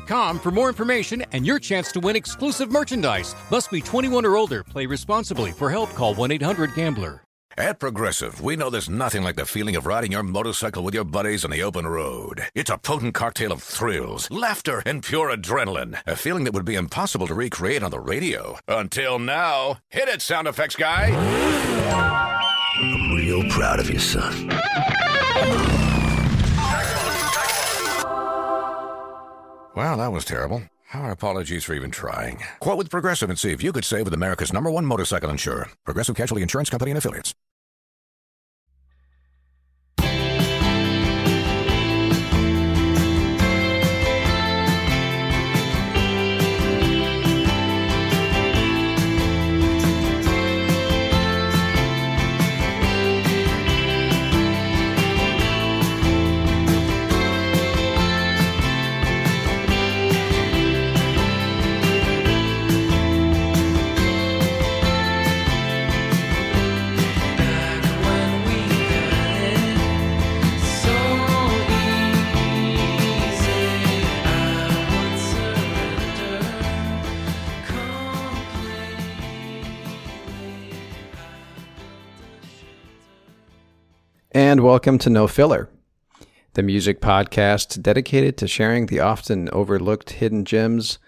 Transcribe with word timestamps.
for 0.00 0.50
more 0.50 0.68
information 0.68 1.24
and 1.32 1.46
your 1.46 1.58
chance 1.58 1.92
to 1.92 2.00
win 2.00 2.16
exclusive 2.16 2.70
merchandise. 2.70 3.34
Must 3.50 3.70
be 3.70 3.80
21 3.80 4.24
or 4.26 4.36
older. 4.36 4.62
Play 4.64 4.86
responsibly. 4.86 5.52
For 5.52 5.70
help, 5.70 5.94
call 5.94 6.14
1-800-GAMBLER. 6.14 7.22
At 7.58 7.78
Progressive, 7.78 8.40
we 8.40 8.56
know 8.56 8.70
there's 8.70 8.88
nothing 8.88 9.22
like 9.22 9.36
the 9.36 9.44
feeling 9.44 9.76
of 9.76 9.84
riding 9.84 10.12
your 10.12 10.22
motorcycle 10.22 10.82
with 10.82 10.94
your 10.94 11.04
buddies 11.04 11.44
on 11.44 11.50
the 11.50 11.62
open 11.62 11.86
road. 11.86 12.44
It's 12.54 12.70
a 12.70 12.78
potent 12.78 13.12
cocktail 13.12 13.52
of 13.52 13.62
thrills, 13.62 14.30
laughter, 14.30 14.82
and 14.86 15.02
pure 15.02 15.28
adrenaline. 15.28 15.98
A 16.06 16.16
feeling 16.16 16.44
that 16.44 16.54
would 16.54 16.64
be 16.64 16.76
impossible 16.76 17.26
to 17.26 17.34
recreate 17.34 17.82
on 17.82 17.90
the 17.90 18.00
radio. 18.00 18.58
Until 18.66 19.18
now. 19.18 19.80
Hit 19.90 20.08
it, 20.08 20.22
sound 20.22 20.48
effects 20.48 20.76
guy. 20.76 21.10
I'm 22.78 23.16
real 23.16 23.44
proud 23.50 23.80
of 23.80 23.90
you, 23.90 23.98
son. 23.98 24.48
Well, 29.74 29.96
that 29.96 30.12
was 30.12 30.24
terrible. 30.24 30.64
Our 30.92 31.10
apologies 31.12 31.64
for 31.64 31.72
even 31.74 31.90
trying. 31.90 32.42
Quote 32.60 32.76
with 32.76 32.90
Progressive 32.90 33.30
and 33.30 33.38
see 33.38 33.52
if 33.52 33.62
you 33.62 33.72
could 33.72 33.84
save 33.84 34.04
with 34.04 34.14
America's 34.14 34.52
number 34.52 34.70
one 34.70 34.84
motorcycle 34.84 35.30
insurer, 35.30 35.70
Progressive 35.84 36.16
Casualty 36.16 36.42
Insurance 36.42 36.68
Company 36.68 36.90
and 36.90 36.98
Affiliates. 36.98 37.34
And 84.34 84.62
welcome 84.64 84.96
to 85.00 85.10
No 85.10 85.26
Filler, 85.26 85.68
the 86.54 86.62
music 86.62 87.02
podcast 87.02 87.82
dedicated 87.82 88.38
to 88.38 88.48
sharing 88.48 88.86
the 88.86 88.98
often 88.98 89.50
overlooked 89.50 90.08
hidden 90.08 90.46
gems 90.46 90.98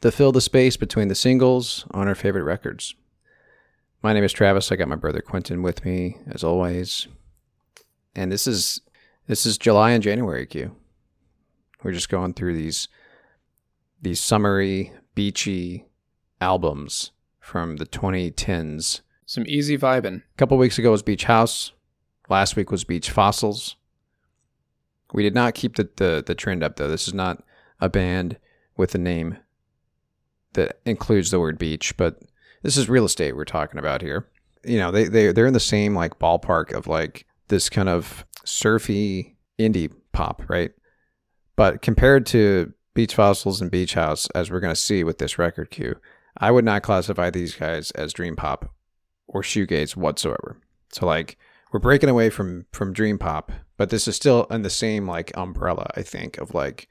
that 0.00 0.12
fill 0.12 0.32
the 0.32 0.40
space 0.40 0.78
between 0.78 1.08
the 1.08 1.14
singles 1.14 1.84
on 1.90 2.08
our 2.08 2.14
favorite 2.14 2.44
records. 2.44 2.94
My 4.02 4.14
name 4.14 4.24
is 4.24 4.32
Travis. 4.32 4.72
I 4.72 4.76
got 4.76 4.88
my 4.88 4.96
brother 4.96 5.20
Quentin 5.20 5.60
with 5.62 5.84
me 5.84 6.16
as 6.26 6.42
always. 6.42 7.08
And 8.16 8.32
this 8.32 8.46
is 8.46 8.80
this 9.26 9.44
is 9.44 9.58
July 9.58 9.90
and 9.90 10.02
January 10.02 10.46
Q. 10.46 10.74
We're 11.82 11.92
just 11.92 12.08
going 12.08 12.32
through 12.32 12.54
these 12.56 12.88
these 14.00 14.18
summery, 14.18 14.94
beachy 15.14 15.84
albums 16.40 17.10
from 17.38 17.76
the 17.76 17.86
2010s. 17.86 19.02
Some 19.26 19.44
easy 19.46 19.76
vibing. 19.76 20.22
A 20.22 20.36
couple 20.38 20.56
weeks 20.56 20.78
ago 20.78 20.90
was 20.90 21.02
Beach 21.02 21.24
House. 21.24 21.72
Last 22.32 22.56
week 22.56 22.70
was 22.70 22.82
Beach 22.82 23.10
Fossils. 23.10 23.76
We 25.12 25.22
did 25.22 25.34
not 25.34 25.52
keep 25.52 25.76
the, 25.76 25.90
the, 25.96 26.24
the 26.26 26.34
trend 26.34 26.64
up 26.64 26.76
though. 26.76 26.88
This 26.88 27.06
is 27.06 27.12
not 27.12 27.44
a 27.78 27.90
band 27.90 28.38
with 28.74 28.94
a 28.94 28.98
name 28.98 29.36
that 30.54 30.80
includes 30.86 31.30
the 31.30 31.38
word 31.38 31.58
beach, 31.58 31.94
but 31.98 32.22
this 32.62 32.78
is 32.78 32.88
real 32.88 33.04
estate 33.04 33.36
we're 33.36 33.44
talking 33.44 33.78
about 33.78 34.00
here. 34.00 34.30
You 34.64 34.78
know, 34.78 34.90
they, 34.90 35.08
they 35.08 35.30
they're 35.30 35.46
in 35.46 35.52
the 35.52 35.60
same 35.60 35.94
like 35.94 36.18
ballpark 36.18 36.72
of 36.72 36.86
like 36.86 37.26
this 37.48 37.68
kind 37.68 37.90
of 37.90 38.24
surfy 38.46 39.36
indie 39.58 39.92
pop, 40.12 40.42
right? 40.48 40.72
But 41.54 41.82
compared 41.82 42.24
to 42.28 42.72
Beach 42.94 43.14
Fossils 43.14 43.60
and 43.60 43.70
Beach 43.70 43.92
House, 43.92 44.26
as 44.34 44.50
we're 44.50 44.60
gonna 44.60 44.74
see 44.74 45.04
with 45.04 45.18
this 45.18 45.38
record 45.38 45.70
queue, 45.70 45.96
I 46.38 46.50
would 46.50 46.64
not 46.64 46.82
classify 46.82 47.28
these 47.28 47.54
guys 47.54 47.90
as 47.90 48.14
dream 48.14 48.36
pop 48.36 48.72
or 49.28 49.42
shoegaze 49.42 49.96
whatsoever. 49.96 50.56
So 50.92 51.04
like 51.04 51.36
we're 51.72 51.80
breaking 51.80 52.08
away 52.08 52.30
from 52.30 52.66
from 52.72 52.92
dream 52.92 53.18
pop 53.18 53.50
but 53.76 53.90
this 53.90 54.06
is 54.06 54.14
still 54.16 54.44
in 54.44 54.62
the 54.62 54.70
same 54.70 55.06
like 55.06 55.32
umbrella 55.36 55.90
i 55.96 56.02
think 56.02 56.38
of 56.38 56.54
like 56.54 56.88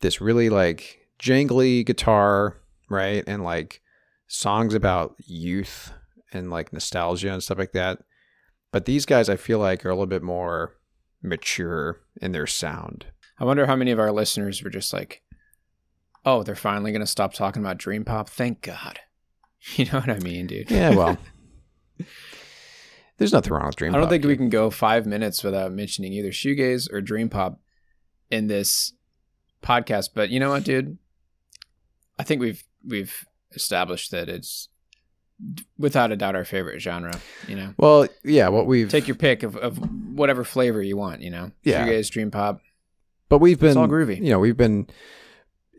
this 0.00 0.20
really 0.20 0.48
like 0.48 1.06
jangly 1.18 1.84
guitar 1.84 2.58
right 2.88 3.24
and 3.26 3.42
like 3.42 3.80
songs 4.26 4.74
about 4.74 5.14
youth 5.24 5.92
and 6.32 6.50
like 6.50 6.72
nostalgia 6.72 7.32
and 7.32 7.42
stuff 7.42 7.58
like 7.58 7.72
that 7.72 7.98
but 8.72 8.84
these 8.84 9.06
guys 9.06 9.28
i 9.28 9.36
feel 9.36 9.58
like 9.58 9.84
are 9.84 9.90
a 9.90 9.94
little 9.94 10.06
bit 10.06 10.22
more 10.22 10.74
mature 11.22 12.00
in 12.20 12.32
their 12.32 12.46
sound 12.46 13.06
I 13.38 13.44
wonder 13.44 13.66
how 13.66 13.76
many 13.76 13.90
of 13.90 13.98
our 13.98 14.12
listeners 14.12 14.62
were 14.62 14.70
just 14.70 14.94
like, 14.94 15.22
"Oh, 16.24 16.42
they're 16.42 16.54
finally 16.54 16.90
going 16.90 17.00
to 17.00 17.06
stop 17.06 17.34
talking 17.34 17.62
about 17.62 17.76
dream 17.76 18.02
pop. 18.04 18.28
Thank 18.28 18.62
God." 18.62 19.00
You 19.74 19.84
know 19.86 19.98
what 19.98 20.08
I 20.08 20.20
mean, 20.20 20.46
dude? 20.46 20.70
yeah 20.70 20.90
well 20.94 21.18
there's 23.18 23.32
nothing 23.32 23.52
wrong 23.52 23.66
with 23.66 23.76
dream 23.76 23.94
I 23.94 23.98
don't 23.98 24.04
pop. 24.04 24.10
think 24.10 24.24
we 24.24 24.36
can 24.36 24.48
go 24.50 24.70
five 24.70 25.06
minutes 25.06 25.42
without 25.42 25.72
mentioning 25.72 26.12
either 26.12 26.30
shoegaze 26.30 26.92
or 26.92 27.00
dream 27.00 27.28
pop 27.28 27.60
in 28.30 28.46
this 28.48 28.92
podcast. 29.62 30.10
But 30.14 30.30
you 30.30 30.40
know 30.40 30.50
what, 30.50 30.64
dude? 30.64 30.98
I 32.18 32.22
think 32.24 32.40
we've 32.40 32.62
we've 32.86 33.24
established 33.52 34.10
that 34.10 34.28
it's 34.28 34.68
without 35.78 36.12
a 36.12 36.16
doubt 36.16 36.34
our 36.34 36.44
favorite 36.44 36.80
genre. 36.80 37.12
You 37.48 37.56
know, 37.56 37.74
well 37.78 38.06
yeah 38.24 38.48
what 38.48 38.66
we've 38.66 38.88
take 38.90 39.06
your 39.08 39.16
pick 39.16 39.42
of, 39.42 39.56
of 39.56 39.78
whatever 39.78 40.44
flavor 40.44 40.82
you 40.82 40.96
want. 40.96 41.22
You 41.22 41.30
know, 41.30 41.50
Yeah. 41.62 41.86
shoegaze, 41.86 42.10
dream 42.10 42.30
pop. 42.30 42.60
But 43.28 43.38
we've 43.38 43.58
been 43.58 43.70
It's 43.70 43.76
all 43.76 43.88
groovy. 43.88 44.18
You 44.22 44.30
know, 44.30 44.38
we've 44.38 44.56
been 44.56 44.86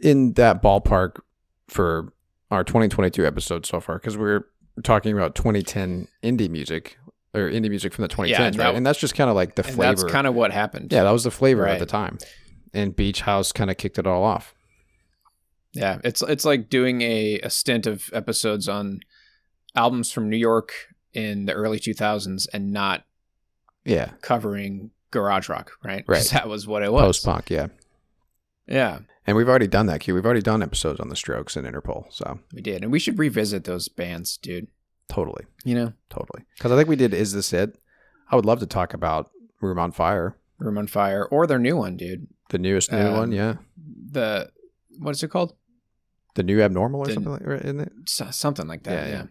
in 0.01 0.33
that 0.33 0.61
ballpark 0.61 1.21
for 1.69 2.13
our 2.51 2.63
2022 2.63 3.25
episode 3.25 3.65
so 3.65 3.79
far 3.79 3.97
because 4.00 4.17
we're 4.17 4.45
talking 4.83 5.13
about 5.13 5.33
2010 5.35 6.07
indie 6.23 6.50
music 6.50 6.97
or 7.33 7.50
indie 7.50 7.69
music 7.69 7.94
from 7.94 8.03
the 8.03 8.07
2010s, 8.09 8.29
Yeah, 8.29 8.44
and 8.44 8.56
right? 8.57 8.65
that- 8.65 8.75
and 8.75 8.85
that's 8.85 9.00
just 9.00 9.15
kind 9.15 9.29
of 9.29 9.35
like 9.35 9.56
the 9.56 9.65
And 9.65 9.75
flavor. 9.75 9.95
that's 10.01 10.12
kind 10.12 10.27
of 10.27 10.33
what 10.35 10.51
happened. 10.51 10.91
yeah, 10.91 11.03
that 11.03 11.12
was 11.12 11.24
the 11.24 11.31
flavor 11.31 11.68
at 11.68 11.79
the 11.79 11.85
time. 11.85 12.18
And 12.74 12.95
Beach 12.95 13.21
House 13.21 13.51
kind 13.51 13.69
of 13.71 13.77
kicked 13.77 13.97
it 14.00 14.06
all 14.07 14.24
off. 14.24 14.53
Yeah, 15.74 16.00
it's 16.03 16.21
it's 16.21 16.45
like 16.45 16.69
doing 16.69 17.01
a, 17.01 17.39
a 17.39 17.50
stint 17.50 17.85
of 17.85 18.09
episodes 18.13 18.68
on 18.68 19.00
albums 19.75 20.12
from 20.12 20.29
New 20.29 20.38
York 20.38 20.71
in 21.13 21.45
the 21.45 21.53
early 21.53 21.79
2000s 21.79 22.47
and 22.53 22.71
not 22.71 23.06
Yeah. 23.85 24.12
covering 24.21 24.91
garage 25.12 25.50
rock, 25.50 25.71
right? 25.83 26.03
Right. 26.07 26.23
That 26.33 26.47
was 26.47 26.65
what 26.68 26.83
it 26.83 26.91
was. 26.91 27.01
Post 27.03 27.25
punk, 27.25 27.50
yeah. 27.50 27.68
Yeah, 28.68 29.00
And 29.25 29.38
we've 29.38 29.47
already 29.47 29.68
done 29.68 29.85
that, 29.85 30.01
Q. 30.01 30.13
We've 30.13 30.25
already 30.25 30.41
done 30.41 30.62
episodes 30.62 31.00
on 31.00 31.07
the 31.07 31.15
Strokes 31.15 31.56
and 31.56 31.65
Interpol. 31.65 32.12
So 32.12 32.39
we 32.53 32.62
did, 32.62 32.83
and 32.83 32.91
we 32.91 33.00
should 33.00 33.18
revisit 33.18 33.63
those 33.63 33.88
bands, 33.88 34.35
dude. 34.35 34.68
Totally, 35.09 35.45
You 35.63 35.75
know, 35.75 35.94
totally. 36.09 36.44
Because 36.57 36.71
I 36.71 36.75
think 36.75 36.89
we 36.89 36.95
did 36.95 37.13
Is 37.13 37.33
This 37.33 37.54
It? 37.54 37.77
I 38.30 38.36
would 38.36 38.45
love 38.45 38.59
to 38.59 38.65
talk 38.68 38.94
about 38.94 39.31
Room 39.62 39.80
on 39.80 39.92
Fire, 39.92 40.38
Room 40.59 40.77
on 40.77 40.88
Fire 40.88 41.25
or 41.25 41.48
their 41.48 41.59
new 41.59 41.77
one, 41.77 41.95
dude. 41.98 42.27
the 42.50 42.57
newest 42.57 42.92
new 42.92 42.98
Um, 43.00 43.13
one, 43.13 43.31
yeah. 43.31 43.56
The 44.12 44.51
what 45.00 45.12
is 45.12 45.21
it 45.24 45.27
called? 45.30 45.56
The 46.36 46.44
new 46.44 46.62
Abnormal 46.62 47.01
or 47.01 47.06
the- 47.07 47.13
something 47.13 47.31
like 47.31 47.45
right, 47.45 47.62
isn't 47.62 47.80
it? 47.80 47.92
Something 48.09 48.68
like 48.68 48.83
that. 48.83 48.92
Yeah, 48.92 49.06
Yeah, 49.07 49.18
yeah. 49.24 49.25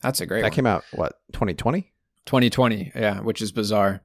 that's 0.00 0.20
a 0.20 0.26
great. 0.26 0.40
That 0.42 0.46
one. 0.48 0.52
came 0.54 0.66
out, 0.66 0.84
what, 0.92 1.20
2020? 1.32 1.92
2020. 2.26 2.92
Yeah, 2.94 3.20
which 3.20 3.40
is 3.42 3.50
bizarre, 3.52 4.02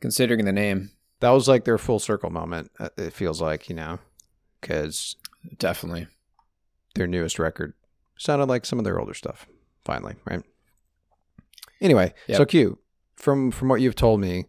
considering 0.00 0.44
the 0.44 0.52
name. 0.52 0.90
That 1.20 1.30
was 1.30 1.48
like 1.48 1.64
their 1.64 1.78
full 1.78 1.98
circle 2.00 2.30
moment, 2.30 2.70
uh, 2.80 2.88
it 2.98 3.12
feels 3.12 3.40
like, 3.40 3.68
you 3.68 3.76
know, 3.76 3.98
because 4.60 5.16
Definitely. 5.58 6.08
their 6.94 7.06
newest 7.06 7.38
record 7.38 7.74
sounded 8.18 8.46
like 8.48 8.66
some 8.66 8.78
of 8.78 8.84
their 8.84 8.98
older 8.98 9.14
stuff, 9.14 9.46
finally, 9.84 10.16
right? 10.24 10.42
Anyway, 11.80 12.14
Yep. 12.28 12.36
so 12.36 12.44
Q, 12.44 12.78
from 13.16 13.50
from 13.50 13.68
what 13.68 13.80
you've 13.80 13.96
told 13.96 14.20
me, 14.20 14.46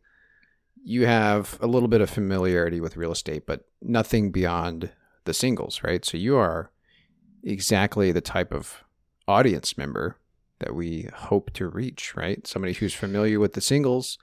you 0.83 1.05
have 1.05 1.57
a 1.61 1.67
little 1.67 1.87
bit 1.89 2.01
of 2.01 2.09
familiarity 2.09 2.79
with 2.79 2.97
real 2.97 3.11
estate, 3.11 3.45
but 3.45 3.65
nothing 3.81 4.31
beyond 4.31 4.91
the 5.25 5.33
singles, 5.33 5.81
right? 5.83 6.03
So 6.05 6.17
you 6.17 6.35
are 6.37 6.71
exactly 7.43 8.11
the 8.11 8.21
type 8.21 8.53
of 8.53 8.83
audience 9.27 9.77
member 9.77 10.17
that 10.59 10.75
we 10.75 11.09
hope 11.13 11.51
to 11.53 11.67
reach, 11.67 12.15
right? 12.15 12.45
Somebody 12.45 12.73
who's 12.73 12.93
familiar 12.93 13.39
with 13.39 13.53
the 13.53 13.61
singles, 13.61 14.17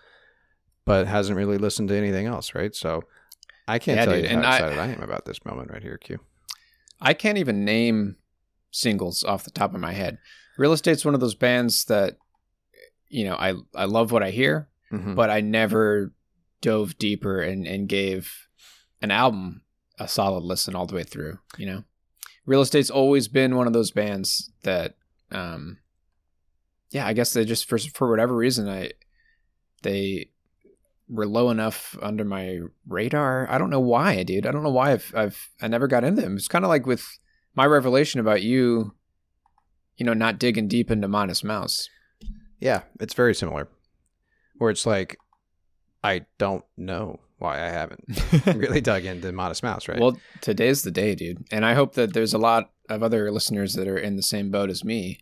but 0.84 1.06
hasn't 1.06 1.36
really 1.36 1.58
listened 1.58 1.88
to 1.88 1.96
anything 1.96 2.26
else, 2.26 2.54
right? 2.54 2.74
So 2.74 3.02
I 3.66 3.78
can't 3.78 3.96
Yeah, 3.98 4.04
tell 4.04 4.14
dude, 4.14 4.24
you 4.24 4.30
how 4.30 4.36
and 4.36 4.46
I- 4.46 4.56
excited 4.56 4.78
I 4.78 4.88
am 4.88 5.02
about 5.02 5.24
this 5.24 5.44
moment 5.44 5.70
right 5.70 5.82
here, 5.82 5.98
Q. 5.98 6.20
I 7.00 7.14
can't 7.14 7.38
even 7.38 7.64
name 7.64 8.16
singles 8.70 9.24
off 9.24 9.44
the 9.44 9.50
top 9.50 9.74
of 9.74 9.80
my 9.80 9.92
head. 9.92 10.18
Real 10.58 10.72
Estate's 10.72 11.04
one 11.04 11.14
of 11.14 11.20
those 11.20 11.34
bands 11.34 11.84
that 11.86 12.16
you 13.08 13.24
know, 13.24 13.34
I 13.34 13.54
I 13.74 13.86
love 13.86 14.12
what 14.12 14.22
I 14.22 14.30
hear, 14.30 14.68
Mhm. 14.92 15.16
but 15.16 15.30
I 15.30 15.40
never 15.40 16.12
dove 16.60 16.96
deeper 16.98 17.40
and 17.40 17.66
and 17.66 17.88
gave 17.88 18.32
an 19.02 19.10
album 19.10 19.62
a 19.98 20.06
solid 20.06 20.44
listen 20.44 20.74
all 20.76 20.86
the 20.86 20.94
way 20.94 21.02
through, 21.02 21.38
you 21.58 21.66
know. 21.66 21.84
Real 22.46 22.60
Estate's 22.62 22.90
always 22.90 23.28
been 23.28 23.56
one 23.56 23.66
of 23.66 23.72
those 23.72 23.90
bands 23.90 24.52
that 24.62 24.94
um 25.32 25.78
yeah, 26.90 27.06
I 27.06 27.12
guess 27.12 27.32
they 27.32 27.44
just 27.44 27.68
for 27.68 27.78
for 27.78 28.08
whatever 28.10 28.34
reason 28.36 28.68
I 28.68 28.92
they 29.82 30.30
were 31.08 31.26
low 31.26 31.50
enough 31.50 31.96
under 32.02 32.24
my 32.24 32.60
radar. 32.86 33.48
I 33.50 33.58
don't 33.58 33.70
know 33.70 33.80
why, 33.80 34.22
dude. 34.22 34.46
I 34.46 34.52
don't 34.52 34.62
know 34.62 34.70
why 34.70 34.92
I've 34.92 35.12
I've 35.16 35.48
I 35.60 35.66
never 35.68 35.88
got 35.88 36.04
into 36.04 36.22
them. 36.22 36.36
It's 36.36 36.48
kind 36.48 36.64
of 36.64 36.68
like 36.68 36.86
with 36.86 37.04
my 37.54 37.66
revelation 37.66 38.20
about 38.20 38.42
you, 38.42 38.94
you 40.00 40.06
know, 40.06 40.14
not 40.14 40.38
digging 40.38 40.66
deep 40.66 40.90
into 40.90 41.06
Modest 41.06 41.44
Mouse. 41.44 41.90
Yeah, 42.58 42.82
it's 42.98 43.12
very 43.12 43.34
similar. 43.34 43.68
Where 44.56 44.70
it's 44.70 44.86
like, 44.86 45.18
I 46.02 46.22
don't 46.38 46.64
know 46.78 47.20
why 47.38 47.56
I 47.56 47.68
haven't 47.68 48.02
really 48.46 48.80
dug 48.80 49.04
into 49.04 49.30
Modest 49.30 49.62
Mouse, 49.62 49.88
right? 49.88 50.00
Well, 50.00 50.18
today's 50.40 50.82
the 50.82 50.90
day, 50.90 51.14
dude. 51.14 51.44
And 51.52 51.66
I 51.66 51.74
hope 51.74 51.94
that 51.94 52.14
there's 52.14 52.32
a 52.32 52.38
lot 52.38 52.70
of 52.88 53.02
other 53.02 53.30
listeners 53.30 53.74
that 53.74 53.86
are 53.86 53.98
in 53.98 54.16
the 54.16 54.22
same 54.22 54.50
boat 54.50 54.70
as 54.70 54.82
me 54.84 55.18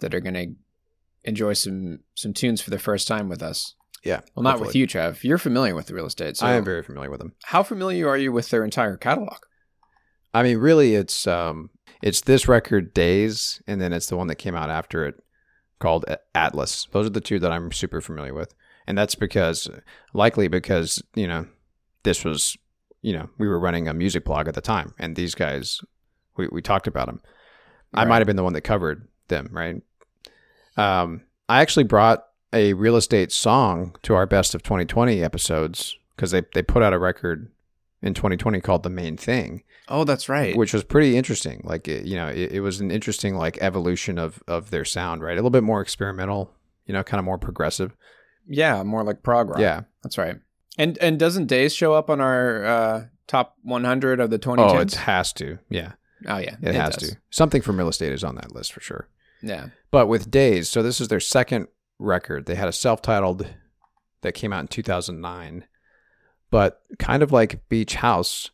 that 0.00 0.14
are 0.14 0.20
going 0.20 0.34
to 0.34 0.54
enjoy 1.24 1.54
some 1.54 2.00
some 2.14 2.34
tunes 2.34 2.60
for 2.60 2.68
the 2.68 2.78
first 2.78 3.08
time 3.08 3.30
with 3.30 3.42
us. 3.42 3.74
yeah. 4.04 4.20
Well, 4.34 4.42
not 4.42 4.60
with 4.60 4.76
you, 4.76 4.86
Trev. 4.86 5.24
You're 5.24 5.38
familiar 5.38 5.74
with 5.74 5.86
the 5.86 5.94
real 5.94 6.06
estate. 6.06 6.36
So 6.36 6.46
I 6.46 6.52
am 6.52 6.64
very 6.64 6.82
familiar 6.82 7.10
with 7.10 7.20
them. 7.20 7.32
how 7.44 7.62
familiar 7.62 8.08
are 8.10 8.18
you 8.18 8.30
with 8.30 8.50
their 8.50 8.62
entire 8.62 8.98
catalog? 8.98 9.38
I 10.36 10.42
mean, 10.42 10.58
really, 10.58 10.94
it's 10.94 11.26
um, 11.26 11.70
it's 12.02 12.20
this 12.20 12.46
record, 12.46 12.92
Days, 12.92 13.62
and 13.66 13.80
then 13.80 13.94
it's 13.94 14.08
the 14.08 14.18
one 14.18 14.26
that 14.26 14.34
came 14.34 14.54
out 14.54 14.68
after 14.68 15.06
it, 15.06 15.14
called 15.78 16.04
Atlas. 16.34 16.86
Those 16.92 17.06
are 17.06 17.10
the 17.10 17.22
two 17.22 17.38
that 17.38 17.50
I'm 17.50 17.72
super 17.72 18.02
familiar 18.02 18.34
with, 18.34 18.54
and 18.86 18.98
that's 18.98 19.14
because, 19.14 19.70
likely 20.12 20.48
because 20.48 21.02
you 21.14 21.26
know, 21.26 21.46
this 22.02 22.22
was, 22.22 22.54
you 23.00 23.14
know, 23.14 23.30
we 23.38 23.48
were 23.48 23.58
running 23.58 23.88
a 23.88 23.94
music 23.94 24.26
blog 24.26 24.46
at 24.46 24.52
the 24.52 24.60
time, 24.60 24.92
and 24.98 25.16
these 25.16 25.34
guys, 25.34 25.80
we 26.36 26.48
we 26.52 26.60
talked 26.60 26.86
about 26.86 27.06
them. 27.06 27.22
I 27.94 28.04
might 28.04 28.18
have 28.18 28.26
been 28.26 28.36
the 28.36 28.44
one 28.44 28.52
that 28.52 28.60
covered 28.60 29.08
them, 29.28 29.48
right? 29.52 29.80
Um, 30.76 31.22
I 31.48 31.62
actually 31.62 31.84
brought 31.84 32.26
a 32.52 32.74
real 32.74 32.96
estate 32.96 33.32
song 33.32 33.96
to 34.02 34.14
our 34.14 34.26
best 34.26 34.54
of 34.54 34.62
2020 34.62 35.22
episodes 35.22 35.96
because 36.14 36.32
they 36.32 36.42
they 36.52 36.62
put 36.62 36.82
out 36.82 36.92
a 36.92 36.98
record 36.98 37.50
in 38.02 38.12
2020 38.12 38.60
called 38.60 38.82
"The 38.82 38.90
Main 38.90 39.16
Thing." 39.16 39.62
Oh, 39.88 40.04
that's 40.04 40.28
right. 40.28 40.56
which 40.56 40.72
was 40.72 40.84
pretty 40.84 41.16
interesting. 41.16 41.60
Like 41.64 41.86
it, 41.88 42.04
you 42.06 42.16
know, 42.16 42.28
it, 42.28 42.52
it 42.52 42.60
was 42.60 42.80
an 42.80 42.90
interesting 42.90 43.36
like 43.36 43.58
evolution 43.60 44.18
of 44.18 44.42
of 44.48 44.70
their 44.70 44.84
sound, 44.84 45.22
right? 45.22 45.34
A 45.34 45.36
little 45.36 45.50
bit 45.50 45.62
more 45.62 45.80
experimental, 45.80 46.52
you 46.86 46.92
know, 46.92 47.02
kind 47.04 47.18
of 47.18 47.24
more 47.24 47.38
progressive. 47.38 47.96
yeah, 48.48 48.82
more 48.82 49.04
like 49.04 49.22
prog 49.22 49.48
rock. 49.50 49.58
Yeah. 49.60 49.82
that's 50.02 50.18
right. 50.18 50.36
And 50.78 50.98
and 50.98 51.18
doesn't 51.18 51.46
Days 51.46 51.74
show 51.74 51.94
up 51.94 52.10
on 52.10 52.20
our 52.20 52.64
uh, 52.64 53.04
top 53.26 53.56
100 53.62 54.20
of 54.20 54.30
the 54.30 54.38
2010s? 54.38 54.74
Oh, 54.74 54.78
it 54.80 54.94
has 54.94 55.32
to. 55.34 55.58
Yeah, 55.70 55.92
oh 56.26 56.38
yeah, 56.38 56.56
it, 56.62 56.74
has 56.74 56.96
does. 56.96 57.10
to. 57.10 57.16
Something 57.30 57.62
from 57.62 57.78
real 57.78 57.88
estate 57.88 58.12
is 58.12 58.24
on 58.24 58.34
that 58.34 58.52
list 58.52 58.72
for 58.72 58.80
sure. 58.80 59.08
Yeah, 59.42 59.68
But 59.90 60.06
with 60.08 60.30
Days, 60.30 60.68
so 60.68 60.82
this 60.82 61.00
is 61.00 61.08
their 61.08 61.20
second 61.20 61.68
record. 61.98 62.46
They 62.46 62.54
had 62.56 62.68
a 62.68 62.72
self-titled 62.72 63.46
that 64.22 64.32
came 64.32 64.52
out 64.52 64.60
in 64.60 64.68
2009. 64.68 65.64
But 66.50 66.80
kind 66.98 67.22
of 67.22 67.32
like 67.32 67.68
Beach 67.68 67.96
House, 67.96 68.50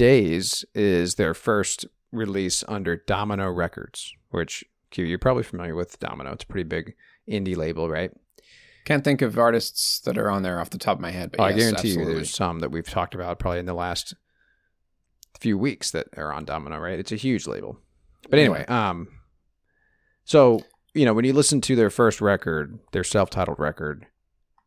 Days 0.00 0.64
is 0.74 1.16
their 1.16 1.34
first 1.34 1.84
release 2.10 2.64
under 2.66 2.96
Domino 2.96 3.50
Records, 3.50 4.14
which 4.30 4.64
Q, 4.90 5.04
you're 5.04 5.18
probably 5.18 5.42
familiar 5.42 5.74
with 5.74 6.00
Domino. 6.00 6.32
It's 6.32 6.44
a 6.44 6.46
pretty 6.46 6.66
big 6.66 6.94
indie 7.28 7.54
label, 7.54 7.90
right? 7.90 8.10
can't 8.86 9.04
think 9.04 9.20
of 9.20 9.38
artists 9.38 10.00
that 10.00 10.16
are 10.16 10.30
on 10.30 10.42
there 10.42 10.58
off 10.58 10.70
the 10.70 10.78
top 10.78 10.96
of 10.96 11.02
my 11.02 11.10
head. 11.10 11.32
But 11.32 11.40
Oh, 11.40 11.44
I 11.44 11.52
guarantee 11.52 11.90
absolutely. 11.90 12.12
you 12.12 12.16
there's 12.16 12.34
some 12.34 12.60
that 12.60 12.70
we've 12.70 12.88
talked 12.88 13.14
about 13.14 13.38
probably 13.38 13.58
in 13.58 13.66
the 13.66 13.74
last 13.74 14.14
few 15.38 15.58
weeks 15.58 15.90
that 15.90 16.08
are 16.16 16.32
on 16.32 16.46
Domino, 16.46 16.78
right? 16.78 16.98
It's 16.98 17.12
a 17.12 17.16
huge 17.16 17.46
label. 17.46 17.78
But 18.30 18.38
anyway, 18.38 18.64
um 18.68 19.08
so, 20.24 20.64
you 20.94 21.04
know, 21.04 21.12
when 21.12 21.26
you 21.26 21.34
listen 21.34 21.60
to 21.60 21.76
their 21.76 21.90
first 21.90 22.22
record, 22.22 22.78
their 22.92 23.04
self-titled 23.04 23.58
record, 23.58 24.06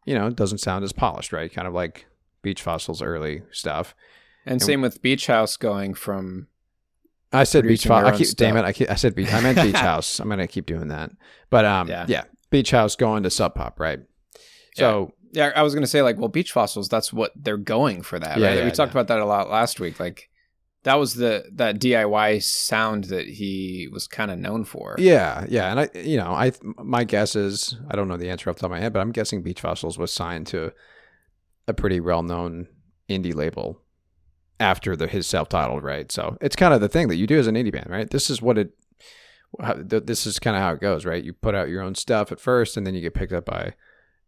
you 0.06 0.14
know, 0.14 0.28
it 0.28 0.36
doesn't 0.36 0.60
sound 0.60 0.84
as 0.84 0.94
polished, 0.94 1.34
right? 1.34 1.52
Kind 1.52 1.68
of 1.68 1.74
like 1.74 2.06
Beach 2.44 2.62
Fossil's 2.62 3.02
early 3.02 3.42
stuff. 3.52 3.96
And 4.46 4.62
same 4.62 4.82
with 4.82 5.02
Beach 5.02 5.28
House 5.28 5.58
going 5.58 5.94
from 5.94 6.48
I 7.34 7.46
said 7.46 7.64
Beach 7.64 7.84
their 7.84 7.94
I 7.94 8.16
keep, 8.16 8.28
damn 8.36 8.58
it. 8.58 8.64
I, 8.64 8.74
keep, 8.74 8.90
I 8.90 8.96
said 8.96 9.16
Beach. 9.16 9.34
I 9.34 9.42
meant 9.42 9.58
Beach 9.58 9.76
House. 9.82 10.20
I'm 10.20 10.30
gonna 10.30 10.48
keep 10.48 10.66
doing 10.66 10.90
that. 10.90 11.12
But 11.50 11.66
um, 11.66 11.88
Yeah. 11.88 12.06
yeah, 12.08 12.24
Beach 12.52 12.72
House 12.72 12.96
going 12.96 13.24
to 13.24 13.30
Sub 13.30 13.56
Pop, 13.56 13.80
right? 13.80 14.00
So 14.76 15.14
yeah, 15.32 15.52
I 15.56 15.64
was 15.64 15.74
gonna 15.74 15.88
say 15.88 16.02
like, 16.02 16.18
well, 16.18 16.30
Beach 16.30 16.52
Fossils, 16.52 16.90
that's 16.90 17.12
what 17.12 17.32
they're 17.36 17.58
going 17.58 18.04
for 18.04 18.20
that. 18.20 18.38
Yeah, 18.38 18.48
right? 18.48 18.58
yeah, 18.60 18.66
we 18.66 18.72
talked 18.72 18.92
about 18.92 19.08
that 19.08 19.20
a 19.20 19.26
lot 19.26 19.50
last 19.50 19.80
week. 19.80 20.00
Like 20.00 20.30
that 20.84 20.96
was 21.00 21.16
the 21.16 21.46
that 21.54 21.80
DIY 21.80 22.44
sound 22.44 23.06
that 23.06 23.28
he 23.28 23.88
was 23.92 24.08
kind 24.08 24.30
of 24.30 24.38
known 24.38 24.64
for. 24.64 24.96
Yeah, 25.00 25.46
yeah, 25.50 25.72
and 25.72 25.80
I, 25.80 25.90
you 25.96 26.18
know, 26.18 26.32
I, 26.32 26.52
my 26.78 27.04
guess 27.04 27.36
is 27.36 27.78
I 27.90 27.96
don't 27.96 28.08
know 28.08 28.18
the 28.18 28.30
answer 28.30 28.50
off 28.50 28.58
the 28.58 28.62
top 28.62 28.68
of 28.68 28.72
my 28.72 28.80
head, 28.80 28.94
but 28.94 29.00
I'm 29.00 29.12
guessing 29.12 29.42
Beach 29.42 29.62
Fossils 29.62 29.98
was 29.98 30.14
signed 30.14 30.48
to 30.48 30.72
a 31.68 31.74
pretty 31.74 32.00
well-known 32.00 32.68
indie 33.10 33.34
label 33.34 33.82
after 34.64 34.96
the 34.96 35.08
his 35.08 35.28
self-titled, 35.28 35.84
right? 35.84 36.12
So 36.12 36.38
it's 36.42 36.56
kind 36.56 36.74
of 36.74 36.82
the 36.82 36.90
thing 36.90 37.10
that 37.10 37.18
you 37.18 37.28
do 37.28 37.38
as 37.38 37.48
an 37.48 37.56
indie 37.56 37.72
band, 37.72 37.90
right? 37.90 38.10
This 38.10 38.30
is 38.30 38.42
what 38.42 38.58
it, 38.58 38.72
how, 39.62 39.74
th- 39.74 40.06
this 40.06 40.26
is 40.26 40.40
kind 40.40 40.56
of 40.56 40.62
how 40.64 40.72
it 40.72 40.82
goes, 40.82 41.06
right? 41.06 41.24
You 41.24 41.34
put 41.34 41.54
out 41.54 41.70
your 41.70 41.82
own 41.82 41.96
stuff 41.96 42.32
at 42.32 42.40
first, 42.40 42.78
and 42.78 42.88
then 42.88 42.96
you 42.96 43.02
get 43.02 43.14
picked 43.14 43.34
up 43.34 43.46
by 43.46 43.74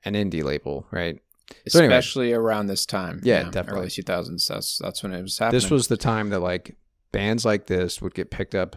an 0.03 0.13
indie 0.13 0.43
label, 0.43 0.85
right? 0.91 1.19
So 1.67 1.79
anyway. 1.79 1.95
especially 1.95 2.33
around 2.33 2.67
this 2.67 2.85
time. 2.85 3.21
Yeah, 3.23 3.43
definitely. 3.43 3.81
early 3.81 3.89
two 3.89 4.03
thousands. 4.03 4.47
That's 4.47 4.77
that's 4.79 5.03
when 5.03 5.13
it 5.13 5.21
was 5.21 5.37
happening. 5.37 5.61
This 5.61 5.71
was 5.71 5.87
the 5.87 5.97
time 5.97 6.29
that 6.29 6.39
like 6.39 6.75
bands 7.11 7.45
like 7.45 7.67
this 7.67 8.01
would 8.01 8.13
get 8.13 8.31
picked 8.31 8.55
up 8.55 8.75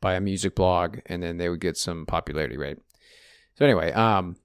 by 0.00 0.14
a 0.14 0.20
music 0.20 0.54
blog 0.54 0.98
and 1.06 1.22
then 1.22 1.36
they 1.36 1.48
would 1.48 1.60
get 1.60 1.76
some 1.76 2.06
popularity, 2.06 2.56
right? 2.56 2.78
So 3.56 3.64
anyway, 3.64 3.92
um 3.92 4.36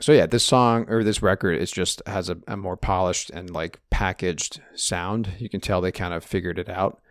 so 0.00 0.12
yeah, 0.12 0.26
this 0.26 0.44
song 0.44 0.86
or 0.88 1.04
this 1.04 1.22
record 1.22 1.58
is 1.58 1.70
just 1.70 2.02
has 2.06 2.30
a, 2.30 2.38
a 2.48 2.56
more 2.56 2.76
polished 2.76 3.30
and 3.30 3.50
like 3.50 3.78
packaged 4.00 4.62
sound. 4.74 5.34
You 5.38 5.50
can 5.50 5.60
tell 5.60 5.82
they 5.82 5.92
kind 5.92 6.14
of 6.14 6.24
figured 6.24 6.58
it 6.58 6.70
out. 6.70 7.02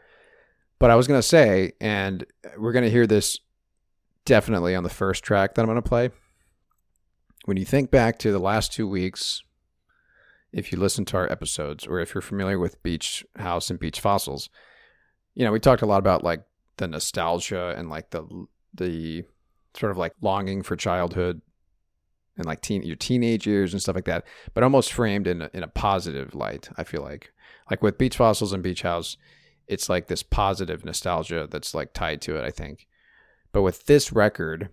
But 0.79 0.89
I 0.89 0.95
was 0.95 1.07
gonna 1.07 1.21
say, 1.21 1.73
and 1.79 2.25
we're 2.57 2.71
gonna 2.71 2.89
hear 2.89 3.05
this 3.05 3.37
definitely 4.25 4.73
on 4.73 4.81
the 4.81 4.89
first 4.89 5.23
track 5.23 5.53
that 5.53 5.61
I'm 5.61 5.67
gonna 5.67 5.83
play. 5.83 6.09
When 7.45 7.57
you 7.57 7.65
think 7.65 7.91
back 7.91 8.17
to 8.19 8.31
the 8.31 8.39
last 8.39 8.73
two 8.73 8.87
weeks, 8.87 9.43
if 10.51 10.71
you 10.71 10.79
listen 10.79 11.05
to 11.05 11.17
our 11.17 11.31
episodes 11.31 11.85
or 11.85 11.99
if 11.99 12.15
you're 12.15 12.23
familiar 12.23 12.57
with 12.57 12.81
Beach 12.81 13.23
House 13.35 13.69
and 13.69 13.77
Beach 13.77 13.99
Fossils, 13.99 14.49
you 15.35 15.45
know, 15.45 15.51
we 15.51 15.59
talked 15.59 15.83
a 15.83 15.85
lot 15.85 15.99
about 15.99 16.23
like 16.23 16.41
the 16.77 16.87
nostalgia 16.87 17.75
and 17.77 17.91
like 17.91 18.09
the 18.09 18.47
the 18.73 19.25
sort 19.75 19.91
of 19.91 19.97
like 19.99 20.13
longing 20.21 20.63
for 20.63 20.75
childhood 20.75 21.39
and 22.39 22.47
like 22.47 22.61
teen 22.61 22.81
your 22.81 22.95
teenage 22.95 23.45
years 23.45 23.73
and 23.73 23.81
stuff 23.81 23.95
like 23.95 24.05
that, 24.05 24.25
but 24.53 24.63
almost 24.63 24.91
framed 24.91 25.27
in 25.27 25.43
a, 25.43 25.49
in 25.53 25.61
a 25.61 25.67
positive 25.67 26.33
light. 26.33 26.69
I 26.77 26.83
feel 26.83 27.03
like 27.03 27.31
like 27.69 27.83
with 27.83 27.99
Beach 27.99 28.17
Fossils 28.17 28.53
and 28.53 28.63
Beach 28.63 28.81
House, 28.81 29.17
it's 29.67 29.89
like 29.89 30.07
this 30.07 30.23
positive 30.23 30.83
nostalgia 30.83 31.47
that's 31.49 31.75
like 31.75 31.93
tied 31.93 32.21
to 32.21 32.37
it. 32.37 32.43
I 32.43 32.49
think, 32.49 32.87
but 33.51 33.61
with 33.61 33.85
this 33.85 34.11
record 34.11 34.69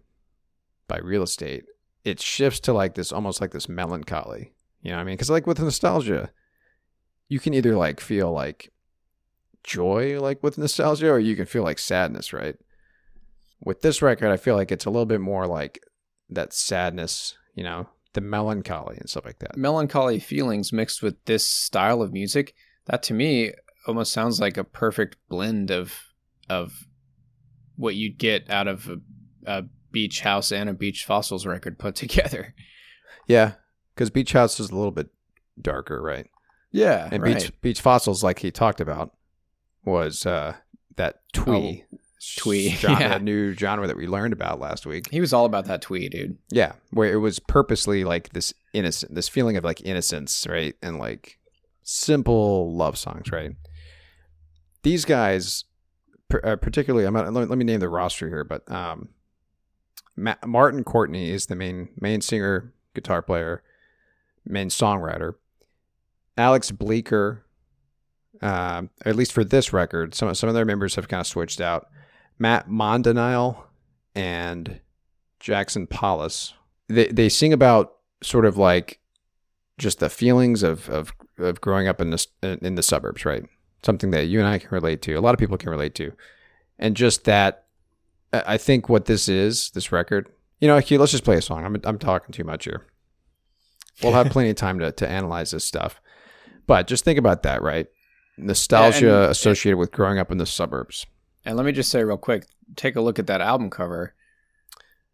by 0.89 0.99
Real 0.99 1.23
Estate, 1.23 1.65
it 2.05 2.21
shifts 2.21 2.61
to 2.61 2.73
like 2.73 2.95
this 2.95 3.13
almost 3.13 3.41
like 3.41 3.51
this 3.51 3.69
melancholy. 3.69 4.53
You 4.81 4.93
know 4.93 4.99
what 4.99 5.03
I 5.03 5.05
mean? 5.05 5.15
Because 5.15 5.31
like 5.31 5.47
with 5.47 5.59
nostalgia, 5.59 6.31
you 7.29 7.41
can 7.41 7.53
either 7.53 7.77
like 7.77 8.01
feel 8.01 8.31
like 8.31 8.73
joy 9.65 10.21
like 10.21 10.43
with 10.43 10.57
nostalgia 10.57 11.11
or 11.11 11.19
you 11.19 11.35
can 11.35 11.45
feel 11.45 11.65
like 11.65 11.79
sadness, 11.79 12.33
right? 12.33 12.57
With 13.61 13.83
this 13.83 14.01
record, 14.01 14.31
I 14.31 14.37
feel 14.37 14.55
like 14.55 14.71
it's 14.71 14.85
a 14.85 14.91
little 14.91 15.07
bit 15.07 15.21
more 15.21 15.47
like 15.47 15.83
that 16.31 16.53
sadness, 16.53 17.37
you 17.57 17.65
know, 17.65 17.89
the 18.13 18.21
melancholy 18.21 18.97
and 18.99 19.11
stuff 19.11 19.25
like 19.25 19.41
that. 19.41 19.57
Melancholy 19.57 20.21
feelings 20.21 20.73
mixed 20.73 21.03
with 21.03 21.17
this 21.25 21.47
style 21.47 22.01
of 22.01 22.13
music, 22.13 22.55
that 22.85 23.03
to 23.05 23.15
me 23.15 23.53
almost 23.89 24.13
sounds 24.13 24.41
like 24.41 24.57
a 24.57 24.63
perfect 24.65 25.17
blend 25.29 25.73
of 25.73 26.13
of 26.49 26.87
what 27.75 27.97
you'd 27.97 28.19
get 28.19 28.49
out 28.49 28.69
of 28.69 28.89
a, 28.89 29.01
a 29.59 29.65
beach 29.91 30.21
house 30.21 30.53
and 30.53 30.71
a 30.71 30.73
beach 30.73 31.05
fossils 31.05 31.45
record 31.45 31.79
put 31.79 31.95
together. 31.97 32.55
Yeah, 33.27 33.55
because 33.95 34.11
Beach 34.11 34.33
House 34.33 34.61
is 34.61 34.71
a 34.71 34.77
little 34.77 34.93
bit 34.93 35.09
darker, 35.61 36.01
right? 36.01 36.29
Yeah, 36.71 37.09
And 37.11 37.23
right. 37.23 37.35
Beach 37.39 37.61
Beach 37.61 37.81
Fossils, 37.81 38.23
like 38.23 38.41
he 38.41 38.51
talked 38.51 38.81
about, 38.81 39.17
was 39.85 40.27
uh, 40.27 40.55
that 40.97 41.21
twee, 41.33 41.85
twee, 42.37 42.71
genre, 42.77 43.01
yeah. 43.01 43.19
new 43.19 43.53
genre 43.55 43.87
that 43.87 43.97
we 43.97 44.07
learned 44.07 44.33
about 44.33 44.61
last 44.61 44.87
week. 44.87 45.11
he 45.11 45.21
was 45.21 45.33
all 45.33 45.45
about 45.45 45.67
that 45.67 45.83
twee, 45.83 46.09
dude. 46.09 46.39
Yeah, 46.51 46.73
where 46.91 47.13
it 47.13 47.17
was 47.17 47.39
purposely 47.39 48.05
like 48.05 48.31
this 48.31 48.53
innocent, 48.73 49.15
this 49.15 49.29
feeling 49.29 49.57
of 49.57 49.65
like 49.65 49.81
innocence, 49.85 50.47
right, 50.49 50.75
and 50.83 50.99
like 50.99 51.39
simple 51.83 52.75
love 52.75 52.99
songs, 52.99 53.31
right. 53.31 53.53
These 54.83 55.05
guys, 55.05 55.65
uh, 56.45 56.57
particularly, 56.57 57.07
I'm 57.07 57.15
not, 57.15 57.33
let, 57.33 57.43
me, 57.43 57.47
let 57.47 57.59
me 57.59 57.65
name 57.65 57.81
the 57.81 57.89
roster 57.89 58.29
here, 58.29 58.45
but 58.45 58.71
um, 58.71 59.09
Ma- 60.17 60.37
Martin 60.45 60.85
Courtney 60.85 61.31
is 61.31 61.47
the 61.47 61.57
main 61.57 61.89
main 62.01 62.21
singer, 62.21 62.73
guitar 62.95 63.23
player, 63.23 63.63
main 64.45 64.69
songwriter. 64.69 65.35
Alex 66.39 66.71
Bleeker, 66.71 67.45
um, 68.43 68.91
at 69.05 69.17
least 69.17 69.33
for 69.33 69.45
this 69.45 69.73
record, 69.73 70.15
some 70.15 70.35
some 70.35 70.49
of 70.49 70.55
their 70.55 70.65
members 70.65 70.95
have 70.95 71.09
kind 71.09 71.21
of 71.21 71.27
switched 71.27 71.61
out. 71.61 71.89
Matt 72.39 72.69
Mondanile 72.69 73.57
and 74.15 74.81
Jackson 75.41 75.87
Pollis. 75.87 76.53
They 76.89 77.07
they 77.09 77.29
sing 77.29 77.53
about 77.53 77.95
sort 78.23 78.45
of 78.45 78.57
like 78.57 79.01
just 79.79 79.99
the 79.99 80.09
feelings 80.09 80.63
of 80.63 80.89
of, 80.89 81.13
of 81.39 81.61
growing 81.61 81.89
up 81.89 82.01
in 82.01 82.11
the 82.11 82.27
in 82.63 82.75
the 82.75 82.83
suburbs, 82.83 83.25
right? 83.25 83.45
Something 83.83 84.11
that 84.13 84.27
you 84.27 84.39
and 84.39 84.49
I 84.49 84.59
can 84.59 84.71
relate 84.71 85.03
to. 85.03 85.15
A 85.15 85.21
lot 85.21 85.35
of 85.35 85.39
people 85.39 85.57
can 85.59 85.71
relate 85.71 85.95
to, 85.97 86.13
and 86.79 86.97
just 86.97 87.25
that. 87.25 87.65
I 88.33 88.59
think 88.59 88.89
what 88.89 89.07
this 89.07 89.29
is, 89.29 89.71
this 89.71 89.93
record. 89.93 90.29
You 90.61 90.69
know, 90.69 90.75
let's 90.91 91.13
just 91.13 91.25
play 91.25 91.37
a 91.37 91.43
song. 91.43 91.65
I'm 91.65 91.77
I'm 91.85 91.99
talking 91.99 92.33
too 92.33 92.45
much 92.45 92.65
here. 92.65 92.87
We'll 94.03 94.13
have 94.13 94.31
plenty 94.31 94.51
of 94.51 94.57
time 94.57 94.79
to 94.81 94.93
to 94.93 95.09
analyze 95.09 95.53
this 95.53 95.65
stuff, 95.65 96.01
but 96.67 96.87
just 96.87 97.05
think 97.05 97.19
about 97.19 97.43
that, 97.45 97.63
right? 97.63 97.87
Nostalgia 98.37 99.07
Yeah, 99.07 99.23
and- 99.23 99.31
associated 99.31 99.79
with 99.79 99.93
growing 99.93 100.19
up 100.19 100.31
in 100.31 100.39
the 100.39 100.47
suburbs. 100.47 101.07
And 101.47 101.57
let 101.57 101.65
me 101.65 101.73
just 101.73 101.91
say 101.91 102.03
real 102.03 102.17
quick, 102.17 102.47
take 102.75 102.97
a 102.97 103.01
look 103.01 103.19
at 103.19 103.29
that 103.29 103.41
album 103.41 103.71
cover. 103.71 104.15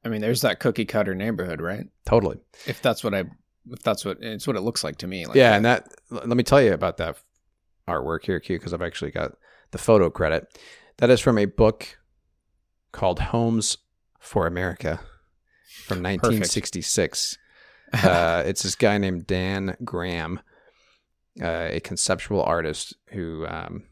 I 0.05 0.09
mean, 0.09 0.23
there's 0.23 0.41
that 0.41 0.59
cookie 0.59 0.87
cutter 0.87 1.15
neighborhood, 1.15 1.61
right? 1.61 1.87
Totally. 2.07 2.39
If 2.67 2.83
that's 2.83 3.05
what 3.05 3.15
I, 3.15 3.25
if 3.71 3.83
that's 3.83 4.05
what 4.05 4.19
it's 4.21 4.47
what 4.47 4.57
it 4.57 4.63
looks 4.63 4.83
like 4.83 4.97
to 4.99 5.07
me. 5.07 5.27
Like 5.27 5.37
yeah, 5.37 5.55
and 5.55 5.65
that 5.65 5.89
let 6.11 6.27
me 6.29 6.43
tell 6.43 6.61
you 6.61 6.73
about 6.73 6.97
that 6.97 7.19
artwork 7.87 8.25
here, 8.25 8.41
Q, 8.41 8.59
because 8.59 8.73
I've 8.73 8.83
actually 8.83 9.13
got 9.13 9.33
the 9.71 9.79
photo 9.79 10.11
credit. 10.11 10.59
That 10.97 11.11
is 11.11 11.21
from 11.21 11.39
a 11.39 11.45
book 11.45 11.99
called 12.91 13.21
Homes 13.21 13.77
for 14.19 14.47
America 14.47 15.01
from 15.85 15.99
1966. 15.99 17.39
uh, 17.93 18.43
it's 18.47 18.63
this 18.63 18.75
guy 18.75 18.97
named 18.99 19.27
Dan 19.27 19.77
Graham, 19.85 20.41
uh, 21.41 21.69
a 21.71 21.81
conceptual 21.81 22.43
artist 22.43 22.95
who 23.09 23.47
um, 23.47 23.85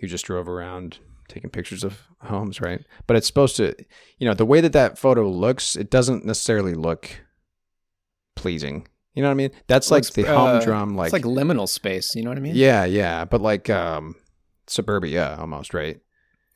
who 0.00 0.06
just 0.06 0.24
drove 0.24 0.48
around 0.48 0.98
taking 1.28 1.50
pictures 1.50 1.84
of 1.84 2.00
homes, 2.22 2.60
right? 2.60 2.84
But 3.06 3.16
it's 3.16 3.26
supposed 3.26 3.56
to, 3.56 3.74
you 4.18 4.26
know, 4.26 4.34
the 4.34 4.46
way 4.46 4.60
that 4.60 4.72
that 4.72 4.98
photo 4.98 5.28
looks, 5.28 5.76
it 5.76 5.90
doesn't 5.90 6.24
necessarily 6.24 6.74
look 6.74 7.10
pleasing. 8.34 8.88
You 9.14 9.22
know 9.22 9.28
what 9.28 9.32
I 9.32 9.34
mean? 9.34 9.50
That's 9.66 9.90
like 9.90 10.04
Looks, 10.04 10.14
the 10.14 10.26
uh, 10.26 10.36
humdrum, 10.36 10.96
like, 10.96 11.06
it's 11.06 11.12
like 11.12 11.24
liminal 11.24 11.68
space. 11.68 12.14
You 12.14 12.22
know 12.22 12.30
what 12.30 12.38
I 12.38 12.40
mean? 12.40 12.54
yeah, 12.54 12.84
yeah, 12.84 13.24
but 13.24 13.40
like 13.40 13.68
um, 13.68 14.14
suburbia 14.66 15.36
almost, 15.38 15.74
right? 15.74 16.00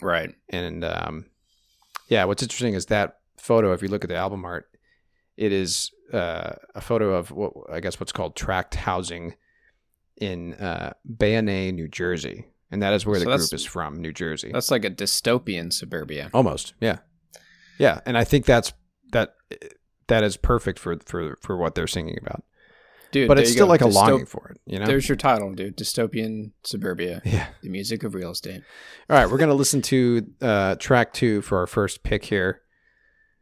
Right. 0.01 0.35
And 0.49 0.85
um, 0.85 1.27
yeah, 2.09 2.25
what's 2.25 2.43
interesting 2.43 2.75
is 2.75 2.87
that 2.87 3.19
photo. 3.39 3.73
If 3.73 3.83
you 3.83 3.89
look 3.89 4.05
at 4.05 4.09
the 4.09 4.17
album 4.17 4.45
art, 4.45 4.69
it 5.37 5.53
is 5.53 5.91
uh, 6.13 6.53
a 6.75 6.81
photo 6.81 7.15
of 7.15 7.31
what 7.31 7.53
I 7.71 7.81
guess 7.81 7.99
what's 7.99 8.13
called 8.13 8.37
tract 8.37 8.75
housing 8.75 9.35
in 10.19 10.55
uh, 10.55 10.93
Bayonne, 11.05 11.75
New 11.75 11.89
Jersey, 11.89 12.47
and 12.73 12.83
that 12.83 12.93
is 12.95 13.07
where 13.07 13.21
So 13.21 13.25
the 13.27 13.37
group 13.37 13.53
is 13.53 13.65
from, 13.65 14.01
New 14.01 14.13
Jersey. 14.13 14.51
That's 14.53 14.71
like 14.71 14.85
a 14.85 14.91
dystopian 14.91 15.73
suburbia. 15.73 16.31
Almost, 16.35 16.75
yeah, 16.81 16.99
yeah, 17.79 18.01
and 18.07 18.19
I 18.19 18.25
think 18.25 18.47
that's 18.47 18.73
that 19.13 19.35
that 20.09 20.25
is 20.25 20.37
perfect 20.37 20.79
for 20.79 20.99
for 21.07 21.37
for 21.41 21.57
what 21.57 21.75
they're 21.75 21.87
singing 21.87 22.19
about. 22.21 22.43
Dude, 23.13 23.29
but 23.29 23.39
it's 23.39 23.53
still 23.53 23.67
go. 23.67 23.71
like 23.71 23.83
a 23.83 23.85
Dystop- 23.85 23.95
longing 23.95 24.27
for 24.27 24.49
it, 24.49 24.61
you 24.65 24.79
know. 24.79 24.87
There's 24.87 25.07
your 25.07 25.17
title, 25.17 25.53
dude. 25.53 25.77
Dystopian 25.77 26.53
suburbia. 26.65 27.21
yeah. 27.27 27.49
The 27.63 27.69
music 27.69 28.05
of 28.05 28.15
real 28.15 28.31
estate. 28.31 28.63
All 29.11 29.17
right, 29.17 29.31
we're 29.31 29.37
gonna 29.37 29.53
listen 29.55 29.83
to 29.83 30.27
uh, 30.41 30.75
track 30.77 31.13
two 31.13 31.43
for 31.43 31.59
our 31.59 31.67
first 31.67 32.03
pick 32.03 32.25
here. 32.25 32.63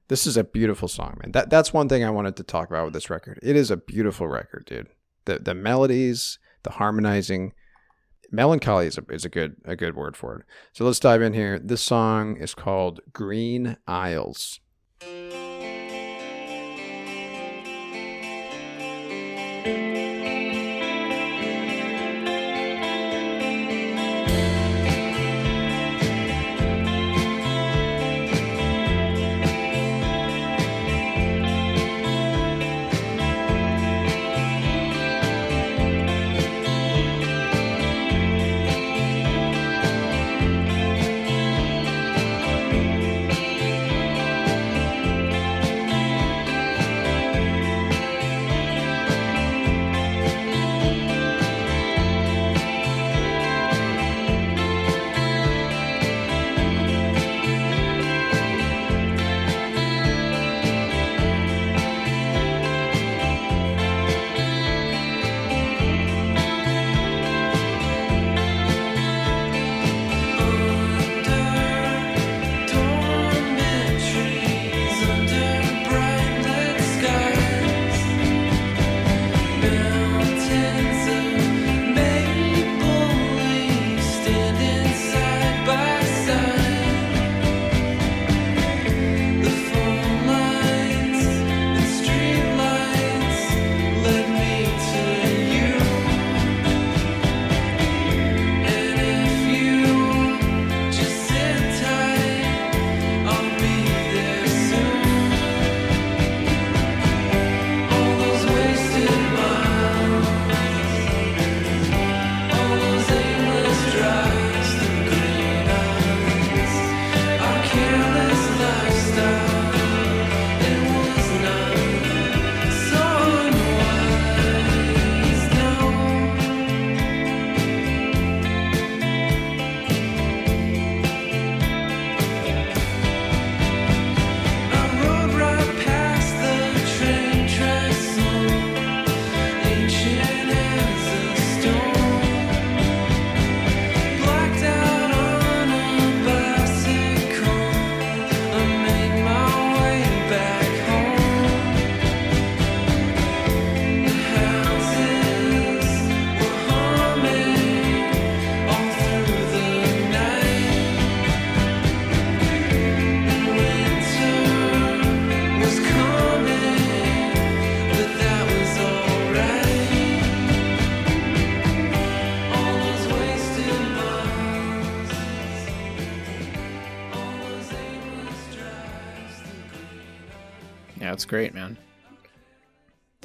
This 0.08 0.26
is 0.26 0.36
a 0.36 0.42
beautiful 0.42 0.88
song, 0.88 1.18
man. 1.22 1.30
That 1.30 1.50
that's 1.50 1.72
one 1.72 1.88
thing 1.88 2.02
I 2.02 2.10
wanted 2.10 2.34
to 2.38 2.42
talk 2.42 2.68
about 2.68 2.86
with 2.86 2.94
this 2.94 3.10
record. 3.10 3.38
It 3.44 3.54
is 3.54 3.70
a 3.70 3.76
beautiful 3.76 4.26
record, 4.26 4.64
dude. 4.66 4.88
The 5.26 5.38
the 5.38 5.54
melodies, 5.54 6.40
the 6.64 6.70
harmonizing, 6.70 7.52
melancholy 8.30 8.86
is 8.86 8.98
a, 8.98 9.04
is 9.10 9.24
a 9.24 9.28
good 9.28 9.56
a 9.64 9.76
good 9.76 9.96
word 9.96 10.16
for 10.16 10.38
it. 10.38 10.46
So 10.72 10.84
let's 10.84 11.00
dive 11.00 11.22
in 11.22 11.34
here. 11.34 11.58
This 11.58 11.82
song 11.82 12.36
is 12.36 12.54
called 12.54 13.00
Green 13.12 13.76
Aisles. 13.86 14.60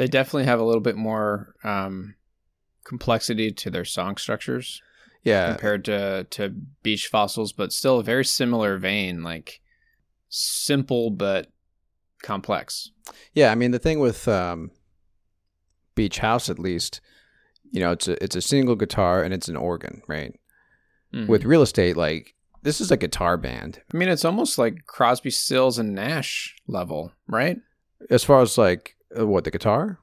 They 0.06 0.10
definitely 0.10 0.46
have 0.46 0.60
a 0.60 0.64
little 0.64 0.82
bit 0.82 0.96
more 0.96 1.56
um, 1.64 2.14
complexity 2.84 3.52
to 3.52 3.72
their 3.72 3.86
song 3.86 4.18
structures 4.18 4.82
Yeah, 5.24 5.50
compared 5.50 5.84
to 5.86 6.28
to 6.30 6.50
Beach 6.84 7.08
Fossils, 7.08 7.54
but 7.54 7.74
still 7.74 7.98
a 8.00 8.04
very 8.04 8.24
similar 8.24 8.78
vein, 8.78 9.24
like 9.24 9.62
simple 10.30 11.10
but 11.10 11.48
complex. 12.22 12.92
Yeah, 13.34 13.52
I 13.52 13.56
mean 13.56 13.72
the 13.72 13.80
thing 13.80 14.00
with 14.00 14.28
um, 14.28 14.70
Beach 15.96 16.20
House, 16.20 16.50
at 16.50 16.60
least, 16.60 17.02
you 17.72 17.80
know, 17.80 17.92
it's 17.92 18.08
a 18.08 18.24
it's 18.24 18.36
a 18.36 18.42
single 18.42 18.76
guitar 18.76 19.24
and 19.24 19.34
it's 19.34 19.48
an 19.48 19.56
organ, 19.56 20.04
right? 20.08 20.34
Mhm. 21.14 21.28
With 21.28 21.46
real 21.46 21.64
estate, 21.64 21.98
like 21.98 22.36
this 22.62 22.80
is 22.80 22.92
a 22.92 22.98
guitar 22.98 23.38
band. 23.38 23.82
I 23.92 23.98
mean, 23.98 24.10
it's 24.10 24.26
almost 24.26 24.60
like 24.60 24.86
Crosby, 24.86 25.32
Stills, 25.32 25.80
and 25.80 25.96
Nash 25.96 26.56
level, 26.68 27.12
right? 27.28 27.58
As 28.12 28.24
far 28.24 28.42
as 28.42 28.58
like 28.58 28.95
uh, 29.20 29.26
what 29.28 29.44
the 29.44 29.52
guitar, 29.52 30.00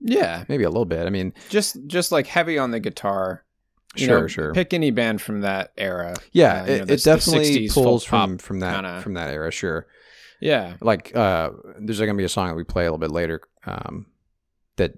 Yeah, 0.00 0.44
maybe 0.48 0.64
a 0.64 0.68
little 0.70 0.84
bit. 0.84 1.06
I 1.06 1.10
mean, 1.10 1.32
just 1.48 1.76
just 1.86 2.12
like 2.12 2.26
heavy 2.26 2.58
on 2.58 2.70
the 2.70 2.80
guitar. 2.80 3.44
You 3.96 4.06
sure, 4.06 4.20
know, 4.22 4.26
sure. 4.26 4.52
Pick 4.52 4.74
any 4.74 4.90
band 4.90 5.22
from 5.22 5.40
that 5.40 5.72
era. 5.78 6.14
yeah, 6.32 6.62
uh, 6.62 6.66
you 6.66 6.72
it, 6.72 6.78
know, 6.80 6.84
the- 6.84 6.96
the 6.96 7.02
definitely 7.02 7.68
pulls 7.70 8.04
from 8.04 8.38
from 8.38 8.60
that 8.60 8.74
kinda- 8.74 9.00
from 9.02 9.14
that 9.14 9.30
era. 9.30 9.50
Sure, 9.50 9.86
Yeah, 10.40 10.76
like 10.82 11.14
uh, 11.16 11.50
there's 11.78 11.98
gonna 12.00 12.14
be 12.14 12.24
a 12.24 12.28
song 12.28 12.48
that 12.48 12.56
we 12.56 12.64
play 12.64 12.82
a 12.84 12.86
little 12.92 12.98
bit 12.98 13.10
later 13.10 13.40
um, 13.64 14.06
that 14.76 14.92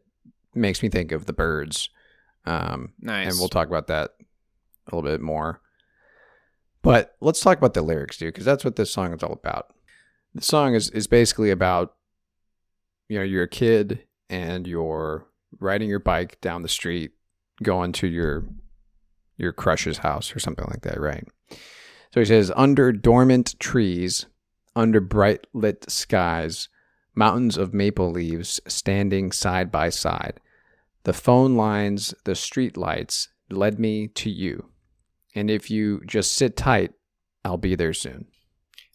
makes 0.55 0.83
me 0.83 0.89
think 0.89 1.13
of 1.13 1.27
the 1.27 1.33
Byrds. 1.33 1.91
Um, 2.45 2.95
nice. 3.01 3.29
and 3.29 3.39
we'll 3.39 3.49
talk 3.51 3.69
about 3.69 3.87
that 3.89 4.13
a 4.91 4.97
little 4.97 5.09
bit 5.09 5.21
more. 5.21 5.61
But 6.83 7.15
let's 7.21 7.41
talk 7.41 7.59
about 7.59 7.75
the 7.75 7.83
lyrics, 7.83 8.17
dude, 8.17 8.33
because 8.33 8.45
that's 8.47 8.65
what 8.65 8.77
this 8.77 8.91
song 8.91 9.13
is 9.13 9.23
all 9.23 9.33
about. 9.33 9.75
The 10.35 10.43
song 10.43 10.75
is 10.75 10.91
is 10.91 11.07
basically 11.07 11.51
about 11.51 11.95
you 13.09 13.19
know 13.19 13.25
you're 13.25 13.45
a 13.45 13.49
kid 13.49 14.05
and 14.29 14.67
you're 14.67 15.27
riding 15.61 15.89
your 15.89 16.01
bike 16.01 16.41
down 16.41 16.63
the 16.63 16.69
street, 16.69 17.13
going 17.63 17.93
to 17.93 18.07
your 18.07 18.45
your 19.37 19.53
crush's 19.53 19.99
house 19.99 20.35
or 20.35 20.41
something 20.41 20.67
like 20.69 20.83
that, 20.83 21.01
right? 21.01 21.27
So 22.13 22.21
he 22.21 22.25
says, 22.25 22.51
under 22.57 22.91
dormant 22.93 23.59
trees, 23.61 24.27
under 24.75 25.01
bright 25.01 25.47
lit 25.53 25.91
skies, 25.91 26.69
mountains 27.15 27.57
of 27.57 27.75
maple 27.75 28.11
leaves 28.11 28.61
standing 28.67 29.31
side 29.33 29.71
by 29.71 29.91
side. 29.91 30.41
The 31.05 31.13
phone 31.13 31.55
lines, 31.55 32.15
the 32.25 32.35
street 32.35 32.77
lights 32.77 33.29
led 33.51 33.79
me 33.79 34.09
to 34.09 34.31
you. 34.31 34.71
And 35.35 35.51
if 35.51 35.71
you 35.71 36.03
just 36.07 36.33
sit 36.33 36.57
tight, 36.57 36.93
I'll 37.45 37.59
be 37.59 37.75
there 37.75 37.95
soon. 37.95 38.27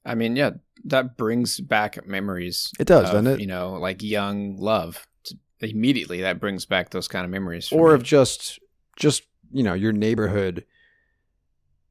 I 0.05 0.15
mean, 0.15 0.35
yeah, 0.35 0.51
that 0.85 1.17
brings 1.17 1.59
back 1.59 2.05
memories. 2.05 2.71
It 2.79 2.87
does, 2.87 3.05
of, 3.05 3.13
doesn't 3.13 3.27
it? 3.27 3.39
You 3.39 3.47
know, 3.47 3.73
like 3.73 4.03
young 4.03 4.57
love. 4.57 5.07
Immediately, 5.59 6.21
that 6.21 6.41
brings 6.41 6.65
back 6.65 6.89
those 6.89 7.07
kind 7.07 7.23
of 7.23 7.31
memories. 7.31 7.71
Or 7.71 7.89
me. 7.89 7.95
of 7.95 8.03
just 8.03 8.59
just, 8.97 9.23
you 9.51 9.63
know, 9.63 9.73
your 9.73 9.93
neighborhood 9.93 10.65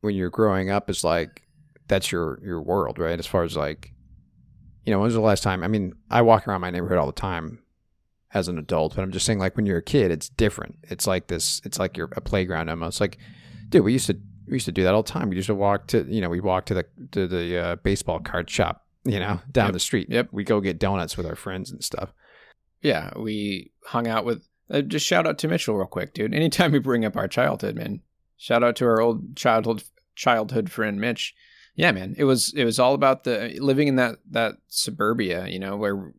when 0.02 0.14
you're 0.14 0.30
growing 0.30 0.70
up 0.70 0.90
is 0.90 1.02
like 1.02 1.42
that's 1.88 2.12
your 2.12 2.38
your 2.44 2.60
world, 2.60 2.98
right? 2.98 3.18
As 3.18 3.26
far 3.26 3.44
as 3.44 3.56
like 3.56 3.94
you 4.84 4.92
know, 4.92 4.98
when 4.98 5.06
was 5.06 5.14
the 5.14 5.20
last 5.20 5.42
time? 5.42 5.62
I 5.62 5.68
mean, 5.68 5.94
I 6.10 6.22
walk 6.22 6.46
around 6.46 6.60
my 6.60 6.70
neighborhood 6.70 6.98
all 6.98 7.06
the 7.06 7.12
time 7.12 7.62
as 8.34 8.48
an 8.48 8.58
adult, 8.58 8.96
but 8.96 9.02
I'm 9.02 9.12
just 9.12 9.24
saying 9.24 9.38
like 9.38 9.56
when 9.56 9.64
you're 9.64 9.78
a 9.78 9.82
kid, 9.82 10.10
it's 10.10 10.28
different. 10.28 10.78
It's 10.82 11.06
like 11.06 11.28
this 11.28 11.60
it's 11.64 11.78
like 11.78 11.96
you're 11.96 12.10
a 12.16 12.20
playground 12.20 12.68
almost. 12.68 13.00
Like 13.00 13.18
dude, 13.68 13.84
we 13.84 13.92
used 13.92 14.08
to 14.08 14.18
we 14.46 14.54
used 14.54 14.66
to 14.66 14.72
do 14.72 14.82
that 14.84 14.94
all 14.94 15.02
the 15.02 15.10
time. 15.10 15.28
We 15.30 15.36
used 15.36 15.46
to 15.48 15.54
walk 15.54 15.86
to 15.88 16.04
you 16.08 16.20
know, 16.20 16.28
we 16.28 16.40
walk 16.40 16.66
to 16.66 16.74
the 16.74 16.84
to 17.12 17.26
the 17.26 17.58
uh, 17.58 17.76
baseball 17.76 18.20
card 18.20 18.48
shop, 18.50 18.86
you 19.04 19.18
know, 19.20 19.40
down 19.50 19.66
Yep. 19.68 19.72
the 19.74 19.80
street. 19.80 20.08
Yep. 20.10 20.28
We 20.32 20.44
go 20.44 20.60
get 20.60 20.78
donuts 20.78 21.16
with 21.16 21.26
our 21.26 21.36
friends 21.36 21.70
and 21.70 21.82
stuff. 21.84 22.12
yeah, 22.82 23.10
we 23.16 23.70
hung 23.86 24.06
out 24.08 24.24
with. 24.24 24.42
Uh, 24.70 24.80
just 24.80 25.06
shout 25.06 25.26
out 25.26 25.38
to 25.38 25.48
Mitchell 25.48 25.76
real 25.76 25.86
quick, 25.86 26.14
dude. 26.14 26.34
Anytime 26.34 26.72
we 26.72 26.78
bring 26.78 27.04
up 27.04 27.16
our 27.16 27.28
childhood, 27.28 27.76
man, 27.76 28.00
shout 28.38 28.62
out 28.64 28.74
to 28.76 28.86
our 28.86 29.00
old 29.00 29.36
childhood 29.36 29.82
childhood 30.14 30.70
friend 30.70 31.00
Mitch. 31.00 31.34
Yeah, 31.74 31.92
man, 31.92 32.14
it 32.18 32.24
was 32.24 32.52
it 32.56 32.64
was 32.64 32.78
all 32.78 32.94
about 32.94 33.24
the 33.24 33.56
living 33.60 33.88
in 33.88 33.96
that 33.96 34.16
that 34.30 34.56
suburbia, 34.68 35.46
you 35.48 35.58
know, 35.58 35.76
where 35.76 36.12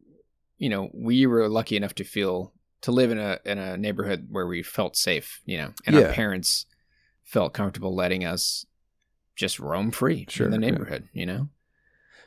you 0.58 0.70
know 0.70 0.90
we 0.94 1.26
were 1.26 1.48
lucky 1.50 1.76
enough 1.78 1.96
to 1.96 2.04
feel 2.04 2.54
to 2.82 2.92
live 2.92 3.12
in 3.12 3.18
a 3.20 3.40
in 3.46 3.58
a 3.58 3.78
neighborhood 3.78 4.28
where 4.30 4.46
we 4.48 4.62
felt 4.64 4.96
safe, 4.96 5.42
you 5.46 5.58
know, 5.58 5.74
and 5.86 5.96
Yeah. 5.96 6.04
our 6.08 6.14
parents 6.14 6.66
felt 7.34 7.54
comfortable 7.54 7.96
letting 7.96 8.24
us 8.24 8.66
just 9.36 9.60
roam 9.60 9.90
free 9.90 10.26
Sure, 10.30 10.46
in 10.46 10.52
the 10.52 10.60
yeah. 10.64 10.72
neighborhood, 10.72 11.10
you 11.12 11.26
know. 11.26 11.50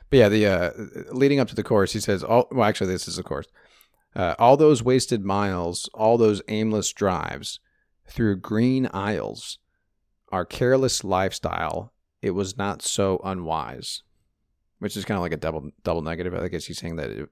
But 0.09 0.19
yeah, 0.19 0.29
the 0.29 0.45
uh, 0.45 0.71
leading 1.13 1.39
up 1.39 1.47
to 1.47 1.55
the 1.55 1.63
chorus, 1.63 1.93
he 1.93 1.99
says, 2.01 2.23
"All 2.23 2.47
well, 2.51 2.67
actually, 2.67 2.91
this 2.91 3.07
is 3.07 3.15
the 3.15 3.23
chorus. 3.23 3.47
Uh, 4.15 4.35
all 4.37 4.57
those 4.57 4.83
wasted 4.83 5.23
miles, 5.23 5.89
all 5.93 6.17
those 6.17 6.41
aimless 6.49 6.91
drives 6.91 7.59
through 8.07 8.37
green 8.37 8.87
aisles, 8.93 9.59
our 10.31 10.45
careless 10.45 11.03
lifestyle. 11.03 11.93
It 12.21 12.31
was 12.31 12.57
not 12.57 12.81
so 12.81 13.21
unwise." 13.23 14.03
Which 14.79 14.95
is 14.95 15.05
kind 15.05 15.17
of 15.17 15.23
like 15.23 15.31
a 15.31 15.37
double 15.37 15.71
double 15.83 16.03
negative. 16.03 16.35
I 16.35 16.49
guess 16.49 16.65
he's 16.65 16.77
saying 16.77 16.97
that 16.97 17.09
it 17.09 17.29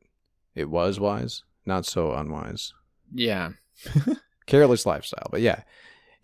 it 0.55 0.69
was 0.69 0.99
wise, 0.99 1.43
not 1.65 1.85
so 1.85 2.13
unwise. 2.13 2.73
Yeah. 3.13 3.51
Careless 4.47 4.85
lifestyle, 4.85 5.27
but 5.29 5.41
yeah. 5.41 5.61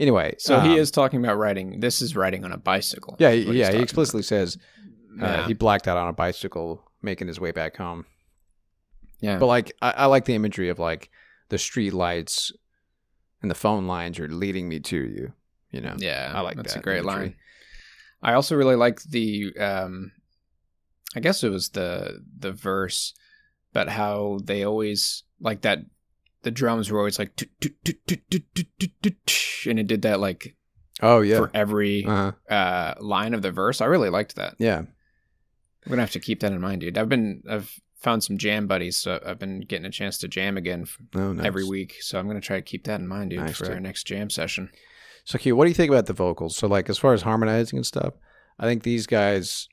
Anyway, 0.01 0.35
So 0.39 0.59
he 0.59 0.71
um, 0.71 0.77
is 0.79 0.89
talking 0.91 1.23
about 1.23 1.37
riding. 1.37 1.79
This 1.79 2.01
is 2.01 2.15
riding 2.15 2.43
on 2.43 2.51
a 2.51 2.57
bicycle. 2.57 3.15
Yeah, 3.19 3.29
is 3.29 3.41
he- 3.43 3.45
what 3.47 3.55
he's 3.55 3.59
yeah. 3.67 3.71
He 3.73 3.81
explicitly 3.81 4.23
says 4.23 4.57
uh, 5.21 5.25
Yeah. 5.25 5.47
he 5.47 5.53
blacked 5.53 5.87
out 5.87 5.95
on 5.97 6.07
a 6.09 6.13
bicycle, 6.13 6.91
making 7.01 7.27
his 7.27 7.39
way 7.39 7.51
back 7.51 7.77
home. 7.77 8.05
Yeah. 9.19 9.37
But 9.37 9.45
like, 9.45 9.71
I, 9.81 9.91
I 9.91 10.05
like 10.07 10.25
the 10.25 10.33
imagery 10.35 10.69
of 10.69 10.79
like 10.79 11.09
the 11.49 11.57
street 11.59 11.93
lights 11.93 12.51
and 13.41 13.49
the 13.51 13.55
phone 13.55 13.85
lines 13.87 14.19
are 14.19 14.27
leading 14.27 14.67
me 14.67 14.79
to 14.79 14.97
you. 14.97 15.33
You 15.71 15.81
know, 15.81 15.95
yeah, 15.97 16.31
I 16.35 16.41
like 16.41 16.57
that's 16.57 16.73
that 16.73 16.79
a 16.79 16.83
great 16.83 16.99
imagery. 17.03 17.21
line. 17.21 17.35
I 18.23 18.33
also 18.33 18.55
really 18.55 18.75
like 18.75 19.01
the 19.03 19.53
um 19.57 20.11
I 21.15 21.19
guess 21.21 21.43
it 21.43 21.49
was 21.49 21.69
the 21.69 22.19
the 22.37 22.51
verse, 22.51 23.13
but 23.71 23.87
how 23.89 24.39
they 24.43 24.63
always 24.63 25.23
like 25.39 25.61
that 25.61 25.79
the 26.43 26.51
drums 26.51 26.91
were 26.91 26.99
always 26.99 27.19
like 27.19 27.39
and 29.65 29.79
it 29.79 29.87
did 29.87 30.01
that 30.01 30.19
like 30.19 30.55
oh 31.01 31.21
yeah 31.21 31.37
for 31.37 31.51
every 31.53 32.05
uh-huh. 32.05 32.31
uh, 32.53 32.93
line 32.99 33.33
of 33.33 33.41
the 33.41 33.51
verse. 33.51 33.81
I 33.81 33.85
really 33.85 34.09
liked 34.09 34.35
that. 34.35 34.55
Yeah, 34.57 34.79
I'm 34.79 35.89
gonna 35.89 36.01
have 36.01 36.11
to 36.11 36.19
keep 36.19 36.39
that 36.41 36.51
in 36.51 36.61
mind, 36.61 36.81
dude. 36.81 36.97
I've 36.97 37.09
been 37.09 37.43
I've 37.49 37.71
found 37.99 38.23
some 38.23 38.37
jam 38.37 38.67
buddies, 38.67 38.97
so 38.97 39.19
I've 39.25 39.39
been 39.39 39.61
getting 39.61 39.85
a 39.85 39.91
chance 39.91 40.17
to 40.19 40.27
jam 40.27 40.57
again 40.57 40.85
oh, 41.15 41.33
nice. 41.33 41.45
every 41.45 41.63
week. 41.63 41.97
So 42.01 42.19
I'm 42.19 42.27
gonna 42.27 42.41
try 42.41 42.57
to 42.57 42.61
keep 42.61 42.85
that 42.85 42.99
in 42.99 43.07
mind, 43.07 43.31
dude, 43.31 43.39
nice 43.39 43.57
for 43.57 43.71
our 43.71 43.79
next 43.79 44.05
jam 44.05 44.29
session. 44.29 44.69
So 45.23 45.37
Q, 45.37 45.55
what 45.55 45.65
do 45.65 45.69
you 45.69 45.75
think 45.75 45.91
about 45.91 46.07
the 46.07 46.13
vocals? 46.13 46.55
So 46.55 46.67
like 46.67 46.89
as 46.89 46.97
far 46.97 47.13
as 47.13 47.21
harmonizing 47.21 47.77
and 47.77 47.85
stuff, 47.85 48.13
I 48.59 48.65
think 48.65 48.83
these 48.83 49.05
guys 49.05 49.67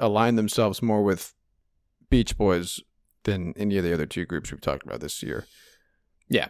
align 0.00 0.36
themselves 0.36 0.80
more 0.80 1.02
with 1.02 1.34
Beach 2.08 2.36
Boys 2.38 2.80
than 3.24 3.52
any 3.56 3.76
of 3.76 3.84
the 3.84 3.92
other 3.92 4.06
two 4.06 4.24
groups 4.24 4.50
we've 4.50 4.60
talked 4.60 4.86
about 4.86 5.00
this 5.00 5.22
year. 5.22 5.46
Yeah. 6.28 6.48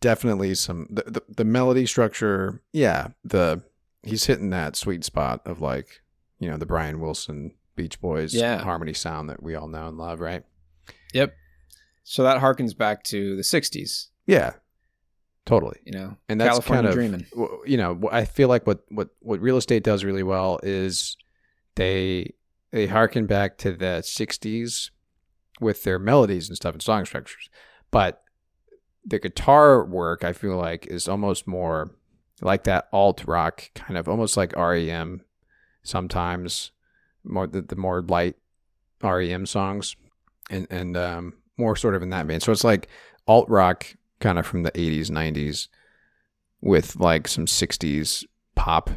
definitely 0.00 0.54
some 0.54 0.86
the, 0.90 1.02
the 1.06 1.22
the 1.28 1.44
melody 1.44 1.86
structure. 1.86 2.62
Yeah, 2.72 3.08
the 3.24 3.62
he's 4.02 4.24
hitting 4.26 4.50
that 4.50 4.76
sweet 4.76 5.04
spot 5.04 5.40
of 5.46 5.60
like 5.60 6.02
you 6.38 6.50
know 6.50 6.56
the 6.56 6.66
Brian 6.66 7.00
Wilson 7.00 7.52
Beach 7.76 8.00
Boys 8.00 8.34
Yeah. 8.34 8.62
harmony 8.62 8.92
sound 8.94 9.28
that 9.30 9.42
we 9.42 9.54
all 9.54 9.68
know 9.68 9.88
and 9.88 9.96
love, 9.98 10.20
right? 10.20 10.44
Yep. 11.14 11.34
So 12.04 12.22
that 12.24 12.40
harkens 12.40 12.76
back 12.76 13.02
to 13.04 13.36
the 13.36 13.42
'60s. 13.42 14.08
Yeah, 14.26 14.52
totally. 15.46 15.78
You 15.84 15.92
know, 15.92 16.16
and 16.28 16.40
that's 16.40 16.50
California 16.50 16.82
kind 16.82 16.88
of 16.88 16.94
dreaming. 16.94 17.60
you 17.66 17.76
know 17.76 18.00
I 18.10 18.24
feel 18.24 18.48
like 18.48 18.66
what 18.66 18.84
what 18.88 19.08
what 19.20 19.40
real 19.40 19.56
estate 19.56 19.82
does 19.84 20.04
really 20.04 20.22
well 20.22 20.58
is 20.62 21.16
they 21.76 22.34
they 22.70 22.86
harken 22.86 23.26
back 23.26 23.58
to 23.58 23.72
the 23.72 24.02
'60s 24.04 24.90
with 25.60 25.84
their 25.84 25.98
melodies 25.98 26.48
and 26.48 26.56
stuff 26.56 26.74
and 26.74 26.82
song 26.82 27.04
structures, 27.04 27.48
but 27.90 28.22
the 29.04 29.18
guitar 29.18 29.84
work 29.84 30.24
I 30.24 30.32
feel 30.32 30.56
like 30.56 30.86
is 30.86 31.08
almost 31.08 31.46
more 31.46 31.90
like 32.40 32.64
that 32.64 32.88
alt 32.92 33.24
rock 33.26 33.70
kind 33.74 33.96
of 33.98 34.08
almost 34.08 34.36
like 34.36 34.56
REM 34.56 35.22
sometimes 35.82 36.70
more 37.24 37.46
the, 37.46 37.62
the 37.62 37.76
more 37.76 38.02
light 38.02 38.36
REM 39.02 39.46
songs 39.46 39.96
and 40.50 40.66
and 40.70 40.96
um 40.96 41.34
more 41.56 41.76
sort 41.76 41.94
of 41.94 42.02
in 42.02 42.10
that 42.10 42.26
vein. 42.26 42.40
So 42.40 42.50
it's 42.52 42.64
like 42.64 42.88
alt 43.26 43.48
rock 43.48 43.94
kind 44.20 44.38
of 44.38 44.46
from 44.46 44.62
the 44.62 44.72
80s 44.72 45.10
90s 45.10 45.68
with 46.60 46.96
like 46.96 47.28
some 47.28 47.46
60s 47.46 48.24
pop 48.54 48.90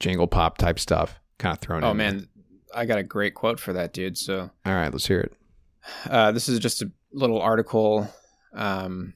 jingle 0.00 0.26
pop 0.26 0.58
type 0.58 0.78
stuff 0.78 1.20
kind 1.38 1.52
of 1.54 1.60
thrown 1.60 1.78
in. 1.78 1.84
Oh 1.84 1.88
there. 1.88 2.12
man, 2.12 2.28
I 2.74 2.86
got 2.86 2.98
a 2.98 3.02
great 3.02 3.34
quote 3.34 3.60
for 3.60 3.72
that, 3.74 3.92
dude. 3.92 4.18
So 4.18 4.50
All 4.66 4.74
right, 4.74 4.90
let's 4.92 5.06
hear 5.06 5.20
it. 5.20 5.32
uh, 6.10 6.32
this 6.32 6.48
is 6.48 6.58
just 6.58 6.82
a 6.82 6.90
little 7.12 7.40
article 7.40 8.08
um, 8.54 9.14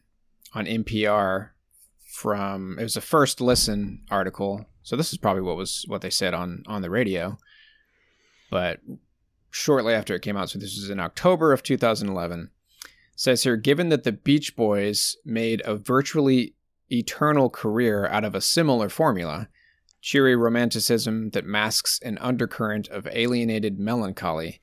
on 0.53 0.67
NPR 0.67 1.51
from 2.13 2.79
it 2.79 2.83
was 2.83 2.97
a 2.97 3.03
first 3.03 3.41
listen 3.41 4.03
article. 4.11 4.65
So 4.83 4.97
this 4.97 5.13
is 5.13 5.19
probably 5.19 5.43
what 5.43 5.57
was 5.57 5.85
what 5.89 6.01
they 6.01 6.11
said 6.11 6.35
on 6.35 6.63
on 6.67 6.83
the 6.83 6.91
radio. 6.91 7.39
But 8.51 8.81
shortly 9.51 9.95
after 9.95 10.15
it 10.15 10.23
came 10.23 10.37
out, 10.37 10.51
so 10.51 10.59
this 10.59 10.77
was 10.77 10.91
in 10.91 11.01
October 11.01 11.53
of 11.53 11.63
2011. 11.63 12.51
says 13.17 13.43
here, 13.43 13.57
given 13.57 13.89
that 13.89 14.05
the 14.05 14.13
Beach 14.13 14.57
Boys 14.57 15.17
made 15.25 15.63
a 15.65 15.77
virtually 15.77 16.55
eternal 16.91 17.51
career 17.51 18.07
out 18.07 18.25
of 18.25 18.35
a 18.35 18.41
similar 18.41 18.89
formula, 18.89 19.49
cheery 20.01 20.37
romanticism 20.37 21.31
that 21.31 21.45
masks 21.45 21.99
an 22.03 22.19
undercurrent 22.19 22.89
of 22.89 23.09
alienated 23.11 23.79
melancholy, 23.79 24.61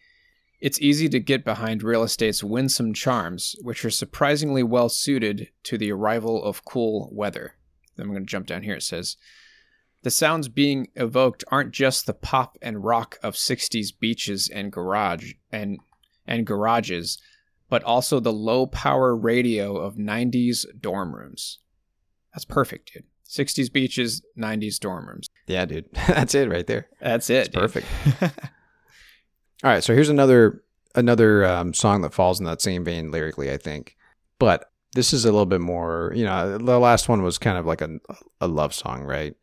it's 0.64 0.80
easy 0.80 1.10
to 1.10 1.20
get 1.20 1.44
behind 1.44 1.84
real 1.84 2.04
estate's 2.04 2.42
winsome 2.42 2.94
charms, 2.94 3.54
which 3.64 3.84
are 3.84 3.90
surprisingly 3.90 4.64
well 4.64 4.88
suited 4.88 5.50
to 5.64 5.78
the 5.78 5.92
arrival 5.92 6.42
of 6.42 6.64
cool 6.64 7.10
weather. 7.12 7.56
Then 7.98 8.06
I'm 8.06 8.14
going 8.14 8.26
to 8.26 8.32
jump 8.32 8.48
down 8.48 8.64
here. 8.64 8.76
It 8.76 8.84
says, 8.84 9.18
the 10.04 10.10
sounds 10.10 10.48
being 10.48 10.88
evoked 10.96 11.44
aren't 11.50 11.74
just 11.74 12.06
the 12.06 12.14
pop 12.14 12.58
and 12.62 12.82
rock 12.82 13.20
of 13.22 13.34
60s 13.34 13.90
beaches 14.00 14.50
and 14.50 14.72
garage 14.72 15.34
and 15.52 15.80
and 16.26 16.48
garages, 16.48 17.18
but 17.70 17.84
also 17.84 18.22
the 18.22 18.32
low 18.32 18.66
power 18.66 19.14
radio 19.14 19.76
of 19.76 19.96
90s 19.96 20.66
dorm 20.80 21.14
rooms. 21.14 21.60
That's 22.34 22.46
perfect, 22.46 22.94
dude. 22.94 23.04
60s 23.30 23.72
beaches, 23.72 24.22
90s 24.40 24.80
dorm 24.80 25.10
rooms. 25.10 25.28
Yeah, 25.46 25.66
dude. 25.66 25.90
That's 26.08 26.36
it 26.36 26.50
right 26.50 26.66
there. 26.66 26.88
That's 27.02 27.30
it. 27.30 27.52
perfect. 27.52 27.88
All 29.64 29.72
right, 29.72 29.84
so 29.84 29.94
here's 29.94 30.10
another 30.10 30.62
another 30.96 31.46
um, 31.46 31.74
song 31.74 32.02
that 32.02 32.14
falls 32.14 32.40
in 32.40 32.46
that 32.46 32.62
same 32.62 32.84
vein 32.84 33.12
lyrically, 33.12 33.52
I 33.52 33.58
think. 33.58 33.96
But 34.38 34.70
this 34.94 35.14
is 35.14 35.26
a 35.26 35.32
little 35.32 35.46
bit 35.46 35.62
more, 35.62 36.12
you 36.16 36.26
know, 36.26 36.58
the 36.58 36.80
last 36.80 37.10
one 37.10 37.24
was 37.24 37.38
kind 37.38 37.58
of 37.58 37.66
like 37.66 37.82
a 37.82 38.00
a 38.42 38.48
love 38.48 38.74
song, 38.74 39.04
right? 39.04 39.36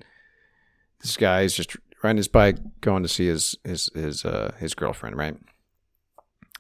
This 1.01 1.17
guy 1.17 1.43
is 1.43 1.55
just 1.55 1.77
riding 2.03 2.19
his 2.19 2.29
bike, 2.29 2.57
going 2.83 3.03
to 3.03 3.09
see 3.09 3.27
his 3.29 3.57
his 3.65 3.91
his 3.95 4.25
uh, 4.25 4.53
his 4.59 4.75
girlfriend, 4.75 5.17
right? 5.17 5.37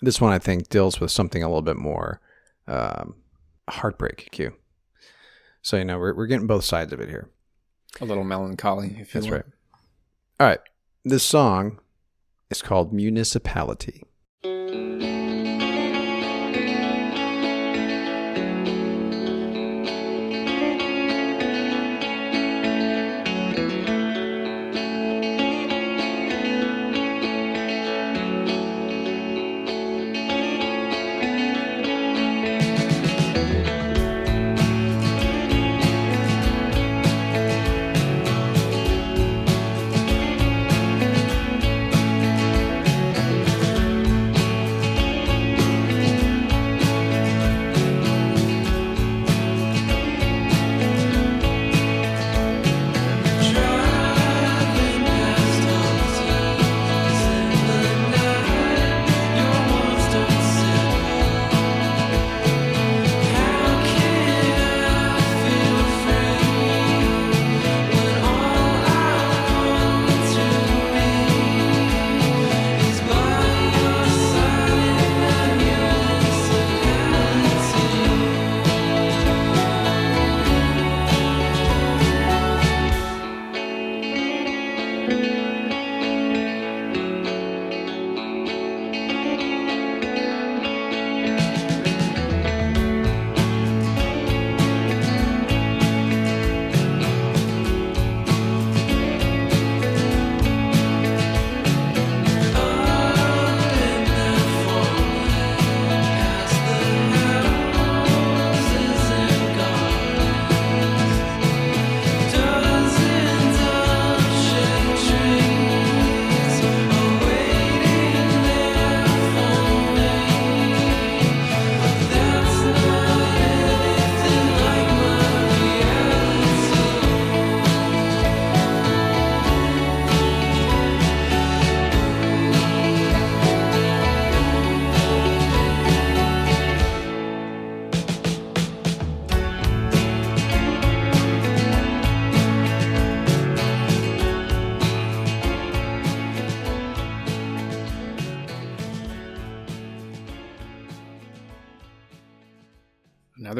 This 0.01 0.20
one 0.20 0.33
I 0.33 0.38
think 0.38 0.70
deals 0.70 0.99
with 0.99 1.11
something 1.11 1.42
a 1.42 1.49
little 1.49 1.61
bit 1.61 1.77
more 1.77 2.20
um, 2.66 3.16
heartbreak. 3.68 4.31
Q. 4.33 4.55
So 5.61 5.77
you 5.77 5.85
know 5.85 5.99
we're 5.99 6.14
we're 6.14 6.27
getting 6.27 6.46
both 6.46 6.64
sides 6.64 6.94
of 6.94 7.01
it 7.01 7.11
here. 7.11 7.29
A 8.01 8.07
little 8.07 8.25
melancholy, 8.25 8.96
if 9.01 9.14
you 9.14 9.20
That's 9.20 9.27
will. 9.27 9.37
right. 9.37 9.46
All 10.38 10.46
right, 10.46 10.61
this 11.05 11.25
song 11.25 11.79
is 12.51 12.63
called 12.63 12.93
Municipality. 12.93 14.05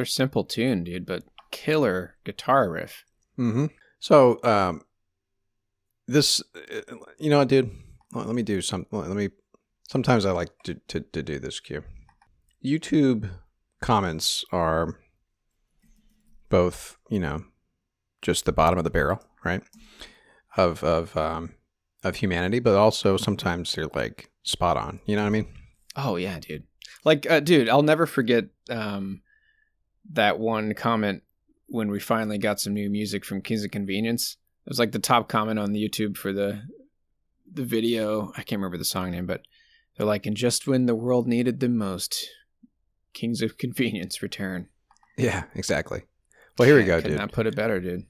Another 0.00 0.08
simple 0.08 0.44
tune, 0.44 0.84
dude, 0.84 1.04
but 1.04 1.24
killer 1.50 2.16
guitar 2.24 2.70
riff. 2.70 3.04
Mm-hmm. 3.38 3.66
So, 3.98 4.40
um, 4.42 4.80
this, 6.06 6.42
uh, 6.56 6.94
you 7.18 7.28
know, 7.28 7.36
what, 7.40 7.48
dude. 7.48 7.70
Let 8.14 8.26
let 8.26 8.34
me 8.34 8.42
do 8.42 8.62
some. 8.62 8.86
Let 8.90 9.10
me. 9.10 9.28
Sometimes 9.90 10.24
I 10.24 10.30
like 10.30 10.48
to 10.64 10.80
to, 10.88 11.00
to 11.00 11.22
do 11.22 11.38
this. 11.38 11.60
cue. 11.60 11.84
YouTube 12.64 13.28
comments 13.82 14.42
are 14.52 14.96
both, 16.48 16.96
you 17.10 17.20
know, 17.20 17.44
just 18.22 18.46
the 18.46 18.52
bottom 18.52 18.78
of 18.78 18.84
the 18.84 18.90
barrel, 18.90 19.22
right? 19.44 19.62
Of 20.56 20.82
of 20.82 21.14
um 21.14 21.56
of 22.02 22.16
humanity, 22.16 22.58
but 22.58 22.74
also 22.74 23.18
sometimes 23.18 23.74
they're 23.74 23.90
like 23.94 24.30
spot 24.44 24.78
on. 24.78 25.00
You 25.04 25.16
know 25.16 25.22
what 25.24 25.28
I 25.28 25.30
mean? 25.30 25.48
Oh 25.94 26.16
yeah, 26.16 26.40
dude. 26.40 26.64
Like, 27.04 27.30
uh, 27.30 27.40
dude, 27.40 27.68
I'll 27.68 27.82
never 27.82 28.06
forget 28.06 28.46
um, 28.70 29.20
that 30.12 30.38
one 30.38 30.74
comment 30.74 31.22
when 31.66 31.90
we 31.90 32.00
finally 32.00 32.38
got 32.38 32.60
some 32.60 32.74
new 32.74 32.90
music 32.90 33.24
from 33.24 33.40
Kings 33.42 33.64
of 33.64 33.70
Convenience. 33.70 34.36
It 34.66 34.70
was 34.70 34.78
like 34.78 34.92
the 34.92 34.98
top 34.98 35.28
comment 35.28 35.58
on 35.58 35.72
the 35.72 35.82
YouTube 35.88 36.16
for 36.16 36.32
the 36.32 36.62
the 37.52 37.64
video. 37.64 38.30
I 38.36 38.42
can't 38.42 38.58
remember 38.60 38.78
the 38.78 38.84
song 38.84 39.10
name, 39.10 39.26
but 39.26 39.42
they're 39.96 40.06
like, 40.06 40.26
"And 40.26 40.36
just 40.36 40.66
when 40.66 40.86
the 40.86 40.94
world 40.94 41.26
needed 41.26 41.60
them 41.60 41.76
most, 41.76 42.28
Kings 43.12 43.42
of 43.42 43.58
Convenience 43.58 44.22
return." 44.22 44.68
Yeah, 45.16 45.44
exactly. 45.54 46.02
Well, 46.58 46.66
here 46.66 46.76
we 46.76 46.84
go, 46.84 47.00
Could 47.00 47.08
dude. 47.08 47.18
not 47.18 47.32
put 47.32 47.46
it 47.46 47.56
better, 47.56 47.80
dude. 47.80 48.04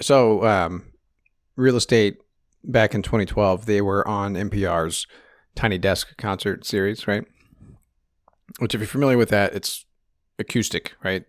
so 0.00 0.44
um, 0.46 0.92
real 1.56 1.76
estate 1.76 2.18
back 2.64 2.94
in 2.94 3.02
2012 3.02 3.64
they 3.64 3.80
were 3.80 4.06
on 4.06 4.34
npr's 4.34 5.06
tiny 5.54 5.78
desk 5.78 6.14
concert 6.18 6.66
series 6.66 7.08
right 7.08 7.24
which 8.58 8.74
if 8.74 8.80
you're 8.82 8.86
familiar 8.88 9.16
with 9.16 9.30
that 9.30 9.54
it's 9.54 9.86
acoustic 10.40 10.94
right 11.04 11.24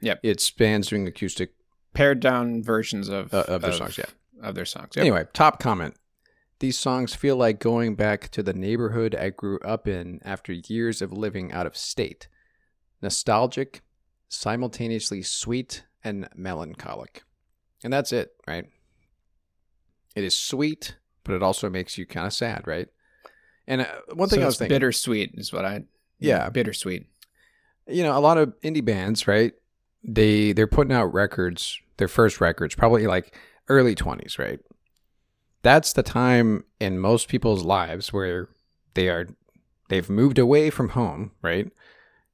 Yep. 0.00 0.20
it's 0.22 0.50
bands 0.50 0.88
doing 0.88 1.06
acoustic 1.06 1.50
Pared 1.94 2.20
down 2.20 2.62
versions 2.62 3.08
of 3.08 3.32
Uh, 3.34 3.44
of 3.48 3.62
their 3.62 3.72
songs, 3.72 3.98
yeah. 3.98 4.04
of 4.42 4.54
their 4.54 4.64
songs. 4.64 4.90
Yep. 4.96 5.02
anyway 5.02 5.24
top 5.32 5.60
comment 5.60 5.94
these 6.60 6.78
songs 6.78 7.14
feel 7.14 7.36
like 7.36 7.60
going 7.60 7.94
back 7.94 8.28
to 8.30 8.42
the 8.42 8.52
neighborhood 8.52 9.14
i 9.14 9.30
grew 9.30 9.58
up 9.60 9.86
in 9.86 10.20
after 10.24 10.52
years 10.52 11.00
of 11.02 11.12
living 11.12 11.52
out 11.52 11.66
of 11.66 11.76
state 11.76 12.28
nostalgic 13.02 13.82
simultaneously 14.28 15.22
sweet 15.22 15.84
and 16.04 16.28
melancholic 16.34 17.22
and 17.84 17.92
that's 17.92 18.12
it 18.12 18.32
right 18.46 18.66
it 20.14 20.24
is 20.24 20.36
sweet 20.36 20.96
but 21.24 21.34
it 21.34 21.42
also 21.42 21.68
makes 21.70 21.96
you 21.98 22.06
kind 22.06 22.26
of 22.26 22.32
sad 22.32 22.66
right 22.66 22.88
and 23.66 23.80
uh, 23.82 23.86
one 24.14 24.28
thing 24.28 24.38
So 24.40 24.42
i 24.44 24.46
was 24.46 24.58
thinking 24.58 24.74
bittersweet 24.76 25.32
is 25.34 25.52
what 25.52 25.64
I 25.64 25.84
Yeah. 26.18 26.48
bittersweet. 26.50 27.06
You 27.88 28.02
know, 28.02 28.16
a 28.16 28.20
lot 28.20 28.38
of 28.38 28.54
indie 28.62 28.84
bands, 28.84 29.26
right? 29.26 29.52
They 30.04 30.52
they're 30.52 30.66
putting 30.66 30.92
out 30.92 31.12
records, 31.12 31.78
their 31.96 32.08
first 32.08 32.40
records, 32.40 32.74
probably 32.74 33.06
like 33.06 33.36
early 33.68 33.94
20s, 33.94 34.38
right? 34.38 34.60
That's 35.62 35.92
the 35.92 36.02
time 36.02 36.64
in 36.80 36.98
most 36.98 37.28
people's 37.28 37.64
lives 37.64 38.12
where 38.12 38.48
they 38.94 39.08
are 39.08 39.28
they've 39.88 40.08
moved 40.08 40.38
away 40.38 40.70
from 40.70 40.90
home, 40.90 41.32
right? 41.42 41.70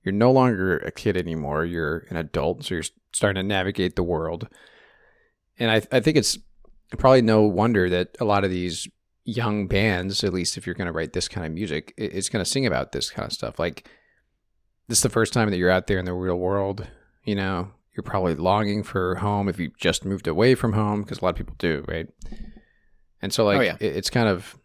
You're 0.03 0.13
no 0.13 0.31
longer 0.31 0.79
a 0.79 0.91
kid 0.91 1.17
anymore. 1.17 1.65
You're 1.65 2.07
an 2.11 2.17
adult, 2.17 2.65
so 2.65 2.75
you're 2.75 2.85
starting 3.13 3.43
to 3.43 3.47
navigate 3.47 3.97
the 3.97 4.03
world. 4.03 4.49
And 5.59 5.71
I 5.71 5.77
I 5.91 6.01
think 6.01 6.17
it's 6.17 6.39
probably 6.99 7.23
no 7.23 7.43
wonder 7.43 7.89
that 7.89 8.17
a 8.21 8.25
lot 8.25 8.45
of 8.45 8.51
these 8.51 8.89
young 9.25 9.67
bands, 9.67 10.23
at 10.23 10.35
least 10.35 10.57
if 10.57 10.67
you're 10.67 10.75
going 10.75 10.87
to 10.87 10.93
write 10.93 11.15
this 11.15 11.29
kind 11.29 11.47
of 11.47 11.53
music, 11.53 11.95
it's 11.97 12.29
going 12.29 12.45
to 12.45 12.51
sing 12.51 12.67
about 12.67 12.93
this 12.93 13.11
kind 13.11 13.27
of 13.27 13.33
stuff. 13.33 13.59
Like 13.59 13.89
this 14.89 14.99
is 14.99 15.03
the 15.03 15.09
first 15.11 15.33
time 15.33 15.51
that 15.51 15.57
you're 15.57 15.71
out 15.71 15.87
there 15.87 15.99
in 15.99 16.05
the 16.05 16.13
real 16.13 16.37
world. 16.39 16.87
You 17.25 17.35
know, 17.35 17.71
you're 17.97 18.03
probably 18.05 18.35
longing 18.35 18.83
for 18.83 19.17
home 19.17 19.49
if 19.49 19.59
you 19.59 19.71
just 19.79 20.05
moved 20.05 20.27
away 20.27 20.55
from 20.55 20.73
home, 20.73 21.03
because 21.03 21.19
a 21.19 21.25
lot 21.25 21.31
of 21.31 21.37
people 21.37 21.55
do, 21.59 21.85
right? 21.89 22.07
And 23.23 23.33
so, 23.33 23.45
like, 23.45 23.59
Oh, 23.59 23.63
yeah. 23.63 23.77
it, 23.81 23.97
it's 23.97 24.11
kind 24.11 24.29
of, 24.29 24.59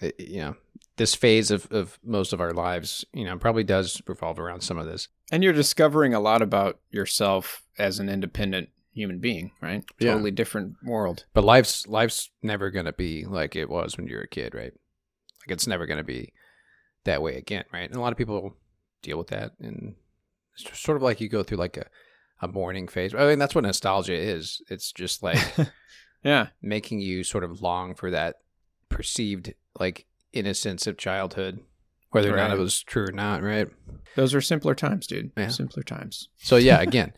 it, 0.00 0.18
you 0.18 0.40
know, 0.40 0.56
this 0.96 1.14
phase 1.14 1.50
of, 1.50 1.70
of 1.70 1.98
most 2.04 2.32
of 2.32 2.40
our 2.40 2.52
lives, 2.52 3.04
you 3.12 3.24
know, 3.24 3.36
probably 3.38 3.64
does 3.64 4.02
revolve 4.06 4.38
around 4.38 4.62
some 4.62 4.78
of 4.78 4.86
this. 4.86 5.08
And 5.30 5.42
you're 5.42 5.52
discovering 5.52 6.12
a 6.14 6.20
lot 6.20 6.42
about 6.42 6.80
yourself 6.90 7.62
as 7.78 7.98
an 7.98 8.08
independent 8.08 8.68
human 8.92 9.18
being, 9.20 9.52
right? 9.62 9.84
Yeah. 9.98 10.12
Totally 10.12 10.32
different 10.32 10.74
world. 10.84 11.24
But 11.32 11.44
life's 11.44 11.86
life's 11.86 12.28
never 12.42 12.70
gonna 12.70 12.92
be 12.92 13.24
like 13.24 13.56
it 13.56 13.70
was 13.70 13.96
when 13.96 14.06
you 14.06 14.16
were 14.16 14.22
a 14.22 14.28
kid, 14.28 14.54
right? 14.54 14.72
Like 15.46 15.54
it's 15.54 15.66
never 15.66 15.86
gonna 15.86 16.04
be 16.04 16.32
that 17.04 17.22
way 17.22 17.36
again, 17.36 17.64
right? 17.72 17.88
And 17.88 17.96
a 17.96 18.00
lot 18.00 18.12
of 18.12 18.18
people 18.18 18.54
deal 19.02 19.18
with 19.18 19.28
that, 19.28 19.52
and 19.60 19.94
it's 20.54 20.62
just 20.64 20.82
sort 20.82 20.96
of 20.96 21.02
like 21.02 21.20
you 21.20 21.28
go 21.28 21.42
through 21.42 21.58
like 21.58 21.76
a 21.76 21.86
a 22.40 22.48
mourning 22.48 22.88
phase. 22.88 23.14
I 23.14 23.26
mean, 23.28 23.38
that's 23.38 23.54
what 23.54 23.62
nostalgia 23.64 24.14
is. 24.14 24.60
It's 24.68 24.90
just 24.92 25.22
like 25.22 25.38
Yeah. 26.24 26.48
making 26.60 26.98
you 27.00 27.22
sort 27.22 27.44
of 27.44 27.62
long 27.62 27.94
for 27.94 28.10
that 28.10 28.36
perceived 28.88 29.54
like 29.78 30.06
innocence 30.32 30.86
of 30.88 30.98
childhood, 30.98 31.60
whether 32.10 32.32
or 32.32 32.36
not 32.36 32.50
it 32.50 32.58
was 32.58 32.82
true 32.82 33.06
or 33.08 33.12
not, 33.12 33.42
right? 33.42 33.68
Those 34.16 34.34
are 34.34 34.40
simpler 34.40 34.74
times, 34.74 35.06
dude. 35.06 35.30
Yeah. 35.36 35.48
Simpler 35.48 35.82
times. 35.84 36.28
So 36.38 36.56
yeah, 36.56 36.80
again, 36.88 37.12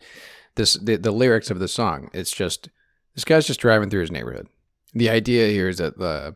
this 0.55 0.75
the, 0.75 0.95
the 0.97 1.11
lyrics 1.11 1.49
of 1.49 1.59
the 1.59 1.67
song, 1.67 2.09
it's 2.13 2.31
just 2.31 2.69
this 3.15 3.25
guy's 3.25 3.47
just 3.47 3.59
driving 3.59 3.89
through 3.89 4.01
his 4.01 4.11
neighborhood. 4.11 4.47
The 4.93 5.09
idea 5.09 5.47
here 5.47 5.67
is 5.69 5.79
that 5.79 5.97
the 5.97 6.35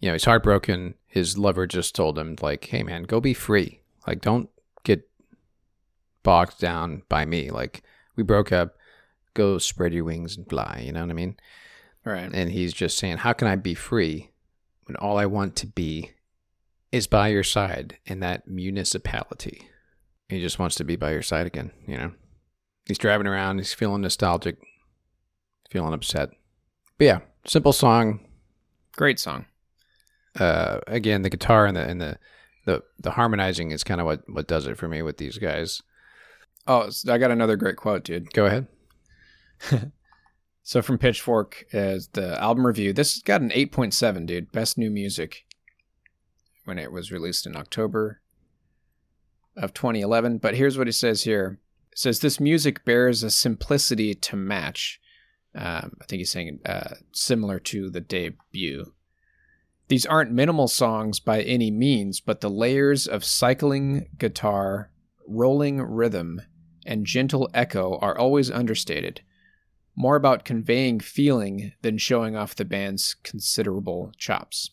you 0.00 0.08
know, 0.08 0.14
he's 0.14 0.24
heartbroken. 0.24 0.94
His 1.06 1.38
lover 1.38 1.66
just 1.68 1.94
told 1.94 2.18
him 2.18 2.34
like, 2.42 2.64
"Hey 2.64 2.82
man, 2.82 3.04
go 3.04 3.20
be 3.20 3.32
free. 3.32 3.80
Like 4.08 4.20
don't 4.20 4.50
bogged 6.24 6.58
down 6.58 7.04
by 7.08 7.24
me. 7.24 7.50
Like 7.50 7.84
we 8.16 8.24
broke 8.24 8.50
up. 8.50 8.76
Go 9.34 9.58
spread 9.58 9.94
your 9.94 10.04
wings 10.04 10.36
and 10.36 10.48
fly." 10.48 10.82
You 10.84 10.90
know 10.92 11.02
what 11.02 11.10
I 11.10 11.14
mean? 11.14 11.36
Right. 12.04 12.30
And 12.32 12.50
he's 12.50 12.72
just 12.72 12.98
saying, 12.98 13.18
"How 13.18 13.32
can 13.32 13.46
I 13.46 13.54
be 13.54 13.74
free 13.74 14.32
when 14.84 14.96
all 14.96 15.16
I 15.16 15.26
want 15.26 15.54
to 15.56 15.66
be 15.66 16.10
is 16.90 17.06
by 17.06 17.28
your 17.28 17.44
side 17.44 17.98
in 18.04 18.18
that 18.20 18.48
municipality?" 18.48 19.68
He 20.28 20.40
just 20.40 20.58
wants 20.58 20.74
to 20.76 20.84
be 20.84 20.96
by 20.96 21.12
your 21.12 21.22
side 21.22 21.46
again, 21.46 21.70
you 21.86 21.96
know. 21.96 22.12
He's 22.86 22.98
driving 22.98 23.26
around, 23.26 23.58
he's 23.58 23.74
feeling 23.74 24.02
nostalgic, 24.02 24.56
feeling 25.70 25.94
upset. 25.94 26.30
But 26.98 27.04
yeah, 27.04 27.20
simple 27.46 27.72
song. 27.72 28.20
Great 28.96 29.18
song. 29.18 29.46
Uh 30.38 30.80
again, 30.86 31.22
the 31.22 31.30
guitar 31.30 31.66
and 31.66 31.76
the 31.76 31.82
and 31.82 32.00
the 32.00 32.18
the, 32.66 32.82
the 32.98 33.10
harmonizing 33.12 33.72
is 33.72 33.84
kind 33.84 34.00
of 34.00 34.06
what 34.06 34.22
what 34.28 34.48
does 34.48 34.66
it 34.66 34.78
for 34.78 34.88
me 34.88 35.02
with 35.02 35.18
these 35.18 35.38
guys. 35.38 35.82
Oh, 36.66 36.90
I 37.08 37.18
got 37.18 37.30
another 37.30 37.56
great 37.56 37.76
quote, 37.76 38.04
dude. 38.04 38.32
Go 38.32 38.46
ahead. 38.46 38.66
So 40.66 40.80
from 40.80 40.96
Pitchfork 40.96 41.66
as 41.74 42.08
the 42.08 42.40
album 42.42 42.66
review, 42.66 42.94
this 42.94 43.20
got 43.20 43.42
an 43.42 43.50
8.7, 43.50 44.24
dude. 44.24 44.50
Best 44.50 44.78
new 44.78 44.90
music 44.90 45.44
when 46.64 46.78
it 46.78 46.90
was 46.90 47.12
released 47.12 47.46
in 47.46 47.54
October 47.54 48.22
of 49.58 49.74
2011. 49.74 50.38
But 50.38 50.54
here's 50.54 50.78
what 50.78 50.88
it 50.88 50.94
says 50.94 51.24
here. 51.24 51.60
It 51.92 51.98
says 51.98 52.20
this 52.20 52.40
music 52.40 52.82
bears 52.86 53.22
a 53.22 53.30
simplicity 53.30 54.14
to 54.14 54.36
match. 54.36 55.02
Um, 55.54 55.98
I 56.00 56.06
think 56.06 56.20
he's 56.20 56.32
saying 56.32 56.60
uh, 56.64 56.94
similar 57.12 57.60
to 57.60 57.90
the 57.90 58.00
debut. 58.00 58.94
These 59.88 60.06
aren't 60.06 60.32
minimal 60.32 60.68
songs 60.68 61.20
by 61.20 61.42
any 61.42 61.70
means, 61.70 62.20
but 62.20 62.40
the 62.40 62.48
layers 62.48 63.06
of 63.06 63.22
cycling 63.22 64.08
guitar, 64.16 64.90
rolling 65.28 65.82
rhythm, 65.82 66.40
and 66.84 67.06
gentle 67.06 67.50
echo 67.54 67.98
are 67.98 68.16
always 68.16 68.50
understated 68.50 69.22
more 69.96 70.16
about 70.16 70.44
conveying 70.44 71.00
feeling 71.00 71.72
than 71.82 71.98
showing 71.98 72.36
off 72.36 72.54
the 72.54 72.64
band's 72.64 73.14
considerable 73.22 74.12
chops. 74.16 74.70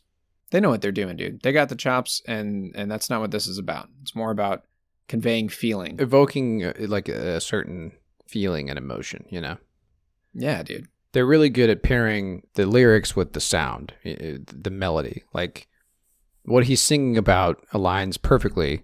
They 0.50 0.60
know 0.60 0.70
what 0.70 0.82
they're 0.82 0.92
doing, 0.92 1.16
dude. 1.16 1.42
They 1.44 1.52
got 1.52 1.70
the 1.70 1.76
chops, 1.76 2.22
and 2.28 2.74
and 2.76 2.92
that's 2.92 3.10
not 3.10 3.22
what 3.22 3.32
this 3.32 3.48
is 3.48 3.58
about. 3.58 3.90
It's 4.02 4.16
more 4.16 4.32
about 4.32 4.66
conveying 5.08 5.50
feeling. 5.50 5.98
Evoking 6.00 6.66
uh, 6.66 6.74
like 6.80 7.08
a 7.08 7.40
certain 7.40 7.94
feeling 8.28 8.70
and 8.70 8.78
emotion, 8.78 9.26
you 9.30 9.40
know. 9.40 9.58
Yeah, 10.34 10.64
dude. 10.64 10.88
They're 11.14 11.26
really 11.26 11.50
good 11.50 11.70
at 11.70 11.84
pairing 11.84 12.44
the 12.54 12.66
lyrics 12.66 13.16
with 13.16 13.34
the 13.34 13.42
sound, 13.42 13.94
the 14.04 14.70
melody. 14.72 15.24
Like 15.34 15.68
what 16.44 16.66
he's 16.66 16.82
singing 16.82 17.18
about 17.18 17.66
aligns 17.74 18.22
perfectly 18.22 18.84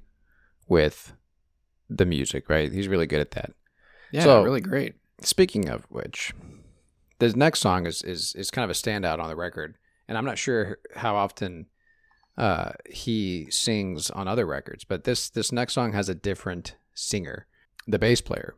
with 0.67 1.13
the 1.89 2.05
music, 2.05 2.49
right? 2.49 2.71
He's 2.71 2.87
really 2.87 3.07
good 3.07 3.21
at 3.21 3.31
that. 3.31 3.53
Yeah, 4.11 4.23
So- 4.23 4.43
really 4.43 4.61
great. 4.61 4.95
Speaking 5.21 5.67
of 5.69 5.85
which, 5.89 6.33
the 7.19 7.29
next 7.33 7.59
song 7.59 7.85
is 7.87 8.03
is 8.03 8.33
is 8.35 8.51
kind 8.51 8.63
of 8.63 8.69
a 8.69 8.73
standout 8.79 9.19
on 9.19 9.29
the 9.29 9.35
record, 9.35 9.75
and 10.07 10.15
I'm 10.17 10.25
not 10.25 10.37
sure 10.37 10.77
how 10.95 11.15
often 11.15 11.65
uh, 12.37 12.73
he 12.87 13.47
sings 13.49 14.11
on 14.11 14.27
other 14.27 14.45
records, 14.45 14.83
but 14.83 15.05
this 15.05 15.29
this 15.29 15.51
next 15.51 15.73
song 15.73 15.93
has 15.93 16.07
a 16.07 16.13
different 16.13 16.75
singer, 16.93 17.47
the 17.87 17.97
bass 17.97 18.21
player. 18.21 18.55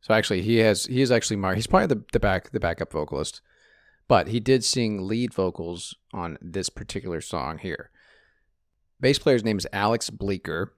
So 0.00 0.14
actually, 0.14 0.40
he 0.42 0.56
has 0.58 0.86
he 0.86 1.02
is 1.02 1.12
actually 1.12 1.36
Mar. 1.36 1.54
He's 1.54 1.66
probably 1.66 1.88
the 1.88 2.04
the 2.12 2.20
back 2.20 2.50
the 2.52 2.60
backup 2.60 2.90
vocalist, 2.92 3.42
but 4.08 4.28
he 4.28 4.40
did 4.40 4.64
sing 4.64 5.06
lead 5.06 5.34
vocals 5.34 5.94
on 6.14 6.38
this 6.40 6.70
particular 6.70 7.20
song 7.20 7.58
here. 7.58 7.90
Bass 8.98 9.18
player's 9.18 9.44
name 9.44 9.58
is 9.58 9.66
Alex 9.74 10.08
Bleeker, 10.08 10.72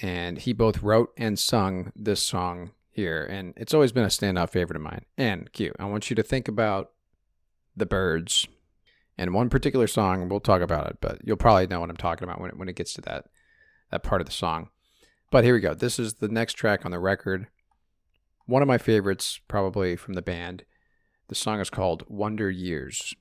and 0.00 0.38
he 0.38 0.52
both 0.52 0.82
wrote 0.82 1.12
and 1.16 1.38
sung 1.38 1.92
this 1.94 2.22
song 2.22 2.72
here, 2.90 3.24
and 3.24 3.54
it's 3.56 3.74
always 3.74 3.92
been 3.92 4.04
a 4.04 4.08
standout 4.08 4.50
favorite 4.50 4.76
of 4.76 4.82
mine. 4.82 5.04
And 5.16 5.52
Q, 5.52 5.72
I 5.78 5.84
want 5.84 6.10
you 6.10 6.16
to 6.16 6.22
think 6.22 6.48
about 6.48 6.92
the 7.76 7.86
Byrds 7.86 8.46
and 9.18 9.34
one 9.34 9.50
particular 9.50 9.86
song. 9.86 10.28
We'll 10.28 10.40
talk 10.40 10.62
about 10.62 10.88
it, 10.88 10.98
but 11.00 11.18
you'll 11.24 11.36
probably 11.36 11.66
know 11.66 11.80
what 11.80 11.90
I'm 11.90 11.96
talking 11.96 12.24
about 12.24 12.40
when 12.40 12.50
it, 12.50 12.58
when 12.58 12.68
it 12.68 12.76
gets 12.76 12.94
to 12.94 13.00
that 13.02 13.26
that 13.90 14.02
part 14.02 14.20
of 14.20 14.26
the 14.26 14.32
song. 14.32 14.70
But 15.30 15.44
here 15.44 15.54
we 15.54 15.60
go. 15.60 15.74
This 15.74 15.98
is 15.98 16.14
the 16.14 16.28
next 16.28 16.54
track 16.54 16.84
on 16.84 16.90
the 16.90 16.98
record. 16.98 17.48
One 18.46 18.62
of 18.62 18.68
my 18.68 18.78
favorites, 18.78 19.40
probably 19.48 19.96
from 19.96 20.14
the 20.14 20.22
band. 20.22 20.64
The 21.28 21.34
song 21.34 21.60
is 21.60 21.70
called 21.70 22.04
Wonder 22.08 22.50
Years. 22.50 23.14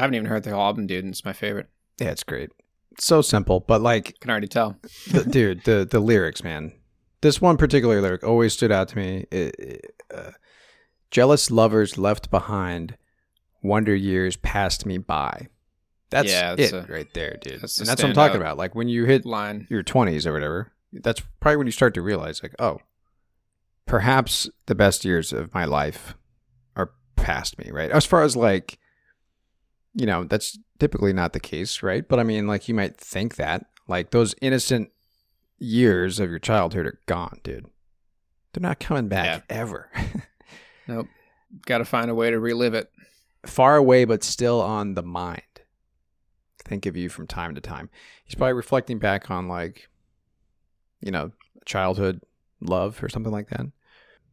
Haven't 0.00 0.14
even 0.14 0.26
heard 0.26 0.42
the 0.42 0.50
whole 0.50 0.60
album, 0.62 0.86
dude. 0.86 1.04
And 1.04 1.12
it's 1.12 1.24
my 1.24 1.32
favorite. 1.32 1.68
Yeah, 2.00 2.08
it's 2.10 2.24
great. 2.24 2.50
So 2.98 3.22
simple, 3.22 3.60
but 3.60 3.80
like, 3.80 4.18
Can 4.20 4.30
already 4.30 4.48
tell. 4.48 4.76
the, 5.10 5.24
dude, 5.30 5.64
the 5.64 5.86
the 5.90 6.00
lyrics, 6.00 6.42
man. 6.42 6.72
This 7.20 7.40
one 7.40 7.56
particular 7.56 8.00
lyric 8.00 8.24
always 8.24 8.52
stood 8.54 8.72
out 8.72 8.88
to 8.88 8.96
me. 8.96 9.26
It- 9.30 9.54
it, 9.58 9.94
uh, 10.14 10.30
Jealous 11.10 11.50
lovers 11.50 11.98
left 11.98 12.30
behind, 12.30 12.96
wonder 13.62 13.94
years 13.94 14.36
passed 14.36 14.86
me 14.86 14.96
by. 14.98 15.48
That's 16.10 16.30
Yeah, 16.30 16.54
it 16.56 16.72
a- 16.72 16.86
right 16.88 17.12
there, 17.14 17.36
dude. 17.40 17.60
that's 17.60 17.78
and 17.78 17.86
that's 17.88 18.00
what 18.02 18.08
I'm 18.10 18.14
talking 18.14 18.40
about. 18.40 18.56
Like 18.58 18.74
when 18.76 18.86
you 18.88 19.04
hit 19.06 19.24
Line. 19.26 19.66
your 19.70 19.82
20s 19.82 20.24
or 20.26 20.32
whatever, 20.32 20.72
that's 20.92 21.20
probably 21.40 21.56
when 21.56 21.66
you 21.66 21.72
start 21.72 21.94
to 21.94 22.02
realize, 22.02 22.42
like, 22.42 22.54
oh, 22.58 22.78
perhaps 23.86 24.48
the 24.66 24.74
best 24.74 25.04
years 25.04 25.32
of 25.32 25.52
my 25.54 25.64
life 25.64 26.14
are 26.76 26.92
past 27.16 27.58
me, 27.58 27.70
right? 27.70 27.90
As 27.90 28.04
far 28.06 28.22
as 28.22 28.36
like, 28.36 28.78
you 29.94 30.06
know, 30.06 30.24
that's 30.24 30.58
typically 30.78 31.12
not 31.12 31.32
the 31.32 31.40
case, 31.40 31.82
right? 31.82 32.06
But 32.06 32.20
I 32.20 32.22
mean, 32.22 32.46
like, 32.46 32.68
you 32.68 32.74
might 32.74 32.96
think 32.96 33.36
that, 33.36 33.66
like, 33.88 34.10
those 34.10 34.34
innocent 34.40 34.90
years 35.58 36.20
of 36.20 36.30
your 36.30 36.38
childhood 36.38 36.86
are 36.86 37.00
gone, 37.06 37.40
dude. 37.42 37.66
They're 38.52 38.62
not 38.62 38.80
coming 38.80 39.08
back 39.08 39.44
ever. 39.48 39.90
Nope. 40.88 41.06
Got 41.66 41.78
to 41.78 41.84
find 41.84 42.10
a 42.10 42.14
way 42.16 42.30
to 42.30 42.40
relive 42.40 42.74
it. 42.74 42.90
Far 43.46 43.76
away, 43.76 44.04
but 44.04 44.24
still 44.24 44.60
on 44.60 44.94
the 44.94 45.04
mind. 45.04 45.42
Think 46.64 46.84
of 46.84 46.96
you 46.96 47.08
from 47.08 47.28
time 47.28 47.54
to 47.54 47.60
time. 47.60 47.90
He's 48.24 48.34
probably 48.34 48.54
reflecting 48.54 48.98
back 48.98 49.30
on, 49.30 49.46
like, 49.46 49.88
you 51.00 51.12
know, 51.12 51.30
childhood 51.64 52.22
love 52.60 53.02
or 53.02 53.08
something 53.08 53.32
like 53.32 53.50
that. 53.50 53.66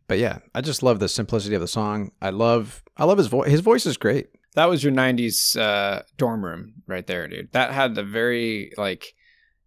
But 0.08 0.18
yeah, 0.18 0.40
I 0.56 0.62
just 0.62 0.82
love 0.82 1.00
the 1.00 1.10
simplicity 1.10 1.54
of 1.54 1.62
the 1.62 1.68
song. 1.68 2.12
I 2.22 2.32
love, 2.32 2.84
I 2.98 3.06
love 3.06 3.18
his 3.18 3.28
voice. 3.28 3.52
His 3.52 3.62
voice 3.62 3.86
is 3.86 3.98
great. 3.98 4.30
That 4.58 4.68
was 4.70 4.84
your 4.84 4.92
'90s 4.92 5.56
uh, 5.56 6.02
dorm 6.18 6.44
room 6.44 6.74
right 6.88 7.06
there, 7.06 7.28
dude. 7.28 7.52
That 7.54 7.72
had 7.72 7.94
the 7.96 8.04
very 8.04 8.72
like, 8.78 9.14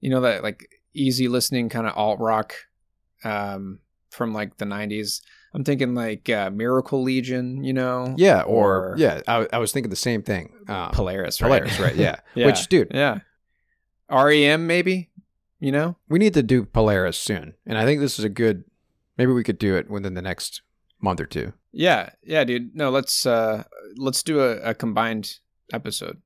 you 0.01 0.11
know, 0.11 0.21
that 0.23 0.43
like 0.43 0.67
easy 0.93 1.29
listening 1.29 1.69
kind 1.69 1.87
of 1.87 1.97
alt 1.97 2.19
rock 2.19 2.55
um, 3.25 3.79
from 4.11 4.35
like 4.35 4.57
the 4.59 4.65
'90s. 4.65 5.21
I'm 5.55 5.65
thinking 5.65 5.95
like 5.95 6.29
uh, 6.29 6.51
Miracle 6.51 7.03
Legion, 7.03 7.65
you 7.65 7.73
know? 7.73 8.15
Yeah, 8.17 8.43
or, 8.43 8.91
Or- 8.91 8.95
yeah, 8.97 9.21
I, 9.27 9.49
I 9.53 9.59
was 9.59 9.73
thinking 9.73 9.91
the 9.91 9.97
same 9.97 10.23
thing. 10.23 10.53
Um, 10.69 10.91
Polaris, 10.93 11.41
right? 11.41 11.49
Polaris, 11.49 11.81
right? 11.81 11.97
Yeah. 11.97 12.17
Yeah. 12.37 12.47
Which, 12.47 12.69
dude, 12.69 12.93
Yeah. 12.95 13.19
REM 14.09 14.67
maybe, 14.67 15.11
you 15.59 15.73
know? 15.73 15.97
we 16.09 16.19
need 16.19 16.35
to 16.35 16.43
do 16.43 16.65
Polaris 16.65 17.17
soon, 17.19 17.55
and 17.67 17.79
I 17.79 17.85
think 17.85 18.01
this 18.01 18.19
is 18.19 18.25
a 18.25 18.29
good. 18.29 18.65
Maybe 19.19 19.33
we 19.33 19.45
could 19.45 19.59
do 19.59 19.77
it 19.77 19.91
within 19.91 20.15
the 20.15 20.23
next 20.23 20.63
month 21.01 21.21
or 21.21 21.27
two. 21.27 21.53
Yeah, 21.73 22.11
yeah, 22.23 22.45
dude. 22.45 22.75
No, 22.75 22.91
let's 22.91 23.25
uh 23.27 23.65
let's 23.97 24.23
do 24.23 24.41
a, 24.41 24.57
a 24.61 24.75
combined 24.75 25.39
episode. 25.73 26.21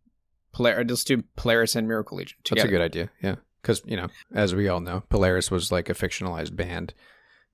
Polar- 0.52 0.84
let's 0.84 1.04
do 1.04 1.22
Polaris 1.36 1.74
and 1.76 1.86
Miracle 1.88 2.16
Legion 2.18 2.38
That's 2.48 2.64
a 2.64 2.68
good 2.68 2.80
idea. 2.80 3.10
Yeah, 3.22 3.36
because 3.60 3.82
you 3.84 3.96
know, 3.96 4.08
as 4.34 4.54
we 4.54 4.68
all 4.68 4.80
know, 4.80 5.02
Polaris 5.08 5.50
was 5.50 5.70
like 5.72 5.88
a 5.88 5.94
fictionalized 5.94 6.54
band 6.56 6.94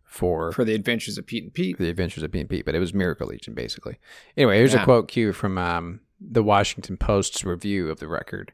for, 0.04 0.52
for 0.52 0.64
the 0.64 0.74
adventures 0.74 1.16
of 1.18 1.26
Pete 1.26 1.44
and 1.44 1.54
Pete. 1.54 1.78
the 1.78 1.88
Adventures 1.88 2.22
of 2.22 2.33
Pete 2.33 2.40
and 2.42 2.50
Pete, 2.50 2.64
but 2.64 2.74
it 2.74 2.80
was 2.80 2.92
Miracle 2.92 3.28
Legion 3.28 3.54
basically. 3.54 3.98
Anyway, 4.37 4.59
here's 4.59 4.74
Yeah. 4.74 4.83
a 4.83 4.85
quote 4.85 5.09
cue 5.09 5.33
from 5.33 5.56
um, 5.56 6.00
the 6.20 6.42
Washington 6.42 6.96
Post's 6.96 7.44
review 7.44 7.90
of 7.90 8.00
the 8.00 8.09
record 8.09 8.52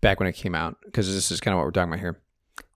back 0.00 0.18
when 0.18 0.28
it 0.28 0.32
came 0.34 0.54
out, 0.54 0.76
because 0.84 1.12
this 1.12 1.30
is 1.30 1.40
kind 1.40 1.52
of 1.54 1.58
what 1.58 1.64
we're 1.66 1.70
talking 1.72 1.90
about 1.92 2.00
here. 2.00 2.20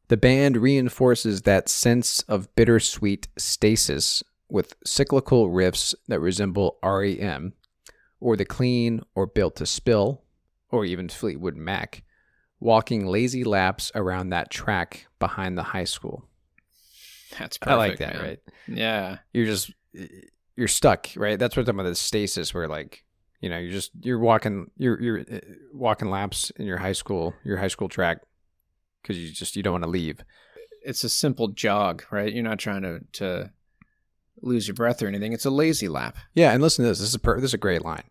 The 0.08 0.16
band 0.16 0.56
reinforces 0.56 1.42
that 1.42 1.68
sense 1.68 2.20
of 2.22 2.54
bittersweet 2.56 3.28
stasis 3.38 4.22
with 4.50 4.74
cyclical 4.84 5.48
riffs 5.48 5.94
that 6.08 6.20
resemble 6.20 6.78
REM, 6.82 7.54
or 8.20 8.36
the 8.36 8.44
clean 8.44 9.02
or 9.14 9.26
built 9.26 9.56
to 9.56 9.66
spill, 9.66 10.22
or 10.70 10.84
even 10.84 11.08
Fleetwood 11.08 11.56
Mac, 11.56 12.02
walking 12.58 13.06
lazy 13.06 13.44
laps 13.44 13.90
around 13.94 14.30
that 14.30 14.50
track 14.50 15.06
behind 15.18 15.56
the 15.56 15.62
high 15.62 15.84
school. 15.84 16.28
That's 17.38 17.58
perfect. 17.58 17.72
I 17.72 17.76
like 17.76 17.98
that, 17.98 18.14
man. 18.14 18.24
right? 18.24 18.38
Yeah. 18.66 19.18
you're 19.32 19.46
just 19.46 19.72
you're 20.56 20.68
stuck, 20.68 21.08
right? 21.16 21.38
That's 21.38 21.56
what 21.56 21.62
I'm 21.62 21.66
talking 21.66 21.80
about. 21.80 21.88
The 21.90 21.94
stasis, 21.94 22.52
where 22.52 22.68
like 22.68 23.04
you 23.40 23.48
know 23.48 23.58
you're 23.58 23.72
just 23.72 23.92
you're 24.00 24.18
walking 24.18 24.70
you're 24.76 25.00
you're 25.00 25.20
uh, 25.20 25.40
walking 25.72 26.10
laps 26.10 26.50
in 26.56 26.66
your 26.66 26.76
high 26.76 26.92
school 26.92 27.34
your 27.44 27.56
high 27.56 27.68
school 27.68 27.88
track 27.88 28.18
because 29.02 29.16
you 29.18 29.30
just 29.30 29.56
you 29.56 29.62
don't 29.62 29.74
want 29.74 29.84
to 29.84 29.90
leave. 29.90 30.22
It's 30.82 31.04
a 31.04 31.08
simple 31.08 31.48
jog, 31.48 32.04
right? 32.10 32.32
You're 32.32 32.44
not 32.44 32.58
trying 32.58 32.82
to 32.82 33.00
to 33.12 33.50
lose 34.42 34.68
your 34.68 34.74
breath 34.74 35.02
or 35.02 35.06
anything. 35.06 35.32
It's 35.32 35.44
a 35.44 35.50
lazy 35.50 35.88
lap. 35.88 36.16
Yeah, 36.34 36.52
and 36.52 36.62
listen 36.62 36.84
to 36.84 36.88
this. 36.90 37.00
This 37.00 37.08
is 37.08 37.14
a 37.14 37.18
per- 37.18 37.40
this 37.40 37.50
is 37.50 37.54
a 37.54 37.58
great 37.58 37.84
line. 37.84 38.04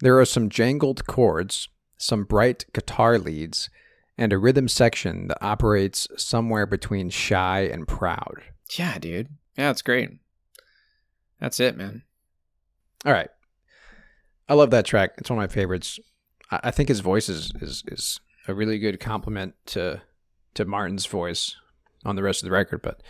There 0.00 0.18
are 0.18 0.24
some 0.24 0.48
jangled 0.48 1.06
chords, 1.06 1.68
some 1.96 2.24
bright 2.24 2.64
guitar 2.72 3.18
leads, 3.18 3.68
and 4.16 4.32
a 4.32 4.38
rhythm 4.38 4.68
section 4.68 5.28
that 5.28 5.38
operates 5.42 6.08
somewhere 6.16 6.66
between 6.66 7.10
shy 7.10 7.60
and 7.60 7.86
proud. 7.86 8.42
Yeah, 8.76 8.98
dude. 8.98 9.28
Yeah, 9.56 9.70
it's 9.70 9.82
great. 9.82 10.10
That's 11.40 11.60
it, 11.60 11.76
man. 11.76 12.02
All 13.04 13.12
right. 13.12 13.30
I 14.48 14.54
love 14.54 14.70
that 14.70 14.86
track. 14.86 15.14
It's 15.18 15.30
one 15.30 15.38
of 15.38 15.42
my 15.42 15.52
favorites. 15.52 15.98
I, 16.50 16.60
I 16.64 16.70
think 16.70 16.88
his 16.88 17.00
voice 17.00 17.28
is, 17.28 17.52
is 17.60 17.84
is 17.86 18.20
a 18.46 18.54
really 18.54 18.78
good 18.78 18.98
compliment 18.98 19.54
to 19.66 20.02
to 20.54 20.64
Martin's 20.64 21.06
voice 21.06 21.54
on 22.04 22.16
the 22.16 22.22
rest 22.22 22.42
of 22.42 22.46
the 22.46 22.52
record, 22.52 22.82
but 22.82 23.02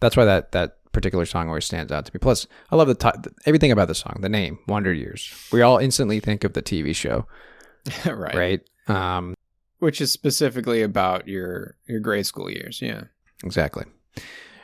that's 0.00 0.16
why 0.16 0.24
that 0.24 0.52
that 0.52 0.78
particular 0.92 1.24
song 1.26 1.48
always 1.48 1.64
stands 1.64 1.92
out 1.92 2.04
to 2.06 2.12
me. 2.14 2.18
Plus, 2.18 2.46
I 2.70 2.76
love 2.76 2.88
the 2.88 2.94
ti- 2.94 3.30
everything 3.46 3.70
about 3.72 3.88
the 3.88 3.94
song, 3.94 4.18
the 4.20 4.28
name, 4.28 4.58
Wonder 4.66 4.92
Years. 4.92 5.32
We 5.52 5.62
all 5.62 5.78
instantly 5.78 6.20
think 6.20 6.44
of 6.44 6.52
the 6.52 6.62
TV 6.62 6.94
show, 6.94 7.26
right. 8.06 8.34
right? 8.34 8.60
Um, 8.88 9.34
Which 9.78 10.00
is 10.00 10.12
specifically 10.12 10.82
about 10.82 11.28
your 11.28 11.76
your 11.86 12.00
grade 12.00 12.26
school 12.26 12.50
years. 12.50 12.80
Yeah. 12.82 13.04
exactly. 13.44 13.84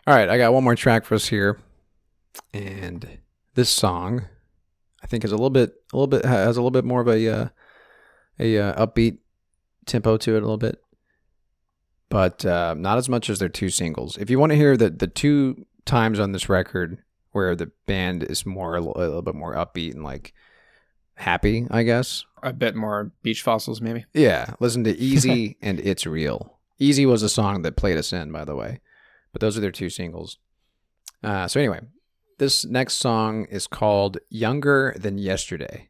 All 0.07 0.15
right, 0.15 0.29
I 0.29 0.39
got 0.39 0.53
one 0.53 0.65
more 0.65 0.77
track 0.77 1.05
for 1.05 1.15
us 1.17 1.27
here, 1.27 1.59
and 2.55 3.19
this 3.55 3.71
song, 3.71 4.27
I 5.03 5.07
think, 5.09 5.25
is 5.25 5.33
a 5.33 5.37
little 5.37 5.51
bit, 5.51 5.75
a 5.93 5.97
little 5.97 6.07
bit 6.07 6.25
has 6.25 6.57
a 6.57 6.61
little 6.61 6.71
bit 6.71 6.85
more 6.85 7.01
of 7.01 7.09
a 7.09 7.29
uh, 7.29 7.49
a 8.39 8.59
uh, 8.59 8.87
upbeat 8.87 9.19
tempo 9.85 10.17
to 10.17 10.35
it, 10.35 10.39
a 10.39 10.41
little 10.41 10.59
bit, 10.59 10.81
but 12.09 12.45
uh, 12.45 12.75
not 12.79 12.99
as 12.99 13.09
much 13.09 13.29
as 13.29 13.39
their 13.41 13.49
two 13.49 13.69
singles. 13.69 14.17
If 14.17 14.31
you 14.31 14.39
want 14.39 14.51
to 14.51 14.57
hear 14.57 14.77
the 14.77 14.91
the 14.91 15.09
two 15.09 15.66
times 15.87 16.21
on 16.21 16.33
this 16.33 16.49
record 16.49 16.99
where 17.33 17.57
the 17.57 17.71
band 17.87 18.23
is 18.23 18.45
more 18.45 18.77
a 18.77 18.81
little, 18.81 18.97
a 18.97 19.01
little 19.01 19.23
bit 19.23 19.35
more 19.35 19.55
upbeat 19.55 19.95
and 19.95 20.05
like 20.05 20.35
happy, 21.15 21.67
I 21.71 21.83
guess. 21.83 22.25
A 22.43 22.53
bit 22.53 22.75
more 22.75 23.13
beach 23.23 23.43
fossils, 23.43 23.81
maybe. 23.81 24.05
Yeah, 24.13 24.55
listen 24.61 24.85
to 24.85 24.97
Easy 24.97 25.57
and 25.63 25.81
It's 25.81 26.07
Real. 26.07 26.59
Easy 26.79 27.07
was 27.07 27.23
a 27.23 27.29
song 27.29 27.63
that 27.63 27.77
played 27.77 27.97
us 27.97 28.13
in, 28.13 28.31
by 28.31 28.45
the 28.45 28.55
way, 28.55 28.81
but 29.33 29.41
those 29.41 29.57
are 29.57 29.61
their 29.61 29.71
two 29.71 29.89
singles. 29.89 30.39
Uh, 31.23 31.49
so 31.49 31.59
anyway, 31.59 31.81
this 32.39 32.67
next 32.67 32.95
song 32.95 33.47
is 33.47 33.67
called 33.67 34.19
"Younger 34.29 34.95
Than 34.99 35.17
Yesterday." 35.17 35.89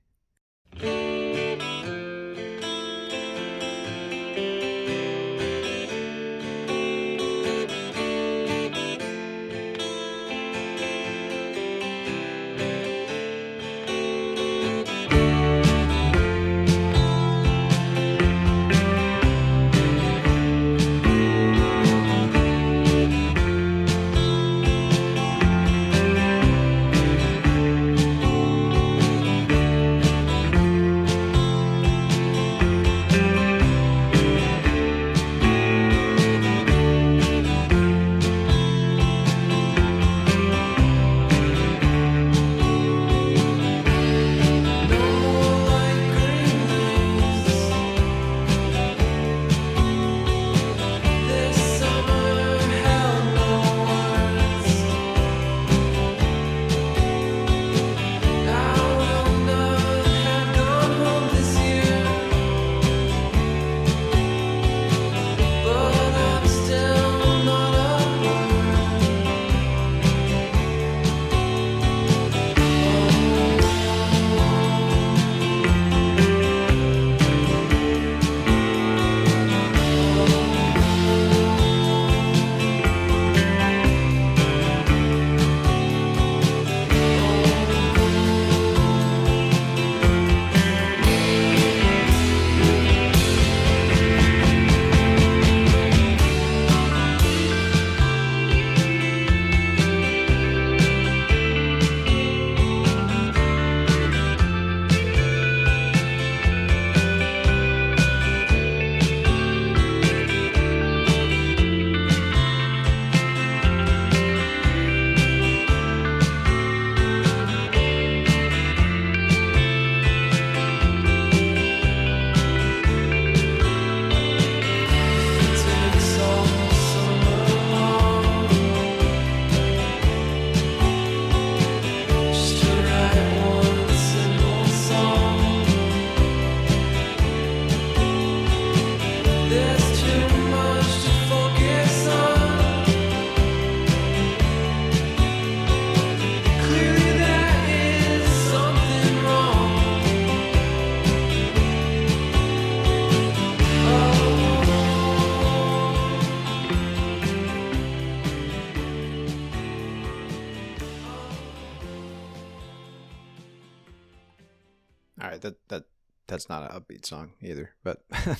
That's 166.48 166.62
not 166.62 166.70
an 166.70 166.80
upbeat 166.80 167.04
song 167.06 167.32
either, 167.42 167.70
but 167.82 168.04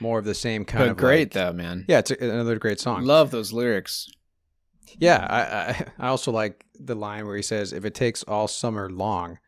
more 0.00 0.18
of 0.18 0.24
the 0.24 0.34
same 0.34 0.64
kind 0.64 0.84
but 0.84 0.90
of 0.92 0.96
great 0.96 1.20
like- 1.20 1.32
though, 1.32 1.52
man. 1.52 1.84
Yeah, 1.88 1.98
it's 1.98 2.10
a, 2.10 2.16
another 2.18 2.58
great 2.58 2.80
song. 2.80 3.04
Love 3.04 3.30
those 3.30 3.52
lyrics. 3.52 4.08
Yeah, 4.98 5.26
I, 5.28 5.40
I 6.02 6.06
I 6.06 6.08
also 6.08 6.32
like 6.32 6.64
the 6.78 6.94
line 6.94 7.26
where 7.26 7.36
he 7.36 7.42
says, 7.42 7.72
"If 7.72 7.84
it 7.84 7.94
takes 7.94 8.22
all 8.24 8.46
summer 8.48 8.90
long 8.90 9.38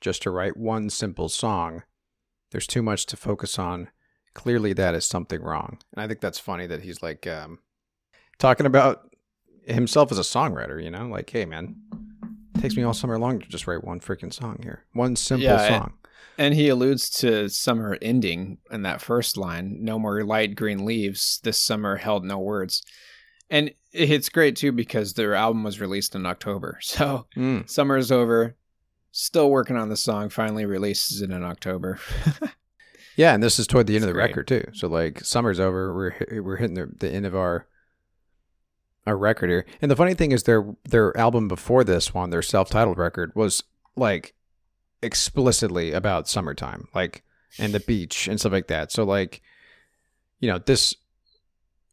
just 0.00 0.22
to 0.22 0.30
write 0.30 0.56
one 0.56 0.90
simple 0.90 1.28
song, 1.28 1.82
there's 2.50 2.66
too 2.66 2.82
much 2.82 3.06
to 3.06 3.16
focus 3.16 3.58
on. 3.58 3.88
Clearly, 4.34 4.72
that 4.74 4.94
is 4.94 5.04
something 5.04 5.42
wrong." 5.42 5.78
And 5.92 6.02
I 6.04 6.06
think 6.08 6.20
that's 6.20 6.38
funny 6.38 6.66
that 6.68 6.82
he's 6.82 7.02
like 7.02 7.26
um, 7.26 7.58
talking 8.38 8.66
about 8.66 9.10
himself 9.66 10.12
as 10.12 10.18
a 10.18 10.22
songwriter. 10.22 10.82
You 10.82 10.90
know, 10.90 11.06
like, 11.08 11.28
hey 11.30 11.46
man, 11.46 11.74
it 12.54 12.60
takes 12.60 12.76
me 12.76 12.84
all 12.84 12.94
summer 12.94 13.18
long 13.18 13.40
to 13.40 13.48
just 13.48 13.66
write 13.66 13.82
one 13.82 13.98
freaking 13.98 14.32
song 14.32 14.60
here, 14.62 14.84
one 14.92 15.16
simple 15.16 15.44
Yeah, 15.46 15.66
song. 15.68 15.94
And 16.38 16.54
he 16.54 16.68
alludes 16.68 17.10
to 17.20 17.48
summer 17.48 17.98
ending 18.00 18.58
in 18.70 18.82
that 18.82 19.00
first 19.02 19.36
line 19.36 19.78
no 19.80 19.98
more 19.98 20.24
light 20.24 20.54
green 20.56 20.84
leaves. 20.84 21.40
This 21.42 21.60
summer 21.60 21.96
held 21.96 22.24
no 22.24 22.38
words. 22.38 22.82
And 23.50 23.72
it's 23.92 24.30
great 24.30 24.56
too 24.56 24.72
because 24.72 25.12
their 25.14 25.34
album 25.34 25.62
was 25.62 25.80
released 25.80 26.14
in 26.14 26.24
October. 26.26 26.78
So 26.82 27.26
Mm. 27.36 27.68
summer's 27.68 28.10
over. 28.10 28.56
Still 29.10 29.50
working 29.50 29.76
on 29.76 29.90
the 29.90 29.96
song. 29.96 30.30
Finally 30.30 30.64
releases 30.64 31.20
it 31.20 31.30
in 31.30 31.42
October. 31.44 31.98
Yeah, 33.14 33.34
and 33.34 33.42
this 33.42 33.58
is 33.58 33.66
toward 33.66 33.86
the 33.88 33.94
end 33.94 34.04
It's 34.04 34.08
of 34.08 34.14
the 34.14 34.20
great. 34.20 34.28
record 34.30 34.48
too. 34.48 34.64
So 34.72 34.88
like 34.88 35.20
summer's 35.20 35.60
over, 35.60 35.94
we're 35.94 36.40
we're 36.42 36.56
hitting 36.56 36.76
the, 36.76 36.90
the 36.98 37.10
end 37.10 37.26
of 37.26 37.36
our 37.36 37.66
our 39.06 39.18
record 39.18 39.50
here. 39.50 39.66
And 39.82 39.90
the 39.90 39.96
funny 39.96 40.14
thing 40.14 40.32
is 40.32 40.44
their 40.44 40.64
their 40.88 41.14
album 41.14 41.46
before 41.46 41.84
this 41.84 42.14
one, 42.14 42.30
their 42.30 42.40
self-titled 42.40 42.96
record 42.96 43.32
was 43.34 43.64
like 43.96 44.34
explicitly 45.02 45.92
about 45.92 46.28
summertime, 46.28 46.88
like 46.94 47.22
and 47.58 47.72
the 47.74 47.80
beach 47.80 48.28
and 48.28 48.38
stuff 48.40 48.52
like 48.52 48.68
that. 48.68 48.92
So 48.92 49.04
like 49.04 49.42
you 50.40 50.48
know, 50.50 50.58
this 50.58 50.94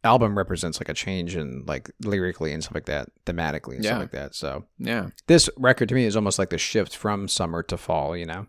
album 0.04 0.38
represents 0.38 0.80
like 0.80 0.90
a 0.90 0.94
change 0.94 1.36
in 1.36 1.64
like 1.68 1.92
lyrically 2.04 2.54
and 2.54 2.64
stuff 2.64 2.76
like 2.76 2.86
that, 2.86 3.10
thematically 3.26 3.76
and 3.76 3.84
Yeah. 3.84 3.92
stuff 3.92 4.00
like 4.02 4.12
that. 4.12 4.36
So 4.36 4.66
yeah, 4.78 5.10
this 5.28 5.50
record 5.58 5.90
to 5.90 5.96
me 5.96 6.06
is 6.06 6.16
almost 6.16 6.40
like 6.40 6.50
the 6.50 6.58
shift 6.58 6.96
from 6.96 7.28
summer 7.28 7.62
to 7.64 7.78
fall, 7.78 8.16
you 8.16 8.26
know. 8.26 8.48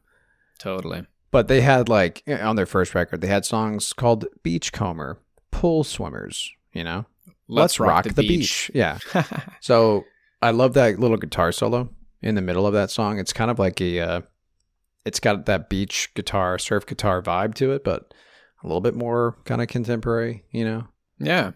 totally. 0.58 1.06
But 1.32 1.46
they 1.48 1.60
had 1.60 1.88
like 1.88 2.22
eh, 2.26 2.40
on 2.42 2.56
their 2.56 2.66
first 2.66 2.94
record, 2.94 3.20
they 3.20 3.28
had 3.28 3.44
songs 3.44 3.92
called 3.92 4.26
Beachcomber, 4.42 5.18
Pool 5.50 5.84
Swimmers, 5.84 6.50
you 6.72 6.82
know? 6.84 7.06
Let's 7.48 7.78
rock 7.80 8.04
the 8.04 8.22
beach. 8.22 8.70
Yeah. 8.74 8.98
So 9.60 10.04
I 10.42 10.52
love 10.52 10.74
that 10.74 10.98
little 10.98 11.16
guitar 11.18 11.52
solo 11.52 11.90
in 12.22 12.34
the 12.36 12.40
middle 12.42 12.66
of 12.66 12.72
that 12.74 12.90
song. 12.90 13.18
It's 13.18 13.32
kind 13.32 13.50
of 13.50 13.58
like 13.58 13.80
a 13.80 14.00
uh 14.00 14.20
it's 15.04 15.20
got 15.20 15.46
that 15.46 15.68
beach 15.68 16.10
guitar, 16.14 16.58
surf 16.58 16.86
guitar 16.86 17.22
vibe 17.22 17.54
to 17.54 17.72
it, 17.72 17.84
but 17.84 18.12
a 18.62 18.66
little 18.66 18.80
bit 18.80 18.94
more 18.94 19.36
kind 19.44 19.62
of 19.62 19.68
contemporary, 19.68 20.44
you 20.50 20.64
know? 20.64 20.88
yeah. 21.18 21.52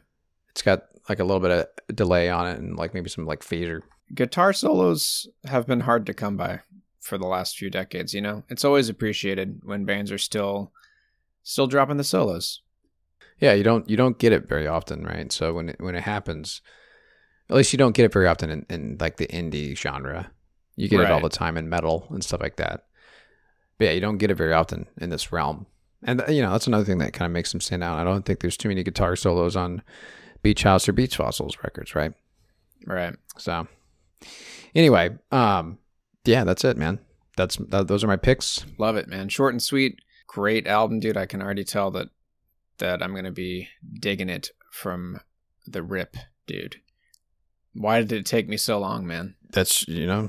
It's 0.51 0.63
got 0.63 0.85
like 1.09 1.19
a 1.19 1.25
little 1.25 1.41
bit 1.41 1.51
of 1.51 1.97
delay 1.97 2.31
on 2.31 2.47
it 2.47 2.59
and 2.59 2.77
like 2.77 2.95
maybe 2.95 3.11
some 3.11 3.27
like 3.27 3.41
phaser. 3.41 3.81
Guitar 4.15 4.53
solos 4.53 5.27
have 5.47 5.67
been 5.67 5.81
hard 5.81 6.07
to 6.07 6.15
come 6.15 6.37
by 6.37 6.61
for 7.01 7.19
the 7.19 7.27
last 7.27 7.59
few 7.59 7.71
decades, 7.71 8.15
you 8.15 8.21
know? 8.21 8.45
It's 8.49 8.65
always 8.65 8.89
appreciated 8.89 9.63
when 9.65 9.85
bands 9.85 10.13
are 10.13 10.19
still 10.19 10.73
still 11.43 11.67
dropping 11.67 11.97
the 11.97 12.05
solos. 12.05 12.63
Yeah, 13.41 13.53
you 13.53 13.65
don't 13.65 13.89
you 13.91 13.97
don't 13.97 14.19
get 14.19 14.33
it 14.33 14.49
very 14.49 14.67
often, 14.67 15.03
right? 15.05 15.31
So 15.33 15.55
when 15.55 15.71
it, 15.71 15.77
when 15.81 15.97
it 15.97 16.05
happens, 16.05 16.63
at 17.51 17.57
least 17.57 17.73
you 17.73 17.77
don't 17.77 17.95
get 17.95 18.05
it 18.05 18.13
very 18.13 18.29
often 18.29 18.51
in, 18.51 18.67
in 18.71 18.97
like 19.01 19.17
the 19.17 19.27
indie 19.27 19.77
genre. 19.77 20.31
You 20.77 20.89
get 20.89 21.01
it 21.01 21.11
all 21.11 21.21
the 21.21 21.29
time 21.29 21.57
in 21.57 21.69
metal 21.69 22.07
and 22.11 22.25
stuff 22.25 22.41
like 22.41 22.57
that. 22.57 22.87
But 23.79 23.87
yeah, 23.87 23.91
you 23.93 24.01
don't 24.01 24.19
get 24.19 24.31
it 24.31 24.37
very 24.37 24.53
often 24.53 24.87
in 25.01 25.11
this 25.11 25.33
realm. 25.33 25.67
And 26.03 26.23
you 26.29 26.43
know, 26.43 26.53
that's 26.53 26.67
another 26.67 26.85
thing 26.85 26.99
that 26.99 27.13
kind 27.13 27.27
of 27.27 27.33
makes 27.33 27.51
them 27.53 27.61
stand 27.61 27.83
out. 27.83 27.99
I 27.99 28.05
don't 28.05 28.25
think 28.25 28.41
there's 28.41 28.57
too 28.57 28.69
many 28.69 28.83
guitar 28.83 29.17
solos 29.17 29.57
on 29.57 29.83
Beach 30.43 30.63
House 30.63 30.89
or 30.89 30.93
Beach 30.93 31.17
Fossils 31.17 31.57
records, 31.63 31.95
right? 31.95 32.13
Right. 32.87 33.15
So 33.39 33.67
anyway, 34.75 35.17
um 35.33 35.79
yeah, 36.25 36.45
that's 36.45 36.65
it, 36.65 36.77
man. 36.77 37.01
That's 37.37 37.57
that, 37.57 37.89
those 37.89 38.05
are 38.05 38.09
my 38.09 38.17
picks. 38.17 38.65
Love 38.79 38.97
it, 38.97 39.09
man. 39.09 39.29
Short 39.29 39.55
and 39.55 39.63
sweet. 39.63 40.01
Great 40.27 40.67
album, 40.67 41.01
dude. 41.01 41.17
I 41.17 41.27
can 41.27 41.43
already 41.43 41.65
tell 41.65 41.91
that 41.93 42.09
that 42.79 43.03
I'm 43.03 43.15
gonna 43.15 43.31
be 43.33 43.69
digging 44.01 44.29
it 44.29 44.51
from 44.71 45.21
the 45.67 45.83
rip, 45.83 46.17
dude. 46.47 46.77
Why 47.73 48.01
did 48.01 48.13
it 48.13 48.27
take 48.27 48.49
me 48.49 48.57
so 48.57 48.79
long, 48.79 49.07
man? 49.07 49.35
that's 49.55 49.87
you 49.89 50.07
know 50.07 50.29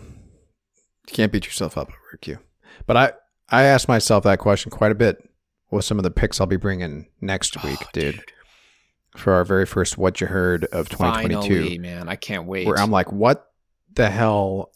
you 1.08 1.14
can't 1.14 1.32
beat 1.32 1.46
yourself 1.46 1.78
up 1.78 1.90
over 1.90 2.18
Q. 2.22 2.40
But 2.88 2.98
I 2.98 3.14
I 3.50 3.64
asked 3.64 3.88
myself 3.88 4.24
that 4.24 4.40
question 4.40 4.72
quite 4.72 4.92
a 4.92 4.96
bit 4.96 5.30
with 5.72 5.86
some 5.86 5.98
of 5.98 6.04
the 6.04 6.12
picks 6.12 6.40
I'll 6.42 6.48
be 6.48 6.58
bringing 6.58 7.08
next 7.22 7.58
oh, 7.58 7.68
week, 7.68 7.80
Oh, 7.82 7.88
dude, 7.94 8.22
for 9.16 9.34
our 9.34 9.44
very 9.46 9.66
first 9.66 9.98
what 9.98 10.20
you 10.22 10.28
heard 10.28 10.66
of 10.66 10.90
2022. 10.90 11.42
Finally, 11.42 11.78
man. 11.80 12.10
I 12.10 12.16
can't 12.16 12.46
wait. 12.46 12.66
Where 12.68 12.78
I'm 12.80 12.92
like, 12.92 13.12
what 13.12 13.52
the 13.94 14.10
hell 14.10 14.72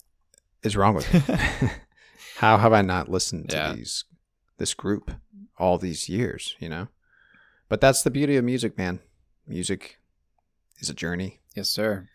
is 0.62 0.76
wrong 0.76 0.94
with 0.94 1.12
me? 1.12 1.20
How 2.36 2.56
have 2.58 2.72
I 2.72 2.82
not 2.82 3.08
listened 3.08 3.50
to 3.50 3.56
Yeah. 3.56 3.72
these 3.74 4.04
this 4.58 4.74
group 4.74 5.10
all 5.58 5.76
these 5.78 6.08
years? 6.08 6.54
You 6.58 6.68
know, 6.68 6.88
but 7.68 7.80
that's 7.80 8.02
the 8.02 8.10
beauty 8.10 8.36
of 8.36 8.44
music, 8.44 8.78
man. 8.78 9.00
Music 9.46 9.98
is 10.78 10.88
a 10.90 10.94
journey. 10.94 11.40
yes, 11.56 11.68
sir. 11.68 12.08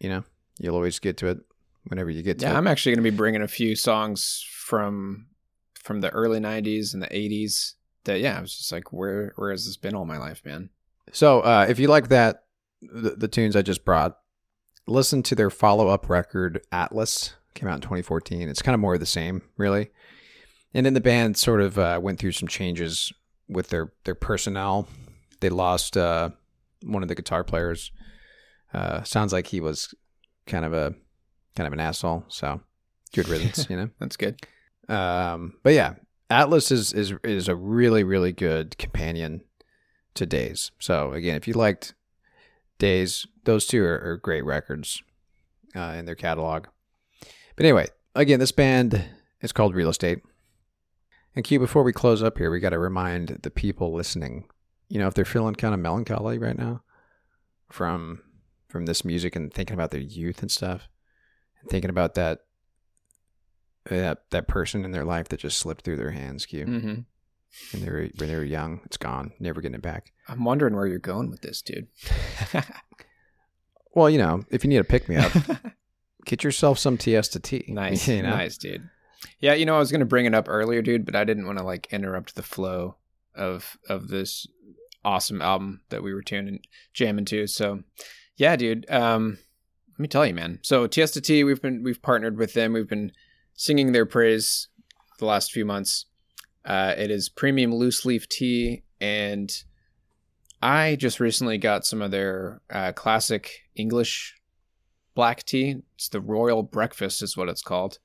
You 0.00 0.08
know, 0.08 0.24
you'll 0.58 0.74
always 0.74 0.98
get 0.98 1.16
to 1.18 1.28
it 1.28 1.38
whenever 1.84 2.10
you 2.10 2.22
get 2.22 2.38
to 2.40 2.46
Yeah, 2.46 2.54
it. 2.54 2.56
I'm 2.56 2.66
actually 2.66 2.94
gonna 2.96 3.08
be 3.08 3.16
bringing 3.16 3.42
a 3.42 3.48
few 3.48 3.76
songs 3.76 4.44
from 4.50 5.26
from 5.82 6.00
the 6.00 6.10
early 6.10 6.40
'90s 6.40 6.94
and 6.94 7.02
the 7.02 7.08
'80s. 7.08 7.74
That 8.04 8.20
yeah, 8.20 8.38
I 8.38 8.40
was 8.40 8.56
just 8.56 8.72
like, 8.72 8.92
where 8.92 9.32
where 9.36 9.50
has 9.50 9.66
this 9.66 9.76
been 9.76 9.94
all 9.94 10.06
my 10.06 10.18
life, 10.18 10.42
man? 10.44 10.70
So, 11.12 11.40
uh, 11.40 11.66
if 11.68 11.78
you 11.78 11.88
like 11.88 12.08
that, 12.08 12.44
the, 12.80 13.10
the 13.10 13.28
tunes 13.28 13.54
I 13.54 13.62
just 13.62 13.84
brought, 13.84 14.18
listen 14.86 15.22
to 15.24 15.34
their 15.34 15.50
follow 15.50 15.88
up 15.88 16.08
record, 16.08 16.60
Atlas, 16.72 17.34
came 17.54 17.68
out 17.68 17.76
in 17.76 17.80
2014. 17.82 18.48
It's 18.48 18.62
kind 18.62 18.74
of 18.74 18.80
more 18.80 18.94
of 18.94 19.00
the 19.00 19.06
same, 19.06 19.42
really. 19.56 19.90
And 20.74 20.86
then 20.86 20.94
the 20.94 21.00
band 21.00 21.36
sort 21.36 21.60
of 21.60 21.78
uh, 21.78 22.00
went 22.02 22.18
through 22.18 22.32
some 22.32 22.48
changes 22.48 23.12
with 23.48 23.68
their, 23.68 23.92
their 24.04 24.14
personnel. 24.14 24.88
They 25.40 25.50
lost 25.50 25.96
uh, 25.96 26.30
one 26.82 27.02
of 27.02 27.08
the 27.08 27.14
guitar 27.14 27.44
players. 27.44 27.92
Uh, 28.72 29.02
sounds 29.02 29.32
like 29.32 29.48
he 29.48 29.60
was 29.60 29.94
kind 30.46 30.64
of 30.64 30.72
a 30.72 30.94
kind 31.54 31.66
of 31.66 31.74
an 31.74 31.80
asshole. 31.80 32.24
So, 32.28 32.60
good 33.14 33.28
riddance, 33.28 33.66
you 33.70 33.76
know. 33.76 33.90
That's 33.98 34.16
good. 34.16 34.40
Um, 34.92 35.54
but 35.62 35.72
yeah, 35.72 35.94
Atlas 36.28 36.70
is 36.70 36.92
is 36.92 37.14
is 37.24 37.48
a 37.48 37.56
really 37.56 38.04
really 38.04 38.32
good 38.32 38.76
companion 38.78 39.42
to 40.14 40.26
Days. 40.26 40.70
So 40.78 41.12
again, 41.12 41.36
if 41.36 41.48
you 41.48 41.54
liked 41.54 41.94
Days, 42.78 43.26
those 43.44 43.66
two 43.66 43.82
are, 43.82 44.00
are 44.04 44.16
great 44.18 44.44
records 44.44 45.02
uh, 45.74 45.94
in 45.96 46.04
their 46.04 46.14
catalog. 46.14 46.66
But 47.56 47.64
anyway, 47.64 47.88
again, 48.14 48.40
this 48.40 48.52
band 48.52 49.04
is 49.40 49.52
called 49.52 49.74
Real 49.74 49.88
Estate. 49.88 50.20
And 51.34 51.44
Q, 51.44 51.58
before 51.58 51.82
we 51.82 51.92
close 51.92 52.22
up 52.22 52.36
here, 52.36 52.50
we 52.50 52.60
got 52.60 52.70
to 52.70 52.78
remind 52.78 53.40
the 53.42 53.50
people 53.50 53.94
listening, 53.94 54.44
you 54.88 54.98
know, 54.98 55.06
if 55.06 55.14
they're 55.14 55.24
feeling 55.24 55.54
kind 55.54 55.72
of 55.72 55.80
melancholy 55.80 56.38
right 56.38 56.58
now 56.58 56.82
from 57.70 58.20
from 58.68 58.84
this 58.86 59.04
music 59.04 59.36
and 59.36 59.52
thinking 59.52 59.74
about 59.74 59.90
their 59.90 60.00
youth 60.00 60.42
and 60.42 60.50
stuff, 60.50 60.88
and 61.60 61.70
thinking 61.70 61.90
about 61.90 62.14
that 62.14 62.40
that 63.86 64.24
that 64.30 64.48
person 64.48 64.84
in 64.84 64.92
their 64.92 65.04
life 65.04 65.28
that 65.28 65.40
just 65.40 65.58
slipped 65.58 65.84
through 65.84 65.96
their 65.96 66.10
hands, 66.10 66.46
Q, 66.46 66.64
hmm 66.64 66.94
when 67.72 67.84
they 67.84 67.90
were 67.90 68.08
when 68.16 68.28
they 68.30 68.36
were 68.36 68.44
young, 68.44 68.80
it's 68.86 68.96
gone, 68.96 69.32
never 69.38 69.60
getting 69.60 69.74
it 69.74 69.82
back. 69.82 70.12
I'm 70.26 70.42
wondering 70.42 70.74
where 70.74 70.86
you're 70.86 70.98
going 70.98 71.28
with 71.28 71.42
this, 71.42 71.60
dude. 71.60 71.88
Well, 73.94 74.08
you 74.08 74.18
know, 74.18 74.44
if 74.50 74.64
you 74.64 74.70
need 74.70 74.78
a 74.78 74.84
pick 74.84 75.08
me 75.08 75.16
up, 75.16 75.32
get 76.24 76.42
yourself 76.42 76.78
some 76.78 76.96
Tiesta 76.96 77.42
Tea. 77.42 77.64
Nice, 77.68 78.08
you 78.08 78.22
know? 78.22 78.30
nice, 78.30 78.56
dude. 78.56 78.88
Yeah, 79.38 79.54
you 79.54 79.66
know, 79.66 79.76
I 79.76 79.78
was 79.78 79.92
gonna 79.92 80.04
bring 80.04 80.26
it 80.26 80.34
up 80.34 80.48
earlier, 80.48 80.82
dude, 80.82 81.04
but 81.04 81.14
I 81.14 81.24
didn't 81.24 81.46
want 81.46 81.58
to 81.58 81.64
like 81.64 81.92
interrupt 81.92 82.34
the 82.34 82.42
flow 82.42 82.96
of 83.34 83.76
of 83.88 84.08
this 84.08 84.46
awesome 85.04 85.42
album 85.42 85.82
that 85.90 86.02
we 86.02 86.14
were 86.14 86.22
tuning 86.22 86.60
jamming 86.94 87.24
to. 87.26 87.46
So, 87.46 87.82
yeah, 88.36 88.56
dude. 88.56 88.90
Um, 88.90 89.38
let 89.92 90.00
me 90.00 90.08
tell 90.08 90.26
you, 90.26 90.34
man. 90.34 90.58
So 90.62 90.88
Tiesta 90.88 91.22
Tea, 91.22 91.44
we've 91.44 91.60
been 91.60 91.82
we've 91.82 92.02
partnered 92.02 92.38
with 92.38 92.54
them. 92.54 92.72
We've 92.72 92.88
been 92.88 93.12
singing 93.54 93.92
their 93.92 94.06
praise 94.06 94.68
the 95.18 95.26
last 95.26 95.52
few 95.52 95.64
months. 95.64 96.06
Uh, 96.64 96.94
it 96.96 97.10
is 97.10 97.28
premium 97.28 97.74
loose 97.74 98.04
leaf 98.04 98.28
tea, 98.28 98.84
and 99.00 99.50
I 100.60 100.96
just 100.96 101.18
recently 101.18 101.58
got 101.58 101.84
some 101.84 102.02
of 102.02 102.10
their 102.10 102.60
uh, 102.70 102.92
classic 102.92 103.50
English 103.74 104.34
black 105.14 105.44
tea. 105.44 105.82
It's 105.94 106.08
the 106.08 106.20
Royal 106.20 106.62
Breakfast, 106.62 107.22
is 107.22 107.36
what 107.36 107.48
it's 107.48 107.62
called. 107.62 107.98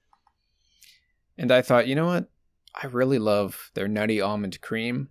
And 1.37 1.51
I 1.51 1.61
thought, 1.61 1.87
you 1.87 1.95
know 1.95 2.07
what? 2.07 2.29
I 2.73 2.87
really 2.87 3.19
love 3.19 3.71
their 3.73 3.87
nutty 3.87 4.19
almond 4.19 4.59
cream, 4.61 5.09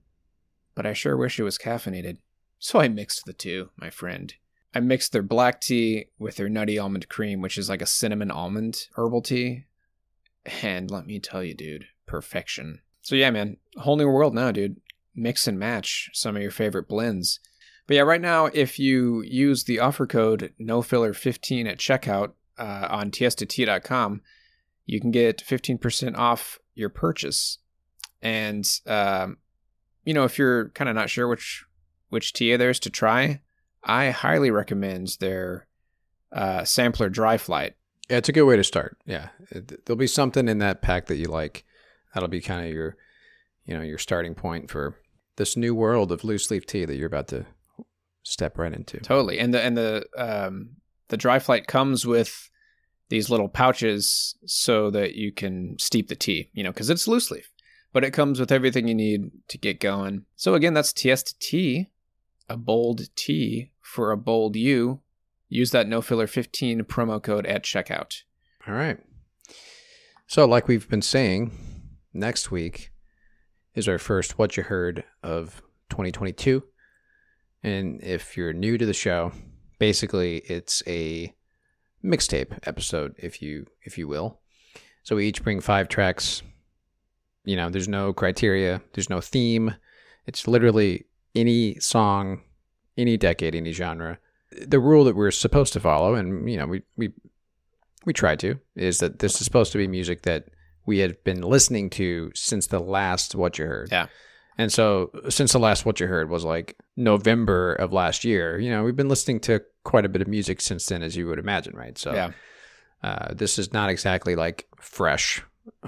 but 0.74 0.87
I 0.87 0.93
sure 0.93 1.16
wish 1.16 1.39
it 1.39 1.45
was 1.45 1.59
caffeinated. 1.59 2.18
So 2.59 2.80
I 2.80 2.89
mixed 2.89 3.24
the 3.26 3.32
two, 3.32 3.70
my 3.76 3.91
friend. 3.91 4.34
I 4.74 4.80
mixed 4.80 5.12
their 5.12 5.22
black 5.22 5.61
tea 5.61 6.07
with 6.18 6.37
their 6.37 6.49
nutty 6.49 6.78
almond 6.78 7.09
cream, 7.09 7.41
which 7.41 7.57
is 7.57 7.68
like 7.68 7.82
a 7.82 7.87
cinnamon 7.87 8.30
almond 8.30 8.89
herbal 8.95 9.22
tea. 9.22 9.66
And 10.63 10.91
let 10.91 11.07
me 11.07 11.19
tell 11.21 11.43
you, 11.43 11.55
dude, 11.55 11.87
perfection. 12.07 12.81
So 13.03 13.15
yeah, 13.15 13.31
man, 13.31 13.57
whole 13.77 13.97
new 13.97 14.09
world 14.09 14.35
now, 14.35 14.53
dude. 14.53 14.81
Mix 15.15 15.47
and 15.47 15.59
match 15.59 16.11
some 16.13 16.37
of 16.37 16.43
your 16.43 16.51
favorite 16.51 16.89
blends. 16.89 17.41
But 17.87 17.95
yeah, 17.95 18.03
right 18.03 18.21
now, 18.21 18.47
if 18.47 18.79
you 18.79 19.23
use 19.23 19.65
the 19.65 19.79
offer 19.79 20.07
code 20.07 20.53
NoFiller15 20.61 21.67
at 21.69 21.79
checkout 21.79 22.33
uh, 22.59 22.89
on 22.91 23.11
tiestatea.com, 23.11 24.23
you 24.85 25.01
can 25.01 25.11
get 25.11 25.45
15% 25.45 26.17
off 26.17 26.59
your 26.75 26.89
purchase. 26.89 27.59
And 28.23 28.69
um, 28.87 29.39
you 30.05 30.15
know, 30.15 30.25
if 30.25 30.39
you're 30.39 30.71
kind 30.71 30.89
of 30.89 30.97
not 30.97 31.11
sure 31.11 31.29
which 31.29 31.65
which 32.09 32.33
TA 32.33 32.57
there's 32.57 32.81
to 32.81 32.91
try, 32.91 33.41
I 33.83 34.11
highly 34.11 34.51
recommend 34.51 35.17
their 35.21 35.67
uh, 36.33 36.65
sampler 36.65 37.09
dry 37.09 37.37
flight. 37.37 37.75
Yeah, 38.09 38.19
it's 38.19 38.29
a 38.29 38.33
good 38.33 38.45
way 38.45 38.57
to 38.57 38.65
start. 38.65 38.97
Yeah, 39.07 39.31
It- 39.51 39.85
there'll 39.87 39.99
be 39.99 40.07
something 40.07 40.49
in 40.49 40.59
that 40.59 40.83
pack 40.83 41.07
that 41.07 41.17
you 41.17 41.27
like. 41.27 41.65
That'll 42.15 42.29
be 42.29 42.41
kind 42.41 42.67
of 42.67 42.73
your, 42.73 42.97
you 43.65 43.77
know, 43.77 43.83
your 43.83 43.99
starting 43.99 44.35
point 44.35 44.71
for 44.71 44.97
this 45.37 45.57
new 45.57 45.75
world 45.75 46.13
of 46.13 46.25
loose 46.25 46.51
leaf 46.51 46.65
tea 46.67 46.85
that 46.85 46.97
you're 46.97 47.07
about 47.07 47.29
to 47.29 47.47
step 48.23 48.59
right 48.59 48.73
into. 48.73 48.99
Totally. 49.01 49.39
And 49.39 49.53
the 49.53 49.61
and 49.63 49.77
the 49.77 50.07
um 50.17 50.71
the 51.09 51.17
dry 51.17 51.39
flight 51.39 51.67
comes 51.67 52.07
with 52.07 52.51
these 53.09 53.31
little 53.31 53.49
pouches 53.49 54.35
so 54.47 54.91
that 54.91 55.15
you 55.15 55.31
can 55.31 55.77
steep 55.79 56.09
the 56.09 56.17
tea, 56.17 56.51
you 56.53 56.65
know, 56.65 56.71
because 56.73 56.91
it's 56.91 57.07
loose 57.07 57.31
leaf. 57.31 57.51
But 57.93 58.03
it 58.05 58.13
comes 58.13 58.41
with 58.41 58.51
everything 58.51 58.89
you 58.89 58.95
need 58.95 59.31
to 59.49 59.59
get 59.59 59.79
going. 59.79 60.25
So 60.35 60.55
again, 60.55 60.75
that's 60.75 60.93
Tiesta 60.93 61.35
Tea, 61.39 61.87
a 62.49 62.57
bold 62.57 63.15
T 63.15 63.71
for 63.81 64.11
a 64.11 64.17
bold 64.17 64.57
U. 64.57 65.01
Use 65.49 65.71
that 65.71 65.89
no 65.89 66.03
filler 66.03 66.27
15 66.27 66.83
promo 66.85 67.23
code 67.23 67.47
at 67.47 67.63
checkout. 67.63 68.23
All 68.67 68.75
right. 68.75 68.99
So, 70.27 70.45
like 70.45 70.67
we've 70.67 70.89
been 70.89 71.03
saying, 71.03 71.53
next 72.13 72.51
week 72.51 72.91
is 73.75 73.87
our 73.87 73.99
first 73.99 74.39
What 74.39 74.57
You 74.57 74.65
Heard 74.65 75.05
of 75.23 75.63
2022. 75.91 76.65
And 77.63 78.03
if 78.03 78.37
you're 78.37 78.53
new 78.53 78.77
to 78.77 78.87
the 78.87 78.93
show, 78.93 79.33
basically 79.79 80.39
it's 80.39 80.83
a 80.87 81.33
mixtape 82.05 82.59
episode, 82.65 83.15
if 83.19 83.41
you 83.41 83.67
if 83.83 83.99
you 83.99 84.09
will. 84.09 84.41
So 85.03 85.17
we 85.17 85.27
each 85.27 85.43
bring 85.43 85.61
five 85.61 85.89
tracks. 85.89 86.43
You 87.45 87.55
know, 87.55 87.71
there's 87.71 87.89
no 87.89 88.13
criteria, 88.13 88.83
there's 88.95 89.11
no 89.11 89.21
theme. 89.21 89.75
It's 90.27 90.49
literally 90.49 91.05
any 91.35 91.79
song, 91.79 92.43
any 92.99 93.17
decade, 93.17 93.55
any 93.55 93.73
genre. 93.73 94.19
The 94.67 94.81
rule 94.81 95.05
that 95.05 95.17
we're 95.17 95.31
supposed 95.31 95.73
to 95.75 95.81
follow, 95.81 96.15
and 96.15 96.49
you 96.49 96.57
know, 96.57 96.67
we 96.67 96.83
we 96.97 97.13
we 98.05 98.13
try 98.13 98.37
to, 98.37 98.59
is 98.77 98.99
that 98.99 99.19
this 99.19 99.41
is 99.41 99.45
supposed 99.45 99.73
to 99.73 99.79
be 99.79 99.89
music 99.89 100.23
that 100.23 100.45
we 100.87 100.99
had 100.99 101.23
been 101.25 101.43
listening 101.43 101.91
to 101.91 102.31
since 102.35 102.69
the 102.69 102.79
last 102.79 103.35
What 103.35 103.59
You 103.59 103.67
Heard. 103.67 103.89
Yeah. 103.91 104.07
And 104.59 104.73
so 104.73 105.11
since 105.29 105.53
the 105.53 105.59
last 105.59 105.85
What 105.85 105.99
You 106.01 106.07
Heard 106.07 106.31
was 106.31 106.45
like 106.45 106.77
November 106.97 107.75
of 107.75 107.93
last 107.93 108.25
year, 108.25 108.59
you 108.59 108.71
know, 108.71 108.85
we've 108.85 108.97
been 108.97 109.09
listening 109.09 109.41
to 109.41 109.63
quite 109.85 110.05
a 110.05 110.09
bit 110.09 110.23
of 110.23 110.29
music 110.29 110.61
since 110.61 110.87
then, 110.87 111.03
as 111.03 111.17
you 111.17 111.27
would 111.27 111.39
imagine, 111.39 111.77
right? 111.77 111.99
So 111.99 112.15
Yeah. 112.15 112.31
uh, 113.03 113.35
this 113.35 113.59
is 113.59 113.73
not 113.73 113.91
exactly 113.91 114.37
like 114.37 114.67
fresh 114.81 115.43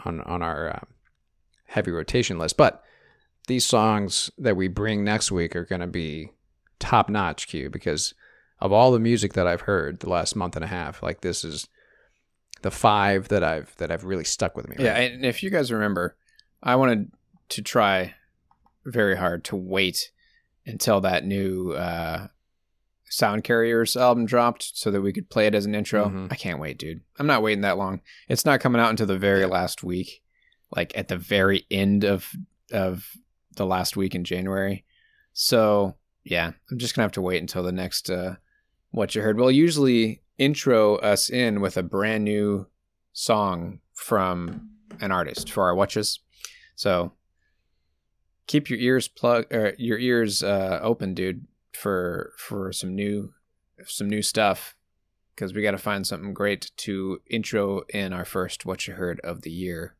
on, 0.04 0.20
on 0.22 0.42
our 0.42 0.68
uh, 0.70 0.80
heavy 1.66 1.92
rotation 1.92 2.38
list, 2.38 2.56
but 2.56 2.82
these 3.46 3.64
songs 3.64 4.30
that 4.36 4.56
we 4.56 4.68
bring 4.68 5.04
next 5.04 5.30
week 5.32 5.54
are 5.56 5.64
going 5.64 5.80
to 5.80 5.86
be 5.86 6.32
top 6.78 7.08
notch, 7.08 7.46
Q, 7.48 7.70
because 7.70 8.12
of 8.60 8.72
all 8.72 8.90
the 8.92 8.98
music 9.00 9.32
that 9.34 9.46
I've 9.46 9.62
heard 9.62 10.00
the 10.00 10.08
last 10.10 10.34
month 10.36 10.56
and 10.56 10.64
a 10.64 10.68
half, 10.68 11.02
like 11.02 11.20
this 11.20 11.44
is 11.44 11.68
the 12.62 12.70
five 12.70 13.28
that 13.28 13.44
I've 13.44 13.74
that 13.76 13.90
I've 13.90 14.04
really 14.04 14.24
stuck 14.24 14.56
with 14.56 14.68
me. 14.68 14.76
Yeah, 14.78 14.96
and 14.96 15.24
if 15.24 15.42
you 15.42 15.50
guys 15.50 15.70
remember, 15.72 16.16
I 16.62 16.76
wanted 16.76 17.12
to 17.50 17.62
try 17.62 18.14
very 18.84 19.16
hard 19.16 19.44
to 19.44 19.56
wait 19.56 20.10
until 20.66 21.00
that 21.02 21.24
new 21.24 21.72
uh, 21.72 22.28
Soundcarriers 23.10 23.98
album 23.98 24.26
dropped 24.26 24.76
so 24.76 24.90
that 24.90 25.00
we 25.00 25.12
could 25.12 25.30
play 25.30 25.46
it 25.46 25.54
as 25.54 25.64
an 25.64 25.74
intro. 25.74 26.08
Mhm. 26.08 26.32
I 26.32 26.34
can't 26.36 26.60
wait, 26.60 26.78
dude. 26.78 27.00
I'm 27.18 27.26
not 27.26 27.42
waiting 27.42 27.62
that 27.62 27.78
long. 27.78 28.00
It's 28.28 28.44
not 28.44 28.60
coming 28.60 28.80
out 28.80 28.90
until 28.90 29.06
the 29.06 29.18
very 29.18 29.46
last 29.46 29.82
week, 29.82 30.22
like 30.74 30.96
at 30.96 31.08
the 31.08 31.16
very 31.16 31.64
end 31.70 32.04
of 32.04 32.32
of 32.70 33.16
the 33.56 33.64
last 33.66 33.96
week 33.96 34.14
in 34.14 34.24
January. 34.24 34.84
So 35.32 35.96
yeah, 36.24 36.52
I'm 36.70 36.78
just 36.78 36.94
gonna 36.94 37.04
have 37.04 37.12
to 37.12 37.22
wait 37.22 37.40
until 37.40 37.62
the 37.62 37.72
next 37.72 38.10
uh, 38.10 38.36
what 38.90 39.14
you 39.14 39.22
heard. 39.22 39.36
We'll 39.36 39.50
usually 39.50 40.22
intro 40.38 40.96
us 40.96 41.28
in 41.30 41.60
with 41.60 41.76
a 41.76 41.82
brand 41.82 42.24
new 42.24 42.66
song 43.12 43.80
from 43.92 44.70
an 45.00 45.10
artist 45.10 45.50
for 45.50 45.64
our 45.64 45.74
watches. 45.74 46.20
So 46.76 47.12
keep 48.46 48.70
your 48.70 48.78
ears 48.78 49.08
plug 49.08 49.52
or 49.52 49.74
your 49.78 49.98
ears 49.98 50.42
uh, 50.42 50.80
open, 50.82 51.14
dude, 51.14 51.46
for 51.72 52.32
for 52.38 52.72
some 52.72 52.94
new 52.94 53.32
some 53.86 54.08
new 54.08 54.22
stuff 54.22 54.74
because 55.34 55.54
we 55.54 55.62
got 55.62 55.72
to 55.72 55.78
find 55.78 56.06
something 56.06 56.34
great 56.34 56.72
to 56.76 57.20
intro 57.30 57.82
in 57.90 58.12
our 58.12 58.24
first 58.24 58.66
what 58.66 58.86
you 58.88 58.94
heard 58.94 59.20
of 59.20 59.42
the 59.42 59.50
year. 59.50 59.94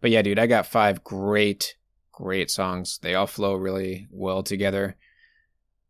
But 0.00 0.10
yeah, 0.10 0.22
dude, 0.22 0.38
I 0.38 0.46
got 0.46 0.66
five 0.66 1.04
great 1.04 1.76
great 2.12 2.50
songs. 2.50 2.98
They 3.02 3.14
all 3.14 3.26
flow 3.26 3.54
really 3.54 4.08
well 4.10 4.42
together. 4.42 4.96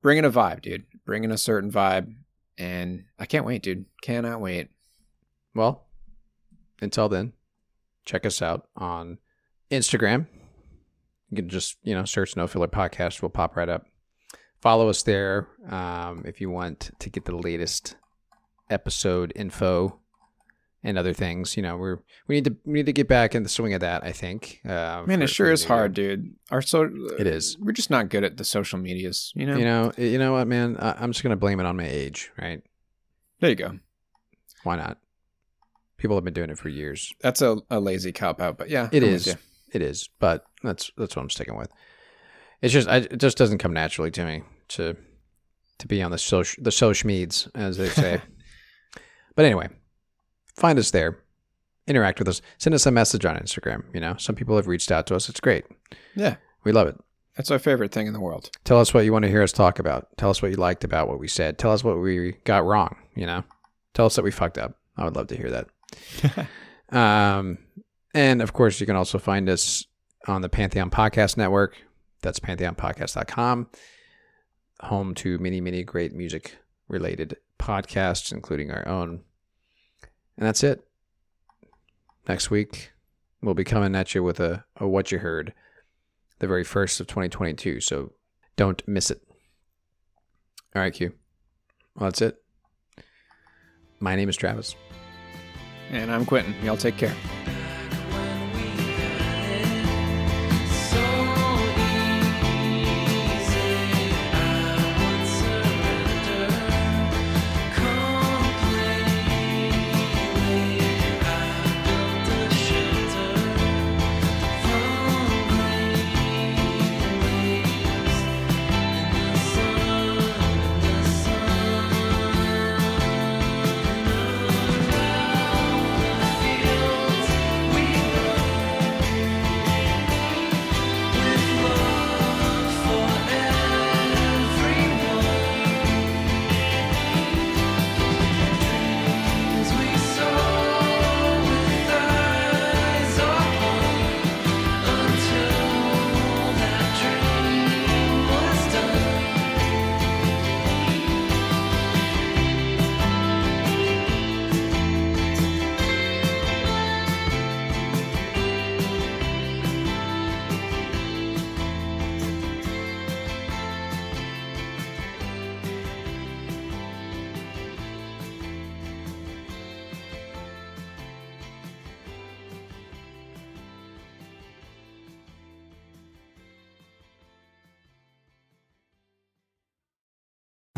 Bringing 0.03 0.25
a 0.25 0.31
vibe, 0.31 0.63
dude. 0.63 0.87
Bringing 1.05 1.31
a 1.31 1.39
certain 1.39 1.71
vibe 1.71 2.15
and 2.59 3.05
I 3.19 3.27
can't 3.27 3.45
wait, 3.45 3.63
dude. 3.63 3.87
Cannot 4.03 4.41
wait. 4.41 4.69
Well, 5.55 5.87
until 6.81 7.09
then, 7.09 7.33
check 8.05 8.25
us 8.25 8.43
out 8.43 8.69
on 8.77 9.19
Instagram. 9.71 10.27
You 11.31 11.37
can 11.37 11.49
just, 11.49 11.77
you 11.83 11.95
know, 11.95 12.05
search 12.05 12.37
No 12.37 12.47
Filler 12.47 12.69
Podcast. 12.69 13.23
We'll 13.23 13.31
pop 13.31 13.57
right 13.57 13.69
up. 13.69 13.87
Follow 14.61 14.89
us 14.89 15.03
there 15.03 15.49
um, 15.69 16.25
if 16.27 16.41
you 16.41 16.51
want 16.51 16.91
to 16.99 17.09
get 17.09 17.25
the 17.25 17.37
latest 17.37 17.97
episode 18.69 19.33
info 19.35 19.99
and 20.83 20.99
other 20.99 21.13
things. 21.13 21.57
You 21.57 21.63
know, 21.63 21.77
we're 21.77 21.99
we 22.27 22.37
need 22.37 22.45
to 22.45 22.57
we 22.65 22.75
need 22.75 22.87
to 22.87 22.93
get 22.93 23.09
back 23.09 23.35
in 23.35 23.43
the 23.43 23.49
swing 23.49 23.75
of 23.75 23.81
that. 23.81 24.05
I 24.05 24.13
think. 24.13 24.61
Uh, 24.65 25.05
Man, 25.07 25.19
for- 25.19 25.25
it 25.25 25.29
sure 25.29 25.51
is 25.53 25.63
year. 25.63 25.69
hard, 25.69 25.95
dude. 25.95 26.35
Our 26.51 26.63
so 26.63 26.91
It 27.19 27.27
is. 27.27 27.57
We're 27.59 27.73
just 27.73 27.91
not 27.91 28.09
good 28.09 28.25
at 28.25 28.37
the 28.37 28.45
social 28.45 28.79
medias, 28.79 29.33
you 29.35 29.47
know. 29.47 29.57
You 29.57 29.65
know, 29.65 29.93
you 29.97 30.19
know 30.19 30.33
what, 30.33 30.47
man? 30.47 30.77
I, 30.79 30.93
I'm 30.99 31.13
just 31.13 31.23
gonna 31.23 31.37
blame 31.37 31.61
it 31.61 31.67
on 31.67 31.77
my 31.77 31.87
age, 31.87 32.31
right? 32.39 32.63
There 33.41 33.51
you 33.51 33.57
go. 33.57 33.79
Why 34.65 34.77
not? 34.77 34.99
People 35.97 36.17
have 36.17 36.25
been 36.25 36.35
doing 36.35 36.51
it 36.51 36.59
for 36.59 36.69
years. 36.69 37.13
That's 37.21 37.43
a, 37.43 37.59
a 37.71 37.79
lazy 37.81 38.13
cop 38.13 38.41
out, 38.41 38.57
but 38.57 38.71
yeah, 38.71 38.89
it 38.93 39.03
I'm 39.03 39.09
is. 39.11 39.37
It 39.73 39.83
is, 39.83 40.09
but 40.19 40.45
that's 40.63 40.91
that's 40.97 41.15
what 41.15 41.23
I'm 41.23 41.31
sticking 41.31 41.57
with. 41.57 41.71
It's 42.63 42.73
just 42.73 42.89
I, 42.89 42.97
it 42.99 43.19
just 43.19 43.39
doesn't 43.39 43.59
come 43.59 43.73
naturally 43.73 44.11
to 44.13 44.25
me 44.25 44.43
to 44.69 44.97
to 45.79 45.87
be 45.87 46.03
on 46.03 46.11
the 46.11 46.19
social 46.19 46.63
the 46.63 46.73
social 46.73 47.09
meds 47.09 47.49
as 47.55 47.77
they 47.77 47.89
say. 47.89 48.21
but 49.37 49.45
anyway, 49.45 49.69
find 50.57 50.79
us 50.79 50.91
there, 50.91 51.19
interact 51.87 52.19
with 52.19 52.29
us, 52.29 52.41
send 52.59 52.75
us 52.75 52.87
a 52.87 52.91
message 52.91 53.25
on 53.25 53.37
Instagram. 53.37 53.85
You 53.95 54.01
know, 54.01 54.17
some 54.19 54.35
people 54.35 54.57
have 54.57 54.67
reached 54.69 54.91
out 54.93 55.07
to 55.09 55.17
us. 55.17 55.29
It's 55.29 55.41
great. 55.41 55.65
Yeah, 56.15 56.37
We 56.65 56.73
love 56.73 56.89
it. 56.89 56.97
that's 57.37 57.51
our 57.51 57.59
favorite 57.59 57.93
thing 57.93 58.07
in 58.07 58.13
the 58.13 58.21
world. 58.21 58.51
Tell 58.65 58.79
us 58.81 58.93
what 58.93 59.05
you 59.05 59.13
want 59.13 59.25
to 59.25 59.31
hear 59.31 59.43
us 59.43 59.53
talk 59.53 59.79
about. 59.79 60.09
Tell 60.17 60.31
us 60.31 60.43
what 60.43 60.51
you 60.51 60.57
liked 60.57 60.85
about 60.85 61.09
what 61.09 61.19
we 61.21 61.29
said. 61.29 61.59
Tell 61.59 61.73
us 61.73 61.83
what 61.85 61.99
we 61.99 62.33
got 62.45 62.65
wrong. 62.65 62.97
You 63.15 63.27
know, 63.27 63.45
tell 63.95 64.07
us 64.07 64.17
that 64.17 64.23
we 64.25 64.31
fucked 64.31 64.59
up. 64.59 64.77
I 64.97 65.05
would 65.05 65.17
love 65.17 65.29
to 65.29 65.37
hear 65.37 65.51
that. 65.51 66.47
um, 66.97 67.59
and 68.15 68.43
of 68.43 68.53
course, 68.53 68.81
you 68.81 68.87
can 68.87 68.97
also 68.97 69.19
find 69.19 69.49
us 69.49 69.87
on 70.27 70.43
the 70.43 70.49
Pantheon 70.49 70.91
Podcast 70.91 71.37
Network. 71.37 71.77
That's 72.23 72.41
pantheonpodcast.com, 72.41 73.69
home 74.83 75.15
to 75.15 75.39
many, 75.39 75.61
many 75.61 75.83
great 75.85 76.13
music 76.13 76.57
related 76.89 77.37
podcasts, 77.59 78.33
including 78.33 78.71
our 78.71 78.87
own. 78.87 79.23
And 80.41 80.49
that's 80.49 80.65
it. 80.65 80.83
Next 82.27 82.51
week, 82.51 82.93
we'll 83.43 83.55
be 83.55 83.63
coming 83.63 83.95
at 83.95 84.15
you 84.15 84.23
with 84.23 84.41
a, 84.41 84.65
a 84.77 84.89
What 84.89 85.13
You 85.13 85.19
Heard, 85.19 85.53
the 86.39 86.47
very 86.47 86.65
first 86.65 86.99
of 86.99 87.07
2022. 87.07 87.81
So 87.81 88.13
don't 88.57 88.83
miss 88.89 89.11
it. 89.11 89.21
All 90.75 90.81
right, 90.81 90.95
Q. 90.95 91.13
Well, 91.95 92.07
that's 92.09 92.23
it. 92.23 92.43
My 93.99 94.17
name 94.17 94.31
is 94.31 94.37
Travis. 94.37 94.75
And 95.91 96.11
I'm 96.11 96.25
Quentin. 96.25 96.55
Y'all 96.65 96.77
take 96.79 96.97
care. 96.97 97.15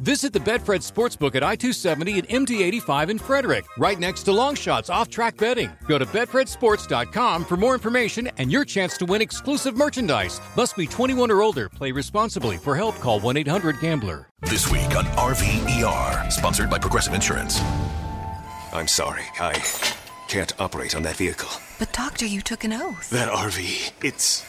Visit 0.00 0.32
the 0.34 0.40
Betfred 0.40 0.80
Sportsbook 0.80 1.34
at 1.34 1.42
I 1.42 1.56
270 1.56 2.18
and 2.18 2.28
MD 2.28 2.60
85 2.62 3.10
in 3.10 3.18
Frederick, 3.18 3.64
right 3.78 3.98
next 3.98 4.24
to 4.24 4.30
Longshots 4.30 4.90
off 4.90 5.08
track 5.08 5.38
betting. 5.38 5.70
Go 5.86 5.98
to 5.98 6.04
BetfredSports.com 6.04 7.44
for 7.44 7.56
more 7.56 7.72
information 7.72 8.28
and 8.36 8.52
your 8.52 8.64
chance 8.64 8.98
to 8.98 9.06
win 9.06 9.22
exclusive 9.22 9.76
merchandise. 9.76 10.40
Must 10.56 10.76
be 10.76 10.86
21 10.86 11.30
or 11.30 11.40
older. 11.40 11.70
Play 11.70 11.92
responsibly. 11.92 12.58
For 12.58 12.76
help, 12.76 12.96
call 12.96 13.20
1 13.20 13.38
800 13.38 13.80
Gambler. 13.80 14.28
This 14.42 14.70
week 14.70 14.94
on 14.94 15.04
RVER, 15.16 16.30
sponsored 16.30 16.68
by 16.68 16.78
Progressive 16.78 17.14
Insurance. 17.14 17.58
I'm 18.72 18.88
sorry, 18.88 19.24
I 19.40 19.54
can't 20.28 20.52
operate 20.60 20.94
on 20.94 21.02
that 21.04 21.16
vehicle. 21.16 21.48
But, 21.78 21.92
Doctor, 21.92 22.26
you 22.26 22.42
took 22.42 22.64
an 22.64 22.74
oath. 22.74 23.08
That 23.10 23.30
RV, 23.30 23.92
it's 24.02 24.44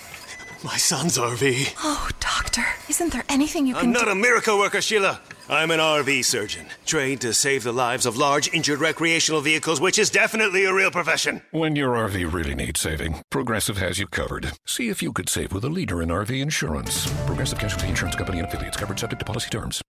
my 0.63 0.77
son's 0.77 1.17
RV. 1.17 1.75
Oh, 1.83 2.09
Doctor, 2.19 2.65
isn't 2.89 3.13
there 3.13 3.23
anything 3.29 3.67
you 3.67 3.73
can 3.73 3.91
do? 3.91 3.99
I'm 3.99 4.05
not 4.05 4.11
a 4.11 4.15
miracle 4.15 4.57
worker, 4.57 4.81
Sheila. 4.81 5.19
I'm 5.49 5.71
an 5.71 5.79
RV 5.79 6.25
surgeon, 6.25 6.65
trained 6.85 7.21
to 7.21 7.33
save 7.33 7.63
the 7.63 7.71
lives 7.71 8.05
of 8.05 8.17
large 8.17 8.53
injured 8.53 8.79
recreational 8.79 9.39
vehicles, 9.39 9.79
which 9.79 9.97
is 9.97 10.09
definitely 10.09 10.65
a 10.65 10.73
real 10.73 10.91
profession. 10.91 11.41
When 11.51 11.75
your 11.75 11.93
RV 11.95 12.33
really 12.33 12.53
needs 12.53 12.81
saving, 12.81 13.21
Progressive 13.29 13.77
has 13.77 13.97
you 13.97 14.07
covered. 14.07 14.51
See 14.65 14.89
if 14.89 15.01
you 15.01 15.13
could 15.13 15.29
save 15.29 15.53
with 15.53 15.63
a 15.63 15.69
leader 15.69 16.01
in 16.01 16.09
RV 16.09 16.41
insurance. 16.41 17.07
Progressive 17.25 17.59
Casualty 17.59 17.87
Insurance 17.87 18.15
Company 18.15 18.39
and 18.39 18.47
affiliates 18.47 18.77
covered 18.77 18.99
subject 18.99 19.19
to 19.19 19.25
policy 19.25 19.49
terms. 19.49 19.81